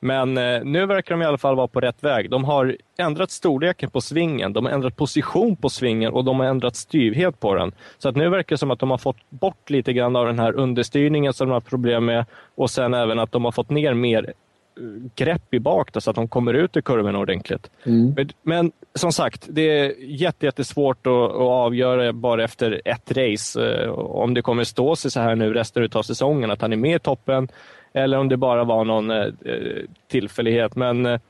Men 0.00 0.38
eh, 0.38 0.64
nu 0.64 0.86
verkar 0.86 1.14
de 1.14 1.22
i 1.22 1.26
alla 1.26 1.38
fall 1.38 1.56
vara 1.56 1.68
på 1.68 1.80
rätt 1.80 2.04
väg. 2.04 2.30
De 2.30 2.44
har 2.44 2.76
ändrat 2.98 3.30
storleken 3.30 3.90
på 3.90 4.00
svingen, 4.00 4.52
de 4.52 4.66
har 4.66 4.72
ändrat 4.72 4.96
position 4.96 5.56
på 5.56 5.68
svingen 5.68 6.12
och 6.12 6.24
de 6.24 6.40
har 6.40 6.46
ändrat 6.46 6.76
styvhet 6.76 7.40
på 7.40 7.54
den. 7.54 7.72
Så 7.98 8.08
att 8.08 8.16
nu 8.16 8.28
verkar 8.28 8.54
det 8.54 8.58
som 8.58 8.70
att 8.70 8.78
de 8.78 8.90
har 8.90 8.98
fått 8.98 9.30
bort 9.30 9.70
lite 9.70 9.92
grann 9.92 10.16
av 10.16 10.26
den 10.26 10.38
här 10.38 10.52
understyrningen 10.52 11.32
som 11.32 11.48
de 11.48 11.52
har 11.52 11.60
problem 11.60 12.04
med 12.04 12.24
och 12.54 12.70
sen 12.70 12.94
även 12.94 13.18
att 13.18 13.32
de 13.32 13.44
har 13.44 13.52
fått 13.52 13.70
ner 13.70 13.94
mer 13.94 14.32
grepp 15.14 15.54
i 15.54 15.60
bak 15.60 15.92
då, 15.92 16.00
så 16.00 16.10
att 16.10 16.16
de 16.16 16.28
kommer 16.28 16.54
ut 16.54 16.76
i 16.76 16.82
kurvorna 16.82 17.18
ordentligt. 17.18 17.70
Mm. 17.84 18.14
Men, 18.16 18.28
men, 18.42 18.72
som 18.94 19.12
sagt, 19.12 19.46
det 19.50 19.78
är 19.78 19.94
jättesvårt 20.42 21.06
att, 21.06 21.12
att 21.12 21.36
avgöra 21.36 22.12
bara 22.12 22.44
efter 22.44 22.82
ett 22.84 23.16
race 23.16 23.82
eh, 23.82 23.90
om 23.90 24.34
det 24.34 24.42
kommer 24.42 24.64
stå 24.64 24.96
sig 24.96 25.10
så 25.10 25.20
här 25.20 25.36
nu 25.36 25.54
resten 25.54 25.88
av 25.92 26.02
säsongen, 26.02 26.50
att 26.50 26.60
han 26.60 26.72
är 26.72 26.76
med 26.76 26.96
i 26.96 26.98
toppen 26.98 27.48
eller 27.92 28.18
om 28.18 28.28
det 28.28 28.36
bara 28.36 28.64
var 28.64 28.84
någon 28.84 29.10
eh, 29.10 29.26
tillfällighet. 30.08 30.76
Men 30.76 31.06
eh, 31.06 31.20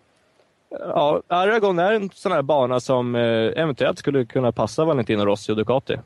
ja, 0.70 1.22
Aragon 1.28 1.78
är 1.78 1.92
en 1.92 2.10
sån 2.14 2.32
här 2.32 2.42
bana 2.42 2.80
som 2.80 3.14
eh, 3.14 3.62
eventuellt 3.62 3.98
skulle 3.98 4.24
kunna 4.24 4.52
passa 4.52 4.84
Valentino 4.84 5.24
Rossi 5.24 5.52
och 5.52 5.56
Ducati. 5.56 5.96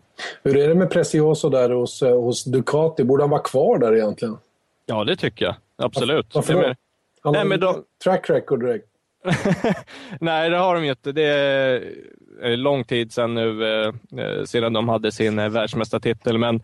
Hur 0.43 0.57
är 0.57 0.69
det 0.69 0.75
med 0.75 0.91
Precioso 0.91 1.49
där 1.49 1.71
hos, 1.71 2.03
eh, 2.03 2.21
hos 2.21 2.45
Ducati? 2.45 3.05
Borde 3.05 3.23
han 3.23 3.31
vara 3.31 3.43
kvar 3.43 3.79
där 3.79 3.95
egentligen? 3.95 4.39
Ja, 4.87 5.05
det 5.05 5.17
tycker 5.17 5.45
jag. 5.45 5.55
Absolut. 5.79 6.35
Varför 6.35 6.55
då? 6.55 6.75
Han 7.27 7.35
har 7.35 7.45
Nej, 7.45 7.59
då... 7.59 7.83
track 8.05 8.31
record 8.31 8.61
direkt. 8.61 8.87
Nej, 10.21 10.51
det 10.51 10.57
har 10.57 10.75
de 10.75 10.85
ju 10.85 10.91
inte. 10.91 11.13
Det 11.13 11.25
är 12.43 12.57
lång 12.57 12.85
tid 12.85 13.13
sedan 13.13 13.35
nu, 13.35 13.65
eh, 13.83 14.45
sedan 14.45 14.73
de 14.73 14.89
hade 14.89 15.13
sin 15.13 15.39
eh, 15.39 15.49
världsmästartitel. 15.49 16.39
Men 16.39 16.63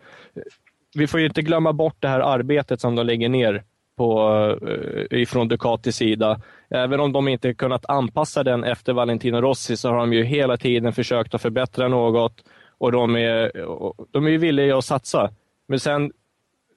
vi 0.95 1.07
får 1.07 1.19
ju 1.19 1.25
inte 1.25 1.41
glömma 1.41 1.73
bort 1.73 1.95
det 1.99 2.07
här 2.07 2.19
arbetet 2.19 2.81
som 2.81 2.95
de 2.95 3.05
lägger 3.05 3.29
ner 3.29 3.63
på, 3.97 4.29
eh, 4.67 5.19
ifrån 5.19 5.47
Ducatis 5.47 5.95
sida. 5.95 6.41
Även 6.69 6.99
om 6.99 7.11
de 7.11 7.27
inte 7.27 7.53
kunnat 7.53 7.89
anpassa 7.89 8.43
den 8.43 8.63
efter 8.63 8.93
Valentino 8.93 9.41
Rossi 9.41 9.77
så 9.77 9.89
har 9.89 9.97
de 9.97 10.13
ju 10.13 10.23
hela 10.23 10.57
tiden 10.57 10.93
försökt 10.93 11.33
att 11.33 11.41
förbättra 11.41 11.87
något 11.87 12.43
och 12.77 12.91
de 12.91 13.15
är, 13.15 13.51
de 14.11 14.27
är 14.27 14.37
villiga 14.37 14.77
att 14.77 14.85
satsa. 14.85 15.29
Men 15.67 15.79
sen, 15.79 16.11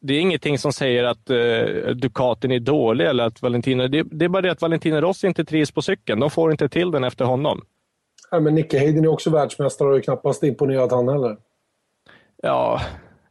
det 0.01 0.15
är 0.15 0.21
ingenting 0.21 0.59
som 0.59 0.73
säger 0.73 1.05
att 1.05 1.31
uh, 1.31 1.91
Ducatin 1.91 2.53
är 2.53 2.61
dålig 2.61 3.07
eller 3.07 3.25
att 3.25 3.43
Valentino, 3.43 3.89
det, 3.89 4.03
det, 4.03 4.25
är 4.25 4.29
bara 4.29 4.43
det 4.43 4.53
att 4.53 4.63
Valentino 4.63 5.01
Rossi 5.01 5.27
inte 5.27 5.45
trivs 5.45 5.71
på 5.71 5.83
cykeln. 5.83 6.21
De 6.21 6.31
får 6.31 6.51
inte 6.51 6.69
till 6.69 6.91
den 6.91 7.05
efter 7.05 7.25
honom. 7.25 7.63
Ja, 8.31 8.41
men 8.41 8.55
Nicke 8.55 8.79
Hayden 8.79 9.05
är 9.05 9.09
också 9.09 9.31
världsmästare 9.31 9.89
och 9.89 9.97
är 9.97 10.01
knappast 10.01 10.43
imponerat 10.43 10.91
han 10.91 11.09
heller. 11.09 11.37
Ja, 12.43 12.81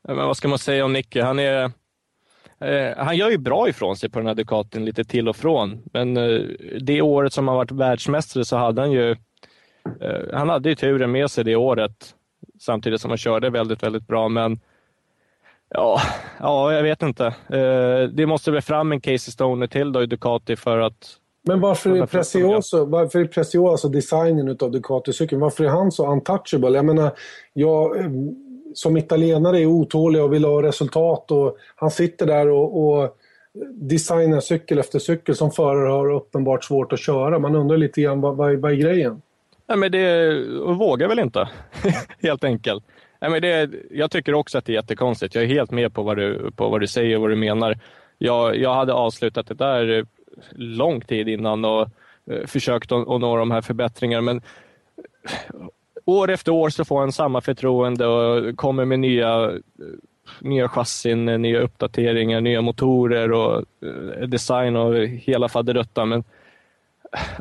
men 0.02 0.18
vad 0.18 0.38
ska 0.38 0.48
man 0.48 0.60
säga 0.60 0.86
om 0.86 0.94
Nicke? 0.94 1.24
Han 1.24 1.40
är 1.40 1.72
Eh, 2.60 2.98
han 2.98 3.18
gör 3.18 3.30
ju 3.30 3.38
bra 3.38 3.70
ifrån 3.70 3.96
sig 3.96 4.10
på 4.10 4.20
den 4.20 4.28
här 4.28 4.36
Ducatin 4.36 4.86
lite 4.86 5.04
till 5.04 5.30
och 5.30 5.36
från, 5.36 5.82
men 5.94 6.18
eh, 6.18 6.42
det 6.82 7.02
året 7.02 7.34
som 7.34 7.48
han 7.48 7.58
varit 7.58 7.72
världsmästare 7.72 8.46
så 8.46 8.58
hade 8.58 8.82
han 8.82 8.92
ju 8.92 9.12
eh, 10.02 10.22
han 10.34 10.50
hade 10.50 10.70
ju 10.70 10.76
turen 10.76 11.12
med 11.12 11.32
sig 11.32 11.44
det 11.44 11.56
året 11.56 12.16
samtidigt 12.60 13.02
som 13.02 13.12
han 13.12 13.18
körde 13.18 13.50
väldigt, 13.50 13.84
väldigt 13.84 14.08
bra. 14.08 14.30
Men 14.30 14.60
ja, 15.70 16.02
ja 16.40 16.74
jag 16.74 16.84
vet 16.84 17.02
inte. 17.02 17.36
det 18.14 18.26
måste 18.26 18.52
väl 18.52 18.62
fram 18.62 18.92
en 18.92 19.02
Casey 19.02 19.32
Stoner 19.32 19.68
till 19.68 19.92
då 19.92 20.04
i 20.04 20.06
Ducati 20.06 20.56
för 20.56 20.80
att 20.80 21.20
men 21.48 21.60
varför 21.62 21.90
är 21.90 22.06
Precioso, 22.06 22.86
varför 22.86 23.20
är 23.20 23.26
Precioso 23.26 23.90
designen 23.90 24.58
av 24.60 24.72
Ducati-cykeln, 24.72 25.40
varför 25.40 25.64
är 25.64 25.70
han 25.70 25.92
så 25.92 26.12
untouchable? 26.12 26.70
Jag 26.70 26.86
menar, 26.86 27.12
jag, 27.54 27.96
som 28.74 28.98
italienare 28.98 29.60
är 29.60 29.66
otålig 29.66 30.22
och 30.24 30.34
vill 30.34 30.46
ha 30.46 30.64
resultat 30.64 31.32
och 31.32 31.58
han 31.76 31.92
sitter 31.92 32.26
där 32.26 32.50
och, 32.50 32.88
och 32.88 33.18
designar 33.74 34.40
cykel 34.40 34.80
efter 34.80 35.00
cykel 35.00 35.36
som 35.36 35.52
förare 35.52 35.90
har 35.90 36.12
uppenbart 36.12 36.64
svårt 36.64 36.94
att 36.94 37.00
köra. 37.00 37.40
Man 37.40 37.56
undrar 37.56 37.78
lite 37.78 38.02
grann 38.02 38.22
vad, 38.22 38.36
vad, 38.36 38.56
vad 38.56 38.72
är 38.72 38.76
grejen? 38.76 39.22
Nej, 39.68 39.78
men 39.78 39.92
det 39.92 40.34
vågar 40.80 41.08
väl 41.08 41.20
inte, 41.20 41.50
helt 42.22 42.44
enkelt. 42.44 42.84
Nej, 43.26 43.32
men 43.32 43.42
det, 43.42 43.70
jag 43.92 44.12
tycker 44.12 44.34
också 44.34 44.58
att 44.58 44.66
det 44.66 44.72
är 44.72 44.74
jättekonstigt. 44.74 45.36
Jag 45.36 45.44
är 45.44 45.48
helt 45.48 45.72
med 45.72 45.94
på 45.94 46.04
vad 46.04 46.18
du, 46.18 46.52
på 46.56 46.70
vad 46.70 46.82
du 46.82 46.88
säger 46.88 47.16
och 47.16 47.22
vad 47.22 47.30
du 47.30 47.36
menar. 47.36 47.78
Jag, 48.18 48.58
jag 48.58 48.74
hade 48.74 48.94
avslutat 48.94 49.48
det 49.48 49.54
där 49.54 49.98
eh, 49.98 50.06
lång 50.52 51.02
tid 51.02 51.28
innan 51.30 51.66
och 51.66 51.82
eh, 52.32 52.46
försökt 52.46 52.92
att, 52.92 53.08
att 53.08 53.22
nå 53.22 53.38
de 53.38 53.52
här 53.52 53.62
förbättringarna. 53.62 54.22
Men 54.22 54.38
eh, 54.38 55.68
år 56.06 56.32
efter 56.32 56.52
år 56.52 56.70
så 56.70 56.86
får 56.86 57.00
han 57.00 57.12
samma 57.12 57.42
förtroende 57.42 58.08
och 58.08 58.58
kommer 58.58 58.86
med 58.86 59.00
nya, 59.00 59.44
eh, 59.44 59.56
nya 60.40 60.70
chassin, 60.70 61.26
nya 61.26 61.60
uppdateringar, 61.60 62.42
nya 62.42 62.62
motorer 62.62 63.32
och 63.32 63.64
eh, 63.86 64.28
design 64.28 64.76
och 64.76 64.96
hela 65.06 65.50
faderuttan. 65.50 66.10
Men 66.10 66.24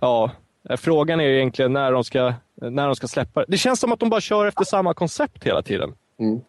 ja, 0.00 0.30
frågan 0.76 1.20
är 1.20 1.28
egentligen 1.28 1.72
när 1.72 1.92
de 1.92 2.04
ska, 2.04 2.34
när 2.60 2.86
de 2.86 2.96
ska 2.96 3.06
släppa 3.06 3.44
det. 3.48 3.56
känns 3.56 3.80
som 3.80 3.92
att 3.92 4.00
de 4.00 4.10
bara 4.10 4.20
kör 4.20 4.46
efter 4.46 4.64
samma 4.64 4.94
koncept 4.94 5.44
hela 5.44 5.62
tiden. 5.62 5.94
Mm. 6.20 6.40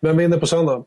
Vem 0.00 0.16
vinner 0.16 0.38
på 0.38 0.46
söndag? 0.46 0.84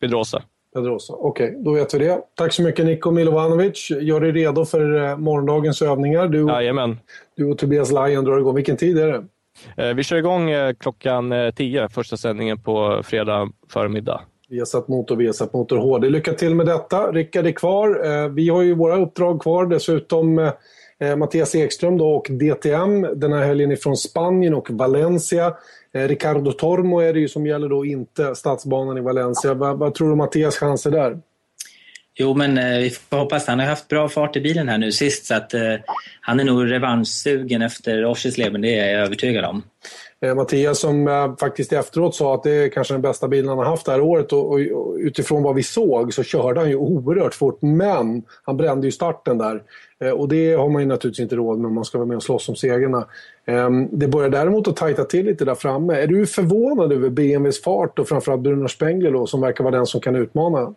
Pedrosa. 0.00 0.42
Pedrosa. 0.74 1.12
Okej, 1.12 1.48
okay, 1.48 1.62
då 1.62 1.72
vet 1.72 1.94
vi 1.94 1.98
det. 1.98 2.20
Tack 2.34 2.52
så 2.52 2.62
mycket 2.62 2.86
Niko 2.86 3.10
Milovanovic. 3.10 3.90
Gör 3.90 4.20
dig 4.20 4.32
redo 4.32 4.64
för 4.64 5.04
eh, 5.04 5.16
morgondagens 5.16 5.82
övningar. 5.82 6.28
Du, 6.28 6.46
Jajamän. 6.46 6.98
du 7.36 7.44
och 7.44 7.58
Tobias 7.58 7.92
Lajen 7.92 8.24
drar 8.24 8.38
igång. 8.38 8.54
Vilken 8.54 8.76
tid 8.76 8.98
är 8.98 9.06
det? 9.06 9.24
Eh, 9.88 9.94
vi 9.94 10.02
kör 10.02 10.16
igång 10.16 10.50
eh, 10.50 10.74
klockan 10.74 11.32
10, 11.56 11.88
första 11.88 12.16
sändningen 12.16 12.62
på 12.62 13.02
fredag 13.04 13.50
förmiddag. 13.72 14.20
Viasat 14.48 14.88
Motor, 14.88 15.16
Viasat 15.16 15.52
Motor 15.52 15.76
HD. 15.76 16.10
Lycka 16.10 16.32
till 16.32 16.54
med 16.54 16.66
detta. 16.66 17.12
Rickard 17.12 17.46
är 17.46 17.52
kvar. 17.52 18.28
Vi 18.28 18.48
har 18.48 18.62
ju 18.62 18.74
våra 18.74 18.96
uppdrag 18.96 19.42
kvar. 19.42 19.66
Dessutom 19.66 20.50
Mattias 21.16 21.54
Ekström 21.54 21.98
då 21.98 22.08
och 22.08 22.26
DTM 22.30 23.06
den 23.14 23.32
här 23.32 23.44
helgen 23.44 23.72
ifrån 23.72 23.96
Spanien 23.96 24.54
och 24.54 24.70
Valencia. 24.70 25.54
Eh, 25.94 26.08
Ricardo 26.08 26.52
Tormo 26.52 26.98
är 26.98 27.12
det 27.12 27.20
ju 27.20 27.28
som 27.28 27.46
gäller 27.46 27.68
då 27.68 27.84
inte 27.84 28.34
stadsbanan 28.34 28.98
i 28.98 29.00
Valencia. 29.00 29.54
Vad, 29.54 29.78
vad 29.78 29.94
tror 29.94 30.10
du 30.10 30.16
Mattias 30.16 30.56
chanser 30.56 30.90
där? 30.90 31.18
Jo, 32.18 32.34
men 32.34 32.58
eh, 32.58 32.78
vi 32.78 32.90
får 32.90 33.16
hoppas. 33.16 33.46
Han 33.46 33.58
har 33.58 33.66
haft 33.66 33.88
bra 33.88 34.08
fart 34.08 34.36
i 34.36 34.40
bilen 34.40 34.68
här 34.68 34.78
nu 34.78 34.92
sist 34.92 35.26
så 35.26 35.34
att 35.34 35.54
eh, 35.54 35.74
han 36.20 36.40
är 36.40 36.44
nog 36.44 36.70
revanschsugen 36.70 37.62
efter 37.62 38.04
Oschersleben, 38.04 38.60
det 38.60 38.78
är 38.78 38.92
jag 38.92 39.02
övertygad 39.02 39.44
om. 39.44 39.62
Eh, 40.20 40.34
Mattias 40.34 40.78
som 40.78 41.08
eh, 41.08 41.36
faktiskt 41.36 41.72
efteråt 41.72 42.14
sa 42.14 42.34
att 42.34 42.42
det 42.42 42.50
är 42.50 42.68
kanske 42.68 42.94
den 42.94 43.02
bästa 43.02 43.28
bilen 43.28 43.48
han 43.48 43.58
har 43.58 43.64
haft 43.64 43.86
det 43.86 43.92
här 43.92 44.00
året 44.00 44.32
och, 44.32 44.52
och, 44.52 44.60
och, 44.60 44.96
utifrån 44.98 45.42
vad 45.42 45.54
vi 45.54 45.62
såg 45.62 46.14
så 46.14 46.22
körde 46.22 46.60
han 46.60 46.68
ju 46.68 46.76
oerhört 46.76 47.34
fort 47.34 47.62
men 47.62 48.22
han 48.42 48.56
brände 48.56 48.86
ju 48.86 48.92
starten 48.92 49.38
där. 49.38 49.62
Eh, 50.04 50.10
och 50.10 50.28
det 50.28 50.54
har 50.54 50.68
man 50.68 50.82
ju 50.82 50.88
naturligtvis 50.88 51.22
inte 51.22 51.36
råd 51.36 51.58
med 51.58 51.68
om 51.68 51.74
man 51.74 51.84
ska 51.84 51.98
vara 51.98 52.08
med 52.08 52.16
och 52.16 52.22
slåss 52.22 52.48
om 52.48 52.56
segrarna. 52.56 53.06
Ehm, 53.46 53.98
det 53.98 54.08
börjar 54.08 54.30
däremot 54.30 54.68
att 54.68 54.76
tajta 54.76 55.04
till 55.04 55.26
lite 55.26 55.44
där 55.44 55.54
framme. 55.54 55.94
Är 55.94 56.06
du 56.06 56.26
förvånad 56.26 56.92
över 56.92 57.08
BMWs 57.08 57.62
fart 57.62 57.98
och 57.98 58.08
framförallt 58.08 58.42
Bruno 58.42 58.68
Spengler 58.68 59.12
då, 59.12 59.26
som 59.26 59.40
verkar 59.40 59.64
vara 59.64 59.76
den 59.76 59.86
som 59.86 60.00
kan 60.00 60.16
utmana? 60.16 60.74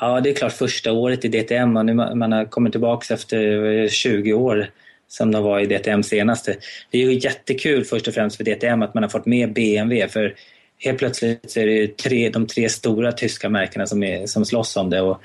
Ja, 0.00 0.20
det 0.20 0.30
är 0.30 0.34
klart 0.34 0.52
första 0.52 0.92
året 0.92 1.24
i 1.24 1.28
DTM 1.28 1.76
och 1.76 1.86
nu 1.86 1.94
man 1.94 2.32
har 2.32 2.44
kommit 2.44 2.72
tillbaka 2.72 3.14
efter 3.14 3.64
eh, 3.82 3.88
20 3.88 4.32
år 4.32 4.70
som 5.08 5.32
de 5.32 5.42
var 5.42 5.60
i 5.60 5.66
DTM 5.66 6.02
senaste. 6.02 6.56
Det 6.90 6.98
är 6.98 7.02
ju 7.02 7.18
jättekul 7.18 7.84
först 7.84 8.08
och 8.08 8.14
främst 8.14 8.36
för 8.36 8.44
DTM 8.44 8.82
att 8.82 8.94
man 8.94 9.02
har 9.02 9.10
fått 9.10 9.26
med 9.26 9.52
BMW 9.52 10.08
för 10.08 10.34
helt 10.78 10.98
plötsligt 10.98 11.50
så 11.50 11.60
är 11.60 11.66
det 11.66 11.96
tre, 11.96 12.30
de 12.30 12.46
tre 12.46 12.68
stora 12.68 13.12
tyska 13.12 13.48
märkena 13.48 13.86
som, 13.86 14.02
är, 14.02 14.26
som 14.26 14.44
slåss 14.44 14.76
om 14.76 14.90
det. 14.90 15.00
Och 15.00 15.20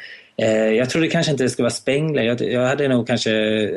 jag 0.77 0.89
trodde 0.89 1.07
kanske 1.07 1.31
inte 1.31 1.43
det 1.43 1.49
skulle 1.49 1.63
vara 1.63 1.73
Spengler. 1.73 2.23
Jag, 2.23 2.41
jag, 2.41 2.67
hade 2.67 2.87
nog 2.87 3.07
kanske 3.07 3.31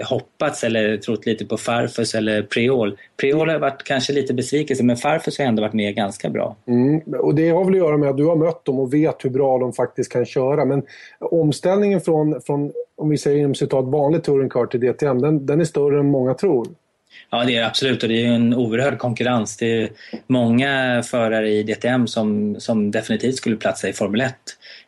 hoppats 0.04 0.64
eller 0.64 0.96
trott 0.96 1.26
lite 1.26 1.44
på 1.44 1.56
Farfus 1.56 2.14
eller 2.14 2.42
Priol. 2.42 2.96
Priol 3.16 3.48
har 3.48 3.58
varit 3.58 3.84
kanske 3.84 4.12
lite 4.12 4.34
besvikelse 4.34 4.84
men 4.84 4.96
Farfus 4.96 5.38
har 5.38 5.44
ändå 5.44 5.62
varit 5.62 5.72
med 5.72 5.94
ganska 5.94 6.30
bra. 6.30 6.56
Mm, 6.66 7.00
och 7.00 7.34
det 7.34 7.50
har 7.50 7.64
väl 7.64 7.74
att 7.74 7.78
göra 7.78 7.96
med 7.96 8.08
att 8.08 8.16
du 8.16 8.26
har 8.26 8.36
mött 8.36 8.64
dem 8.64 8.78
och 8.78 8.94
vet 8.94 9.24
hur 9.24 9.30
bra 9.30 9.58
de 9.58 9.72
faktiskt 9.72 10.12
kan 10.12 10.26
köra. 10.26 10.64
Men 10.64 10.82
omställningen 11.18 12.00
från, 12.00 12.40
från 12.42 12.72
om 12.96 13.08
vi 13.08 13.18
säger 13.18 13.38
inom 13.38 13.54
citat 13.54 13.84
vanlig 13.84 14.24
touring 14.24 14.48
car 14.48 14.66
till 14.66 14.80
DTM, 14.80 15.20
den, 15.20 15.46
den 15.46 15.60
är 15.60 15.64
större 15.64 16.00
än 16.00 16.06
många 16.06 16.34
tror. 16.34 16.66
Ja, 17.30 17.44
det 17.44 17.56
är 17.56 17.64
absolut 17.64 18.02
och 18.02 18.08
det 18.08 18.24
är 18.24 18.28
en 18.28 18.54
oerhörd 18.54 18.98
konkurrens. 18.98 19.56
Det 19.56 19.82
är 19.82 19.90
många 20.26 21.02
förare 21.02 21.50
i 21.50 21.62
DTM 21.62 22.06
som, 22.06 22.56
som 22.60 22.90
definitivt 22.90 23.36
skulle 23.36 23.56
platsa 23.56 23.88
i 23.88 23.92
Formel 23.92 24.20
1 24.20 24.34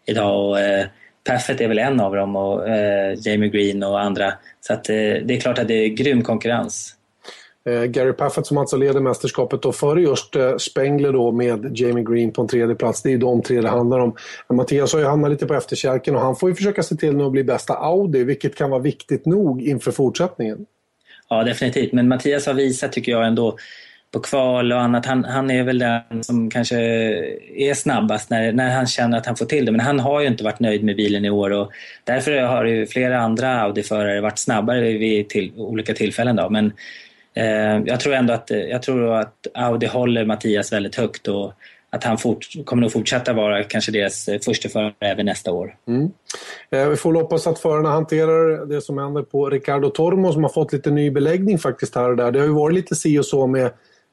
idag. 0.06 0.48
Och, 0.48 0.60
eh, 0.60 0.86
Paffett 1.30 1.60
är 1.60 1.68
väl 1.68 1.78
en 1.78 2.00
av 2.00 2.14
dem 2.14 2.36
och 2.36 2.68
eh, 2.68 3.14
Jamie 3.18 3.48
Green 3.48 3.82
och 3.82 4.00
andra. 4.00 4.32
Så 4.60 4.72
att, 4.72 4.88
eh, 4.88 4.94
det 4.94 5.36
är 5.36 5.40
klart 5.40 5.58
att 5.58 5.68
det 5.68 5.74
är 5.74 5.88
grym 5.88 6.22
konkurrens. 6.22 6.94
Eh, 7.68 7.82
Gary 7.84 8.12
Paffett 8.12 8.46
som 8.46 8.58
alltså 8.58 8.76
leder 8.76 9.00
mästerskapet 9.00 9.62
då 9.62 9.72
före 9.72 10.02
just 10.02 10.36
eh, 10.36 10.56
Spengler 10.56 11.12
då 11.12 11.32
med 11.32 11.78
Jamie 11.78 12.04
Green 12.04 12.32
på 12.32 12.42
en 12.42 12.48
tredje 12.48 12.74
plats. 12.74 13.02
Det 13.02 13.08
är 13.08 13.10
ju 13.10 13.18
de 13.18 13.42
tre 13.42 13.60
det 13.60 13.68
handlar 13.68 13.98
om. 13.98 14.16
Mattias 14.52 14.92
har 14.92 15.00
ju 15.00 15.06
hamnat 15.06 15.30
lite 15.30 15.46
på 15.46 15.54
efterkälken 15.54 16.14
och 16.14 16.20
han 16.20 16.36
får 16.36 16.48
ju 16.48 16.54
försöka 16.54 16.82
se 16.82 16.94
till 16.94 17.16
nu 17.16 17.24
att 17.24 17.32
bli 17.32 17.44
bästa 17.44 17.74
Audi, 17.74 18.24
vilket 18.24 18.54
kan 18.54 18.70
vara 18.70 18.80
viktigt 18.80 19.26
nog 19.26 19.62
inför 19.62 19.90
fortsättningen. 19.92 20.66
Ja, 21.28 21.44
definitivt. 21.44 21.92
Men 21.92 22.08
Mattias 22.08 22.46
har 22.46 22.54
visat, 22.54 22.92
tycker 22.92 23.12
jag, 23.12 23.26
ändå 23.26 23.56
på 24.12 24.20
kval 24.20 24.72
och 24.72 24.80
annat. 24.80 25.06
Han, 25.06 25.24
han 25.24 25.50
är 25.50 25.62
väl 25.62 25.78
den 25.78 26.24
som 26.24 26.50
kanske 26.50 26.76
är 27.56 27.74
snabbast 27.74 28.30
när, 28.30 28.52
när 28.52 28.70
han 28.70 28.86
känner 28.86 29.18
att 29.18 29.26
han 29.26 29.36
får 29.36 29.46
till 29.46 29.64
det. 29.64 29.72
Men 29.72 29.80
han 29.80 30.00
har 30.00 30.20
ju 30.20 30.26
inte 30.26 30.44
varit 30.44 30.60
nöjd 30.60 30.84
med 30.84 30.96
bilen 30.96 31.24
i 31.24 31.30
år 31.30 31.50
och 31.50 31.70
därför 32.04 32.40
har 32.40 32.64
ju 32.64 32.86
flera 32.86 33.20
andra 33.20 33.60
Audi-förare 33.60 34.20
varit 34.20 34.38
snabbare 34.38 34.80
vid 34.80 35.28
till, 35.28 35.52
olika 35.56 35.94
tillfällen. 35.94 36.36
Då. 36.36 36.50
Men 36.50 36.72
eh, 37.34 37.82
jag 37.86 38.00
tror 38.00 38.14
ändå 38.14 38.34
att, 38.34 38.50
jag 38.50 38.82
tror 38.82 39.14
att 39.14 39.46
Audi 39.54 39.86
håller 39.86 40.24
Mattias 40.24 40.72
väldigt 40.72 40.96
högt 40.96 41.28
och 41.28 41.52
att 41.92 42.04
han 42.04 42.18
fort, 42.18 42.46
kommer 42.64 42.86
att 42.86 42.92
fortsätta 42.92 43.32
vara 43.32 43.64
kanske 43.64 43.92
deras 43.92 44.28
första 44.44 44.68
förare 44.68 44.94
även 45.00 45.26
nästa 45.26 45.52
år. 45.52 45.74
Mm. 45.88 46.10
Eh, 46.70 46.88
vi 46.88 46.96
får 46.96 47.14
hoppas 47.14 47.46
att 47.46 47.58
förarna 47.58 47.90
hanterar 47.90 48.66
det 48.66 48.80
som 48.80 48.98
händer 48.98 49.22
på 49.22 49.50
Ricardo 49.50 49.90
Tormo 49.90 50.32
som 50.32 50.42
har 50.42 50.50
fått 50.50 50.72
lite 50.72 50.90
ny 50.90 51.10
beläggning 51.10 51.58
faktiskt 51.58 51.94
här 51.94 52.10
och 52.10 52.16
där. 52.16 52.30
Det 52.32 52.38
har 52.38 52.46
ju 52.46 52.52
varit 52.52 52.74
lite 52.74 52.94
si 52.94 53.18
och 53.18 53.26
så 53.26 53.46
med 53.46 53.70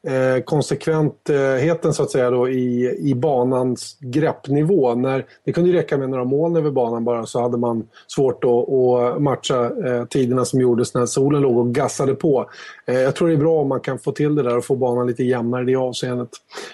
eh, 0.08 0.43
konsekventheten 0.43 1.93
så 1.93 2.04
att 2.04 2.12
säga 2.12 2.30
då 2.30 2.50
i, 2.50 2.98
i 3.00 3.15
banans 3.15 3.98
greppnivå. 4.00 4.96
När, 4.96 5.26
det 5.46 5.54
kunde 5.54 5.70
ju 5.70 5.76
räcka 5.76 5.98
med 5.98 6.10
några 6.10 6.24
moln 6.24 6.56
över 6.56 6.72
banan 6.72 7.04
bara 7.04 7.26
så 7.26 7.41
hade 7.41 7.58
man 7.58 7.88
svårt 8.08 8.43
att, 8.43 8.70
att 8.70 9.22
matcha 9.22 9.65
eh, 9.65 10.06
tiderna 10.06 10.46
som 10.46 10.62
gjordes 10.62 10.93
när 10.93 11.06
solen 11.06 11.41
låg 11.41 11.58
och 11.58 11.76
gassade 11.76 12.15
på. 12.15 12.50
Eh, 12.86 13.00
jag 13.00 13.15
tror 13.15 13.28
det 13.28 13.34
är 13.34 13.38
bra 13.38 13.62
om 13.62 13.67
man 13.67 13.80
kan 13.80 14.00
få 14.00 14.12
till 14.12 14.36
det 14.36 14.43
där 14.43 14.58
och 14.58 14.65
få 14.65 14.76
banan 14.76 15.08
lite 15.08 15.24
jämnare 15.24 15.63
i 15.63 15.65
det 15.65 15.76
avseendet. 15.76 16.30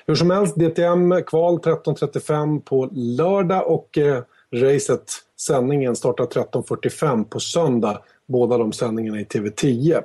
Hur 0.08 0.16
som 0.16 0.32
helst, 0.32 0.56
DTM 0.56 1.24
kval 1.28 1.60
13.35 1.60 2.62
på 2.62 2.90
lördag 2.92 3.68
och 3.68 3.98
eh, 3.98 4.22
racet, 4.54 5.04
sändningen 5.48 5.96
startar 5.96 6.26
13.45 6.26 7.24
på 7.24 7.40
söndag. 7.40 8.00
Båda 8.28 8.58
de 8.58 8.72
sändningarna 8.72 9.20
i 9.20 9.24
TV10. 9.24 10.02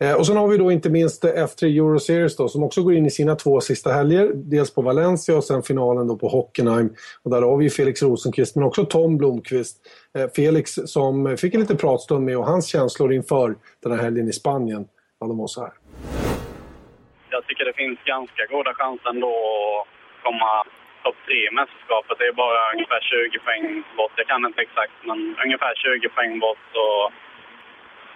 Eh, 0.00 0.14
och 0.14 0.26
sen 0.26 0.36
har 0.36 0.48
vi 0.48 0.56
då 0.58 0.72
inte 0.72 0.90
minst 0.90 1.24
eh, 1.24 1.30
F3 1.30 1.64
Euro 1.64 1.98
Series 1.98 2.36
då, 2.36 2.48
som 2.48 2.62
också 2.62 2.82
går 2.82 2.94
in 2.94 3.06
i 3.06 3.10
sina 3.10 3.34
två 3.36 3.60
sista 3.60 3.92
helger. 3.92 4.30
Dels 4.34 4.74
på 4.74 4.82
Valencia 4.82 5.36
och 5.36 5.44
sen 5.44 5.62
finalen 5.62 6.08
då 6.08 6.16
på 6.16 6.28
Hockenheim. 6.28 6.90
Och 7.22 7.30
där 7.30 7.42
har 7.42 7.56
vi 7.56 7.70
Felix 7.70 8.02
Rosenqvist 8.02 8.56
men 8.56 8.64
också 8.64 8.84
Tom 8.84 9.18
Blomqvist. 9.18 9.76
Eh, 10.18 10.28
Felix 10.36 10.70
som 10.94 11.36
fick 11.36 11.54
en 11.54 11.60
liten 11.60 11.76
pratstund 11.76 12.24
med 12.24 12.38
och 12.38 12.46
hans 12.46 12.66
känslor 12.66 13.12
inför 13.12 13.54
den 13.82 13.92
här 13.92 14.02
helgen 14.04 14.28
i 14.28 14.32
Spanien. 14.32 14.88
Ja, 15.20 15.26
de 15.26 15.38
var 15.38 15.46
så 15.46 15.60
här. 15.60 15.72
Jag 17.30 17.46
tycker 17.46 17.64
det 17.64 17.76
finns 17.82 17.98
ganska 18.04 18.42
goda 18.54 18.74
chanser 18.74 19.10
ändå 19.10 19.32
att 19.80 19.86
komma 20.24 20.50
topp 21.04 21.16
tre 21.26 21.40
i 21.48 21.54
mästerskapet. 21.60 22.18
Det 22.18 22.26
är 22.32 22.42
bara 22.46 22.60
ungefär 22.74 23.00
20 23.00 23.38
poäng 23.46 23.64
bort. 23.96 24.14
Jag 24.20 24.26
kan 24.26 24.46
inte 24.46 24.62
exakt, 24.66 24.96
men 25.08 25.18
ungefär 25.44 25.74
20 25.74 26.08
poäng 26.16 26.32
bort. 26.44 26.68
Och 26.84 27.04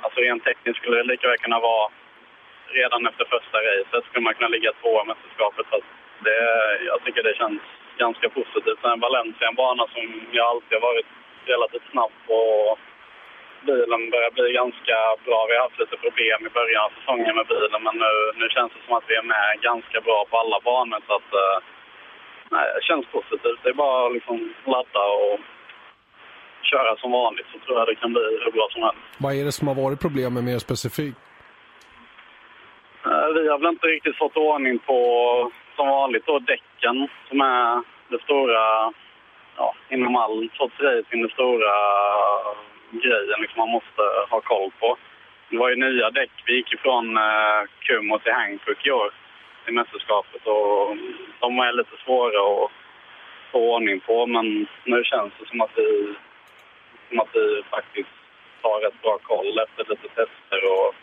Alltså 0.03 0.21
rent 0.21 0.45
tekniskt 0.45 0.79
skulle 0.79 0.97
det 0.97 1.11
lika 1.12 1.29
väl 1.29 1.38
kunna 1.38 1.61
vara 1.61 1.91
redan 2.81 3.07
efter 3.07 3.25
första 3.25 3.59
racet 3.59 4.05
skulle 4.05 4.25
man 4.25 4.35
kunna 4.35 4.49
ligga 4.49 4.73
tvåa 4.73 5.03
i 5.03 5.07
mästerskapet. 5.07 5.67
Fast 5.71 5.91
det, 6.25 6.38
jag 6.91 7.05
tycker 7.05 7.23
det 7.23 7.37
känns 7.37 7.62
ganska 7.99 8.29
positivt. 8.29 8.81
Sen 8.83 9.00
Valencia 9.00 9.48
en 9.48 9.55
bana 9.55 9.87
som 9.94 10.05
jag 10.33 10.46
alltid 10.46 10.79
har 10.79 10.88
varit 10.90 11.11
relativt 11.44 11.90
snabb 11.90 12.13
på. 12.27 12.38
Bilen 13.67 14.11
börjar 14.11 14.31
bli 14.31 14.53
ganska 14.53 14.96
bra. 15.25 15.46
Vi 15.48 15.57
har 15.57 15.63
haft 15.63 15.79
lite 15.79 15.96
problem 15.96 16.46
i 16.46 16.57
början 16.59 16.85
av 16.85 16.92
säsongen 16.98 17.37
med 17.37 17.46
bilen 17.46 17.83
men 17.87 17.96
nu, 18.05 18.13
nu 18.40 18.48
känns 18.48 18.73
det 18.73 18.83
som 18.87 18.94
att 18.96 19.09
vi 19.09 19.15
är 19.15 19.23
med 19.23 19.61
ganska 19.61 20.00
bra 20.00 20.25
på 20.31 20.38
alla 20.38 20.61
banor. 20.61 21.00
Så 21.07 21.15
att, 21.15 21.31
eh, 21.42 21.59
nej, 22.50 22.67
det 22.75 22.85
känns 22.88 23.07
positivt. 23.07 23.61
Det 23.63 23.69
är 23.69 23.83
bara 23.85 24.07
att 24.07 24.13
liksom 24.13 24.55
ladda 24.65 25.05
och 25.25 25.40
köra 26.65 26.96
som 26.96 27.10
vanligt 27.13 27.46
så 27.52 27.58
tror 27.58 27.79
jag 27.79 27.87
det 27.88 27.94
kan 27.94 28.13
bli 28.13 28.23
hur 28.44 28.52
bra 28.52 28.69
som 28.71 28.83
helst. 28.83 28.98
Vad 29.19 29.35
är 29.35 29.44
det 29.44 29.52
som 29.52 29.69
har 29.69 29.75
varit 29.75 30.00
problemet 30.00 30.44
mer 30.44 30.58
specifikt? 30.58 31.19
Eh, 33.06 33.29
vi 33.35 33.48
har 33.48 33.58
väl 33.58 33.69
inte 33.69 33.87
riktigt 33.87 34.17
fått 34.17 34.37
ordning 34.37 34.79
på, 34.79 34.98
som 35.77 35.88
vanligt, 35.88 36.27
då, 36.27 36.38
däcken 36.38 37.08
som 37.29 37.40
är 37.40 37.83
det 38.08 38.23
stora, 38.23 38.92
ja, 39.56 39.75
inom 39.90 40.17
all 40.17 40.50
sorts 40.54 40.81
racing, 40.81 41.23
det 41.23 41.33
stora 41.33 41.75
grejen 42.90 43.40
liksom 43.40 43.58
man 43.58 43.69
måste 43.69 44.02
ha 44.31 44.40
koll 44.40 44.71
på. 44.81 44.96
Det 45.50 45.58
var 45.58 45.69
ju 45.69 45.77
nya 45.77 46.10
däck. 46.10 46.31
Vi 46.46 46.56
gick 46.56 46.73
ifrån 46.75 47.17
eh, 47.17 47.60
Kumho 47.81 48.19
till 48.19 48.33
Hankook 48.33 48.87
i 48.87 48.90
år. 48.90 49.10
i 49.69 49.73
mästerskapet 49.73 50.46
och 50.46 50.96
de 51.40 51.58
är 51.58 51.73
lite 51.73 51.96
svåra 52.04 52.65
att 52.65 52.71
få 53.52 53.75
ordning 53.75 54.00
på. 54.00 54.27
Men 54.27 54.67
nu 54.85 55.04
känns 55.04 55.33
det 55.38 55.48
som 55.48 55.60
att 55.60 55.71
vi, 55.77 56.15
som 57.13 57.21
att 57.21 57.35
vi 57.35 57.63
faktiskt 57.71 58.15
har 58.63 58.81
rätt 58.81 59.02
bra 59.02 59.19
koll 59.23 59.58
efter 59.65 59.83
lite 59.90 60.08
tester 60.08 60.60
och 60.75 60.94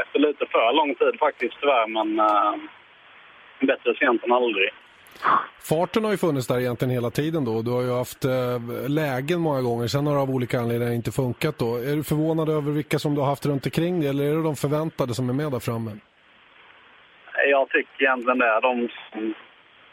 efter 0.00 0.18
lite 0.18 0.46
för 0.46 0.72
lång 0.72 0.94
tid 0.94 1.14
faktiskt 1.18 1.54
tyvärr. 1.60 1.86
Men 1.86 2.18
äh, 2.18 2.54
bättre 3.60 3.94
sent 3.94 4.24
än 4.24 4.32
aldrig. 4.32 4.70
Farten 5.70 6.04
har 6.04 6.10
ju 6.10 6.16
funnits 6.16 6.46
där 6.46 6.60
egentligen 6.60 6.94
hela 6.94 7.10
tiden 7.10 7.44
då. 7.44 7.62
Du 7.62 7.70
har 7.70 7.82
ju 7.82 7.92
haft 7.92 8.24
eh, 8.24 8.88
lägen 8.88 9.40
många 9.40 9.62
gånger. 9.62 9.86
Sen 9.86 10.06
har 10.06 10.14
det 10.14 10.20
av 10.20 10.30
olika 10.30 10.60
anledningar 10.60 10.92
inte 10.92 11.12
funkat 11.12 11.58
då. 11.58 11.76
Är 11.76 11.96
du 11.96 12.04
förvånad 12.04 12.48
över 12.48 12.72
vilka 12.72 12.98
som 12.98 13.14
du 13.14 13.20
har 13.20 13.28
haft 13.28 13.46
runt 13.46 13.66
omkring 13.66 14.00
dig 14.00 14.08
eller 14.10 14.24
är 14.24 14.34
det 14.36 14.42
de 14.42 14.56
förväntade 14.56 15.14
som 15.14 15.28
är 15.28 15.34
med 15.34 15.52
där 15.52 15.60
framme? 15.60 15.90
Jag 17.48 17.68
tycker 17.68 18.02
egentligen 18.02 18.38
det 18.38 18.46
är 18.46 18.60
de 18.60 18.88
som, 19.12 19.34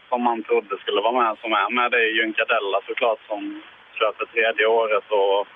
som 0.09 0.21
man 0.21 0.43
trodde 0.43 0.77
skulle 0.77 1.01
vara 1.01 1.23
med 1.23 1.38
som 1.41 1.51
är 1.53 1.69
med. 1.69 1.91
Det 1.91 1.97
är 1.97 2.17
Junkadella 2.19 2.79
såklart 2.88 3.19
som 3.27 3.61
kör 4.04 4.14
för 4.18 4.26
tredje 4.26 4.66
året 4.66 5.04
och 5.10 5.47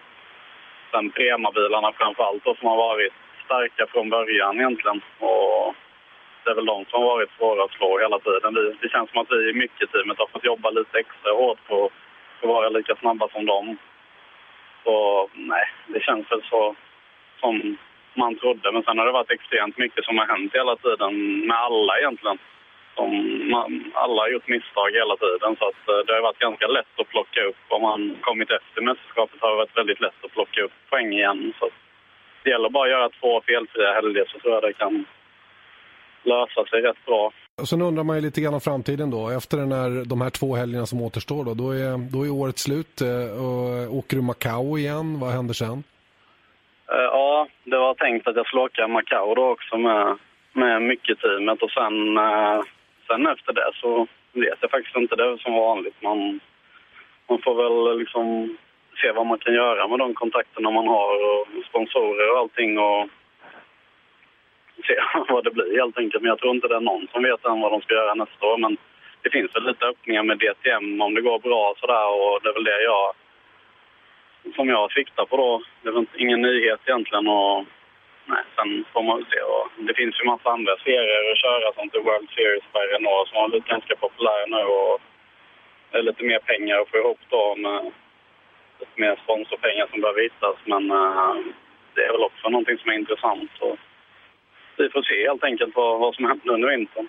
sen 0.92 1.10
Prema-bilarna 1.10 1.92
framförallt 1.92 2.44
då, 2.44 2.56
som 2.56 2.68
har 2.68 2.78
varit 2.78 3.14
starka 3.46 3.88
från 3.88 4.10
början 4.10 4.58
egentligen. 4.58 5.02
Och 5.20 5.76
det 6.44 6.52
är 6.52 6.56
väl 6.56 6.66
de 6.66 6.86
som 6.86 7.02
har 7.02 7.10
varit 7.10 7.38
svåra 7.38 7.64
att 7.64 7.72
slå 7.72 8.00
hela 8.00 8.20
tiden. 8.20 8.56
Vi, 8.56 8.76
det 8.82 8.90
känns 8.90 9.10
som 9.12 9.22
att 9.22 9.32
vi 9.32 9.50
i 9.50 9.54
mycket-teamet 9.54 10.20
har 10.20 10.28
fått 10.28 10.46
jobba 10.46 10.70
lite 10.70 11.00
extra 11.00 11.32
hårt 11.32 11.68
på 11.68 11.90
att 12.42 12.50
vara 12.50 12.70
lika 12.70 12.96
snabba 12.96 13.28
som 13.30 13.46
dem. 13.46 13.78
Så 14.84 15.30
nej, 15.34 15.66
det 15.88 16.00
känns 16.04 16.32
väl 16.32 16.44
så 16.50 16.76
som 17.40 17.78
man 18.14 18.36
trodde. 18.36 18.72
Men 18.72 18.84
sen 18.84 18.98
har 18.98 19.06
det 19.06 19.12
varit 19.12 19.32
extremt 19.32 19.78
mycket 19.78 20.06
som 20.06 20.18
har 20.18 20.26
hänt 20.26 20.54
hela 20.54 20.76
tiden 20.76 21.40
med 21.48 21.58
alla 21.58 22.00
egentligen. 22.00 22.38
Som 22.98 23.10
man, 23.54 23.70
alla 24.04 24.20
har 24.22 24.30
gjort 24.34 24.54
misstag 24.56 24.90
hela 25.02 25.16
tiden 25.24 25.52
så 25.60 25.66
att 25.72 25.84
eh, 25.92 26.02
det 26.06 26.14
har 26.14 26.28
varit 26.30 26.46
ganska 26.48 26.68
lätt 26.78 26.94
att 27.02 27.14
plocka 27.16 27.42
upp. 27.50 27.62
Om 27.76 27.82
man 27.90 28.02
kommit 28.28 28.50
efter 28.60 28.80
mästerskapet 28.90 29.42
har 29.42 29.50
det 29.52 29.62
varit 29.64 29.78
väldigt 29.82 30.02
lätt 30.06 30.20
att 30.26 30.36
plocka 30.38 30.60
upp 30.66 30.76
poäng 30.90 31.10
igen. 31.20 31.54
Så 31.60 31.66
det 32.44 32.50
gäller 32.50 32.70
bara 32.70 32.86
att 32.86 32.96
göra 32.96 33.10
två 33.20 33.42
felfria 33.48 33.92
helger 33.98 34.26
så 34.32 34.40
tror 34.40 34.54
jag 34.54 34.64
det 34.64 34.74
kan 34.74 35.06
lösa 36.24 36.66
sig 36.66 36.82
rätt 36.82 37.06
bra. 37.06 37.32
Och 37.62 37.68
sen 37.68 37.82
undrar 37.82 38.04
man 38.04 38.16
ju 38.16 38.22
lite 38.22 38.42
grann 38.42 38.54
om 38.54 38.62
framtiden 38.62 39.12
då. 39.12 39.30
Efter 39.30 39.58
den 39.58 39.72
här, 39.72 40.06
de 40.06 40.22
här 40.22 40.30
två 40.30 40.56
helgerna 40.56 40.86
som 40.86 41.02
återstår 41.02 41.44
då, 41.46 41.54
då 41.54 41.72
är, 41.72 42.12
då 42.14 42.26
är 42.26 42.32
året 42.32 42.58
slut. 42.58 43.02
Eh, 43.02 43.30
och 43.46 43.98
åker 43.98 44.16
du 44.18 44.24
Macau 44.24 44.78
igen? 44.78 45.20
Vad 45.20 45.32
händer 45.32 45.54
sen? 45.54 45.84
Uh, 46.92 47.08
ja, 47.18 47.48
det 47.64 47.78
var 47.78 47.94
tänkt 47.94 48.28
att 48.28 48.36
jag 48.36 48.48
skulle 48.48 48.62
åka 48.62 48.88
Macau 48.88 49.36
då 49.36 49.50
också 49.50 49.78
med, 49.78 50.18
med 50.54 50.82
mycket-teamet 50.82 51.62
och 51.62 51.72
sen, 51.72 52.18
sen 53.08 53.28
efter 53.28 53.54
det 53.54 53.72
så 53.74 54.08
vet 54.34 54.58
jag 54.62 54.72
faktiskt 54.72 54.96
inte. 54.96 55.16
Det 55.16 55.24
är 55.24 55.38
som 55.38 55.54
vanligt. 55.54 56.02
Man, 56.02 56.40
man 57.30 57.42
får 57.42 57.56
väl 57.56 58.00
liksom 58.00 58.58
se 59.02 59.12
vad 59.12 59.26
man 59.26 59.40
kan 59.40 59.54
göra 59.54 59.88
med 59.88 60.00
de 60.00 60.14
kontakterna 60.14 60.72
man 60.72 60.88
har 60.88 61.16
och 61.32 61.48
sponsorer 61.70 62.32
och 62.32 62.40
allting 62.40 62.80
och 62.80 63.10
se 64.88 64.96
vad 65.34 65.44
det 65.44 65.52
blir 65.52 65.80
helt 65.80 65.98
enkelt. 65.98 66.24
Men 66.24 66.30
jag 66.30 66.40
tror 66.40 66.56
inte 66.56 66.68
det 66.68 66.76
är 66.76 66.80
någon 66.92 67.08
som 67.12 67.24
vet 67.24 67.46
än 67.46 67.62
vad 67.62 67.72
de 67.72 67.82
ska 67.82 67.94
göra 67.94 68.14
nästa 68.14 68.46
år. 68.46 68.58
Men 68.58 68.78
det 69.22 69.30
finns 69.30 69.56
väl 69.56 69.64
lite 69.64 69.86
öppningar 69.86 70.24
med 70.24 70.38
DTM 70.38 71.02
om 71.02 71.14
det 71.14 71.22
går 71.22 71.40
bra 71.40 71.74
sådär 71.78 72.08
och 72.08 72.40
det 72.44 72.50
är 72.50 72.54
väl 72.54 72.64
det 72.64 72.84
jag 72.84 73.14
som 74.56 74.70
jag 74.70 74.92
siktar 74.92 75.26
på 75.26 75.38
då. 75.38 75.64
Det 75.82 75.90
är 75.90 75.94
väl 75.94 76.06
ingen 76.18 76.42
nyhet 76.42 76.80
egentligen 76.86 77.28
och 77.28 77.66
nej, 78.32 78.44
sen 78.56 78.86
får 78.94 79.04
man 79.04 79.26
se. 79.32 79.40
Och 79.52 79.66
det 79.88 79.94
finns 80.00 80.16
ju 80.20 80.26
massa 80.26 80.50
andra 80.50 80.74
serier 80.86 81.32
att 81.32 81.44
köra 81.46 81.74
som 81.74 81.90
till 81.90 82.08
World 82.08 82.30
Series 82.36 82.68
per 82.74 82.88
Renault 82.92 83.28
som 83.28 83.38
har 83.38 83.50
blivit 83.50 83.74
ganska 83.74 83.96
populära 83.96 84.46
nu 84.56 84.64
och 84.80 85.02
det 85.90 85.98
är 85.98 86.04
lite 86.04 86.24
mer 86.24 86.40
pengar 86.40 86.76
att 86.80 86.90
få 86.90 86.98
ihop 86.98 87.20
då 87.30 87.56
med 87.56 87.92
lite 88.80 89.02
mer 89.04 89.16
sponsorpengar 89.24 89.88
som 89.92 90.02
behöver 90.02 90.22
hittas. 90.22 90.58
Men 90.66 90.92
äh, 90.92 91.36
det 91.94 92.02
är 92.08 92.12
väl 92.12 92.30
också 92.30 92.50
någonting 92.50 92.78
som 92.78 92.92
är 92.92 92.96
intressant. 92.96 93.52
Och 93.60 93.78
vi 94.78 94.90
får 94.90 95.02
se 95.02 95.28
helt 95.28 95.44
enkelt 95.44 95.76
vad, 95.76 96.00
vad 96.00 96.16
som 96.16 96.26
händer 96.26 96.54
under 96.54 96.70
vintern. 96.70 97.08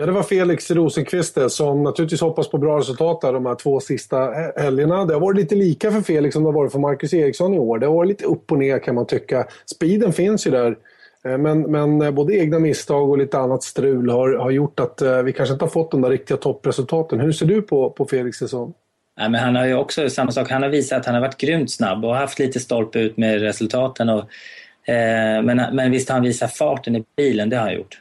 Ja, 0.00 0.06
det 0.06 0.12
var 0.12 0.22
Felix 0.22 0.70
Rosenqvist 0.70 1.38
som 1.50 1.82
naturligtvis 1.82 2.20
hoppas 2.20 2.50
på 2.50 2.58
bra 2.58 2.78
resultat 2.78 3.20
där 3.20 3.32
de 3.32 3.46
här 3.46 3.54
två 3.54 3.80
sista 3.80 4.30
helgerna. 4.56 5.04
Det 5.04 5.14
har 5.14 5.20
varit 5.20 5.36
lite 5.36 5.54
lika 5.54 5.90
för 5.90 6.00
Felix 6.00 6.32
som 6.32 6.42
det 6.42 6.48
har 6.48 6.54
varit 6.54 6.72
för 6.72 6.78
Marcus 6.78 7.14
Eriksson 7.14 7.54
i 7.54 7.58
år. 7.58 7.78
Det 7.78 7.86
har 7.86 7.94
varit 7.94 8.08
lite 8.08 8.24
upp 8.24 8.52
och 8.52 8.58
ner 8.58 8.78
kan 8.78 8.94
man 8.94 9.06
tycka. 9.06 9.46
Speeden 9.66 10.12
finns 10.12 10.46
ju 10.46 10.50
där. 10.50 10.76
Eh, 11.24 11.38
men, 11.38 11.60
men 11.60 12.02
eh, 12.02 12.10
både 12.10 12.36
egna 12.36 12.58
misstag 12.58 13.10
och 13.10 13.18
lite 13.18 13.38
annat 13.38 13.62
strul 13.62 14.10
har, 14.10 14.32
har 14.32 14.50
gjort 14.50 14.80
att 14.80 15.02
eh, 15.02 15.22
vi 15.22 15.32
kanske 15.32 15.52
inte 15.52 15.64
har 15.64 15.70
fått 15.70 15.90
de 15.90 16.00
där 16.00 16.10
riktiga 16.10 16.36
toppresultaten. 16.36 17.20
Hur 17.20 17.32
ser 17.32 17.46
du 17.46 17.62
på, 17.62 17.90
på 17.90 18.04
Felix 18.04 18.38
säsong? 18.38 18.74
Ja, 19.20 19.28
men 19.28 19.40
han 19.40 19.56
har 19.56 19.66
ju 19.66 19.74
också 19.74 20.10
samma 20.10 20.32
sak. 20.32 20.50
Han 20.50 20.62
har 20.62 20.70
visat 20.70 20.98
att 20.98 21.06
han 21.06 21.14
har 21.14 21.22
varit 21.22 21.38
grymt 21.38 21.70
snabb 21.70 22.04
och 22.04 22.14
haft 22.14 22.38
lite 22.38 22.60
stolpe 22.60 22.98
ut 22.98 23.16
med 23.16 23.40
resultaten. 23.40 24.08
Och 24.08 24.24
Eh, 24.88 25.42
men, 25.42 25.76
men 25.76 25.90
visst 25.90 26.08
har 26.08 26.16
han 26.16 26.24
visat 26.24 26.56
farten 26.56 26.96
i 26.96 27.04
bilen, 27.16 27.50
det 27.50 27.56
har 27.56 27.64
han 27.64 27.74
gjort. 27.74 28.00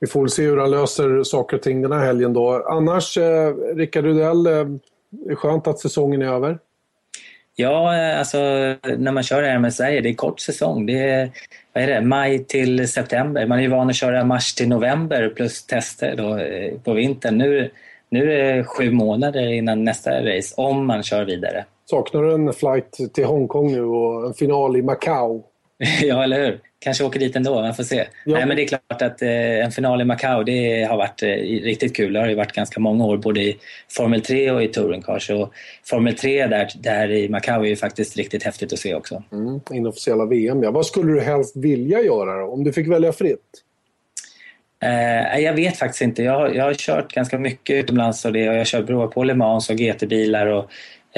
Vi 0.00 0.06
får 0.06 0.20
väl 0.20 0.30
se 0.30 0.42
hur 0.42 0.56
han 0.56 0.70
löser 0.70 1.22
saker 1.22 1.56
och 1.56 1.62
ting 1.62 1.82
den 1.82 1.92
här 1.92 2.06
helgen 2.06 2.32
då. 2.32 2.66
Annars, 2.68 3.18
eh, 3.18 3.54
Rickard 3.74 4.04
Rudell, 4.04 4.46
eh, 4.46 5.30
är 5.30 5.34
skönt 5.34 5.66
att 5.66 5.78
säsongen 5.78 6.22
är 6.22 6.26
över? 6.26 6.58
Ja, 7.54 7.96
eh, 7.96 8.18
alltså 8.18 8.38
när 8.98 9.12
man 9.12 9.22
kör 9.22 9.42
här 9.42 9.58
med 9.58 9.74
Sverige, 9.74 10.00
det 10.00 10.08
är 10.08 10.14
kort 10.14 10.40
säsong. 10.40 10.86
Det 10.86 10.98
är, 10.98 11.30
vad 11.72 11.84
är 11.84 11.86
det, 11.86 12.00
maj 12.00 12.44
till 12.44 12.88
september. 12.88 13.46
Man 13.46 13.58
är 13.58 13.62
ju 13.62 13.68
van 13.68 13.88
att 13.88 13.96
köra 13.96 14.24
mars 14.24 14.54
till 14.54 14.68
november 14.68 15.28
plus 15.36 15.66
tester 15.66 16.16
då, 16.16 16.40
på 16.84 16.92
vintern. 16.92 17.38
Nu, 17.38 17.70
nu 18.08 18.32
är 18.32 18.56
det 18.56 18.64
sju 18.64 18.90
månader 18.90 19.52
innan 19.52 19.84
nästa 19.84 20.10
race, 20.10 20.54
om 20.56 20.86
man 20.86 21.02
kör 21.02 21.24
vidare. 21.24 21.64
Saknar 21.90 22.22
du 22.22 22.34
en 22.34 22.52
flight 22.52 23.14
till 23.14 23.24
Hongkong 23.24 23.72
nu 23.72 23.82
och 23.82 24.26
en 24.26 24.34
final 24.34 24.76
i 24.76 24.82
Macau? 24.82 25.42
ja, 26.02 26.22
eller 26.22 26.44
hur? 26.44 26.60
Kanske 26.78 27.04
åker 27.04 27.20
dit 27.20 27.36
ändå, 27.36 27.62
man 27.62 27.74
får 27.74 27.82
se. 27.82 27.96
Ja. 27.96 28.04
Nej, 28.24 28.46
men 28.46 28.56
det 28.56 28.62
är 28.62 28.66
klart 28.66 29.02
att 29.02 29.22
eh, 29.22 29.64
en 29.64 29.72
final 29.72 30.00
i 30.00 30.04
Macau 30.04 30.42
det 30.42 30.84
har 30.84 30.96
varit 30.96 31.22
eh, 31.22 31.28
riktigt 31.62 31.96
kul. 31.96 32.12
Det 32.12 32.20
har 32.20 32.28
ju 32.28 32.34
varit 32.34 32.52
ganska 32.52 32.80
många 32.80 33.04
år 33.04 33.16
både 33.16 33.40
i 33.40 33.58
Formel 33.88 34.20
3 34.20 34.50
och 34.50 34.62
i 34.62 34.68
Touring 34.68 35.02
Cars. 35.02 35.30
Och 35.30 35.54
Formel 35.84 36.14
3 36.14 36.46
där, 36.46 36.68
där 36.74 37.10
i 37.10 37.28
Macau 37.28 37.64
är 37.64 37.68
ju 37.68 37.76
faktiskt 37.76 38.16
riktigt 38.16 38.42
häftigt 38.42 38.72
att 38.72 38.78
se 38.78 38.94
också. 38.94 39.22
Mm, 39.32 39.60
inofficiella 39.70 40.26
VM, 40.26 40.62
ja. 40.62 40.70
Vad 40.70 40.86
skulle 40.86 41.12
du 41.12 41.20
helst 41.20 41.56
vilja 41.56 42.00
göra 42.02 42.40
då, 42.40 42.52
om 42.52 42.64
du 42.64 42.72
fick 42.72 42.88
välja 42.88 43.12
fritt? 43.12 43.62
Eh, 44.82 45.38
jag 45.40 45.52
vet 45.52 45.76
faktiskt 45.76 46.02
inte. 46.02 46.22
Jag 46.22 46.32
har, 46.32 46.48
jag 46.48 46.64
har 46.64 46.74
kört 46.74 47.12
ganska 47.12 47.38
mycket 47.38 47.76
utomlands 47.76 48.24
och 48.24 48.32
det. 48.32 48.48
Och 48.48 48.54
jag 48.54 48.60
har 48.60 48.64
kört 48.64 48.86
provat 48.86 49.10
på 49.10 49.24
Le 49.24 49.34
Mans 49.34 49.70
och 49.70 49.76
GT-bilar. 49.76 50.46
Och, 50.46 50.70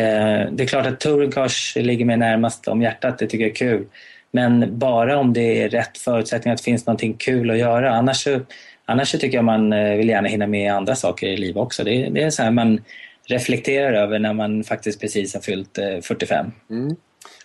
eh, 0.02 0.50
det 0.52 0.62
är 0.62 0.66
klart 0.66 0.86
att 0.86 1.00
Touring 1.00 1.30
Cars 1.30 1.76
ligger 1.76 2.04
mig 2.04 2.16
närmast 2.16 2.68
om 2.68 2.82
hjärtat. 2.82 3.18
Det 3.18 3.26
tycker 3.26 3.44
jag 3.44 3.50
är 3.50 3.54
kul. 3.54 3.86
Men 4.30 4.78
bara 4.78 5.18
om 5.18 5.32
det 5.32 5.62
är 5.62 5.68
rätt 5.68 5.98
förutsättningar, 5.98 6.54
att 6.54 6.58
det 6.58 6.64
finns 6.64 6.86
någonting 6.86 7.14
kul 7.14 7.50
att 7.50 7.58
göra. 7.58 7.90
Annars, 7.90 8.16
så, 8.16 8.40
annars 8.84 9.08
så 9.08 9.18
tycker 9.18 9.38
jag 9.38 9.44
man 9.44 9.72
eh, 9.72 9.96
vill 9.96 10.08
gärna 10.08 10.28
hinna 10.28 10.46
med 10.46 10.72
andra 10.72 10.94
saker 10.94 11.26
i 11.26 11.36
livet 11.36 11.56
också. 11.56 11.84
Det, 11.84 12.08
det 12.08 12.22
är 12.22 12.30
så 12.30 12.42
här 12.42 12.50
man 12.50 12.80
reflekterar 13.24 13.92
över 13.92 14.18
när 14.18 14.32
man 14.32 14.64
faktiskt 14.64 15.00
precis 15.00 15.34
har 15.34 15.40
fyllt 15.40 15.78
eh, 15.78 16.00
45. 16.02 16.52
Mm. 16.70 16.96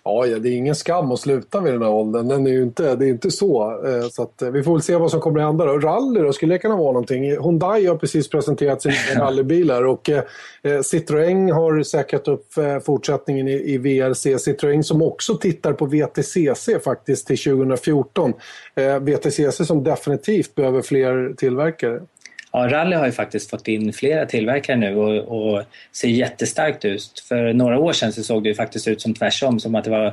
Ja, 0.05 0.25
det 0.25 0.49
är 0.49 0.57
ingen 0.57 0.75
skam 0.75 1.11
att 1.11 1.19
sluta 1.19 1.61
vid 1.61 1.73
den 1.73 1.81
här 1.81 1.89
åldern. 1.89 2.27
Den 2.27 2.47
är 2.47 2.51
ju 2.51 2.63
inte, 2.63 2.95
det 2.95 3.05
är 3.05 3.09
inte 3.09 3.31
så. 3.31 3.81
Eh, 3.87 4.07
så 4.09 4.23
att, 4.23 4.41
vi 4.53 4.63
får 4.63 4.73
väl 4.73 4.81
se 4.81 4.95
vad 4.95 5.11
som 5.11 5.19
kommer 5.19 5.39
att 5.39 5.45
hända. 5.45 5.65
Då. 5.65 5.79
Rally 5.79 6.19
då, 6.19 6.33
skulle 6.33 6.53
det 6.53 6.59
kunna 6.59 6.75
vara 6.75 6.91
någonting? 6.91 7.23
Hyundai 7.23 7.85
har 7.85 7.95
precis 7.95 8.29
presenterat 8.29 8.81
sina 8.81 8.95
rallybilar 9.15 9.83
och 9.83 10.09
eh, 10.09 10.23
Citroën 10.63 11.51
har 11.51 11.83
säkrat 11.83 12.27
upp 12.27 12.57
eh, 12.57 12.79
fortsättningen 12.79 13.47
i, 13.47 13.73
i 13.73 13.77
VRC. 13.77 14.37
Citroën 14.37 14.81
som 14.81 15.01
också 15.01 15.37
tittar 15.37 15.73
på 15.73 15.85
VTCC 15.85 16.83
faktiskt 16.83 17.27
till 17.27 17.37
2014. 17.37 18.33
Eh, 18.75 18.99
VTCC 18.99 19.67
som 19.67 19.83
definitivt 19.83 20.55
behöver 20.55 20.81
fler 20.81 21.33
tillverkare. 21.37 22.01
Ja, 22.53 22.67
Rally 22.69 22.95
har 22.95 23.05
ju 23.05 23.11
faktiskt 23.11 23.49
fått 23.49 23.67
in 23.67 23.93
flera 23.93 24.25
tillverkare 24.25 24.75
nu 24.75 24.95
och, 24.95 25.55
och 25.55 25.63
ser 25.91 26.07
jättestarkt 26.07 26.85
ut. 26.85 27.23
För 27.27 27.53
några 27.53 27.79
år 27.79 27.93
sedan 27.93 28.13
så 28.13 28.23
såg 28.23 28.43
det 28.43 28.49
ju 28.49 28.55
faktiskt 28.55 28.87
ut 28.87 29.01
som 29.01 29.13
tvärsom, 29.13 29.59
som 29.59 29.75
att 29.75 29.83
det 29.83 29.89
var 29.89 30.05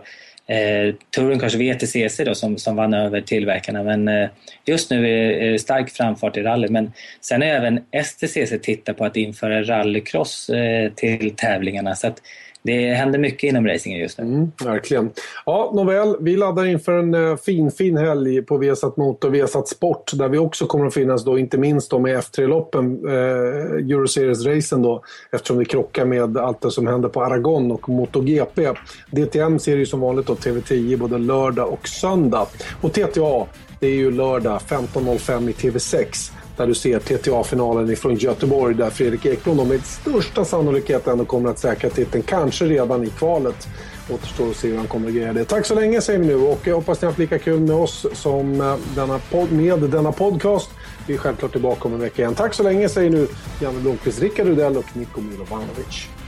eh, 0.47 0.95
Touring 1.11 1.39
kanske 1.39 1.59
VTCC 1.59 2.21
då 2.25 2.35
som, 2.35 2.59
som 2.59 2.77
vann 2.77 2.95
över 2.95 3.21
tillverkarna. 3.21 3.83
Men 3.83 4.09
eh, 4.09 4.29
just 4.65 4.91
nu 4.91 5.09
är 5.09 5.51
det 5.53 5.59
stark 5.59 5.91
framfart 5.91 6.37
i 6.37 6.43
rally. 6.43 6.69
Men 6.69 6.93
sen 7.21 7.43
har 7.43 7.49
även 7.49 7.81
STCC 8.05 8.63
tittat 8.63 8.97
på 8.97 9.05
att 9.05 9.17
införa 9.17 9.63
rallycross 9.63 10.49
eh, 10.49 10.93
till 10.93 11.37
tävlingarna. 11.37 11.95
Så 11.95 12.07
att 12.07 12.23
det 12.63 12.95
händer 12.95 13.19
mycket 13.19 13.49
inom 13.49 13.67
racingen 13.67 14.01
just 14.01 14.19
nu. 14.19 14.25
Mm, 14.25 14.53
verkligen. 14.65 15.11
Ja, 15.47 15.73
nåväl, 15.75 16.17
vi 16.21 16.37
laddar 16.37 16.67
inför 16.67 16.93
en 16.93 17.15
uh, 17.15 17.37
fin, 17.37 17.71
fin 17.71 17.97
helg 17.97 18.43
på 18.43 18.57
Viasat 18.57 18.97
Motor 18.97 19.29
och 19.29 19.35
Viasat 19.35 19.69
Sport 19.69 20.11
där 20.15 20.29
vi 20.29 20.39
också 20.39 20.67
kommer 20.67 20.87
att 20.87 20.95
finnas 20.95 21.25
då, 21.25 21.39
inte 21.39 21.59
minst 21.59 21.91
då 21.91 21.99
med 21.99 22.19
F3-loppen, 22.19 23.07
uh, 23.07 23.13
eh, 23.13 23.91
Euro 23.91 24.07
Series-racen 24.07 24.83
då, 24.83 25.03
eftersom 25.33 25.59
det 25.59 25.65
krockar 25.65 26.05
med 26.05 26.37
allt 26.37 26.61
det 26.61 26.71
som 26.71 26.87
händer 26.87 27.09
på 27.09 27.25
Aragon 27.25 27.73
och 27.73 27.89
MotoGP. 27.89 28.69
DTM 29.11 29.59
ser 29.59 29.77
ju 29.77 29.87
som 29.87 30.01
vanligt 30.01 30.27
då 30.27 30.35
TV10 30.35 30.97
både 30.97 31.19
lördag 31.19 31.73
och 31.73 31.89
söndag. 31.89 32.47
Och 32.81 32.93
TTA, 32.93 33.47
det 33.81 33.87
är 33.87 33.95
ju 33.95 34.11
lördag 34.11 34.61
15.05 34.69 35.51
i 35.51 35.53
TV6 35.53 36.33
där 36.61 36.67
du 36.67 36.75
ser 36.75 36.99
TTA-finalen 36.99 37.97
från 37.97 38.15
Göteborg 38.15 38.75
där 38.75 38.91
Fredrik 38.91 39.27
Ekblom 39.27 39.69
med 39.69 39.85
största 39.85 40.45
sannolikhet 40.45 41.07
ändå 41.07 41.25
kommer 41.25 41.51
att 41.51 41.59
säkra 41.59 41.91
titeln, 41.91 42.25
kanske 42.27 42.65
redan 42.65 43.05
i 43.05 43.11
kvalet. 43.11 43.69
Återstår 44.11 44.51
att 44.51 44.57
se 44.57 44.69
hur 44.69 44.77
han 44.77 44.87
kommer 44.87 45.09
att 45.09 45.15
greja 45.15 45.33
det. 45.33 45.45
Tack 45.45 45.67
så 45.67 45.75
länge 45.75 46.01
säger 46.01 46.19
vi 46.19 46.27
nu 46.27 46.35
och 46.35 46.61
jag 46.65 46.75
hoppas 46.75 47.03
ni 47.03 47.07
har 47.07 47.11
haft 47.11 47.19
lika 47.19 47.39
kul 47.39 47.61
med 47.61 47.77
oss 47.77 48.07
som 48.13 48.61
eh, 48.61 48.77
denna 48.95 49.19
pod 49.19 49.53
med 49.53 49.81
denna 49.81 50.13
podcast. 50.13 50.71
Vi 51.07 51.15
är 51.15 51.19
självklart 51.19 51.53
tillbaka 51.53 51.89
om 51.89 51.95
en 51.95 52.01
vecka 52.01 52.23
igen. 52.23 52.35
Tack 52.35 52.55
så 52.55 52.63
länge 52.63 52.89
säger 52.89 53.11
nu 53.11 53.27
Janne 53.61 53.81
Blomqvist, 53.81 54.21
Rickard 54.21 54.47
Rudell 54.47 54.77
och 54.77 54.97
Niko 54.97 55.21
Milovanovic. 55.21 56.20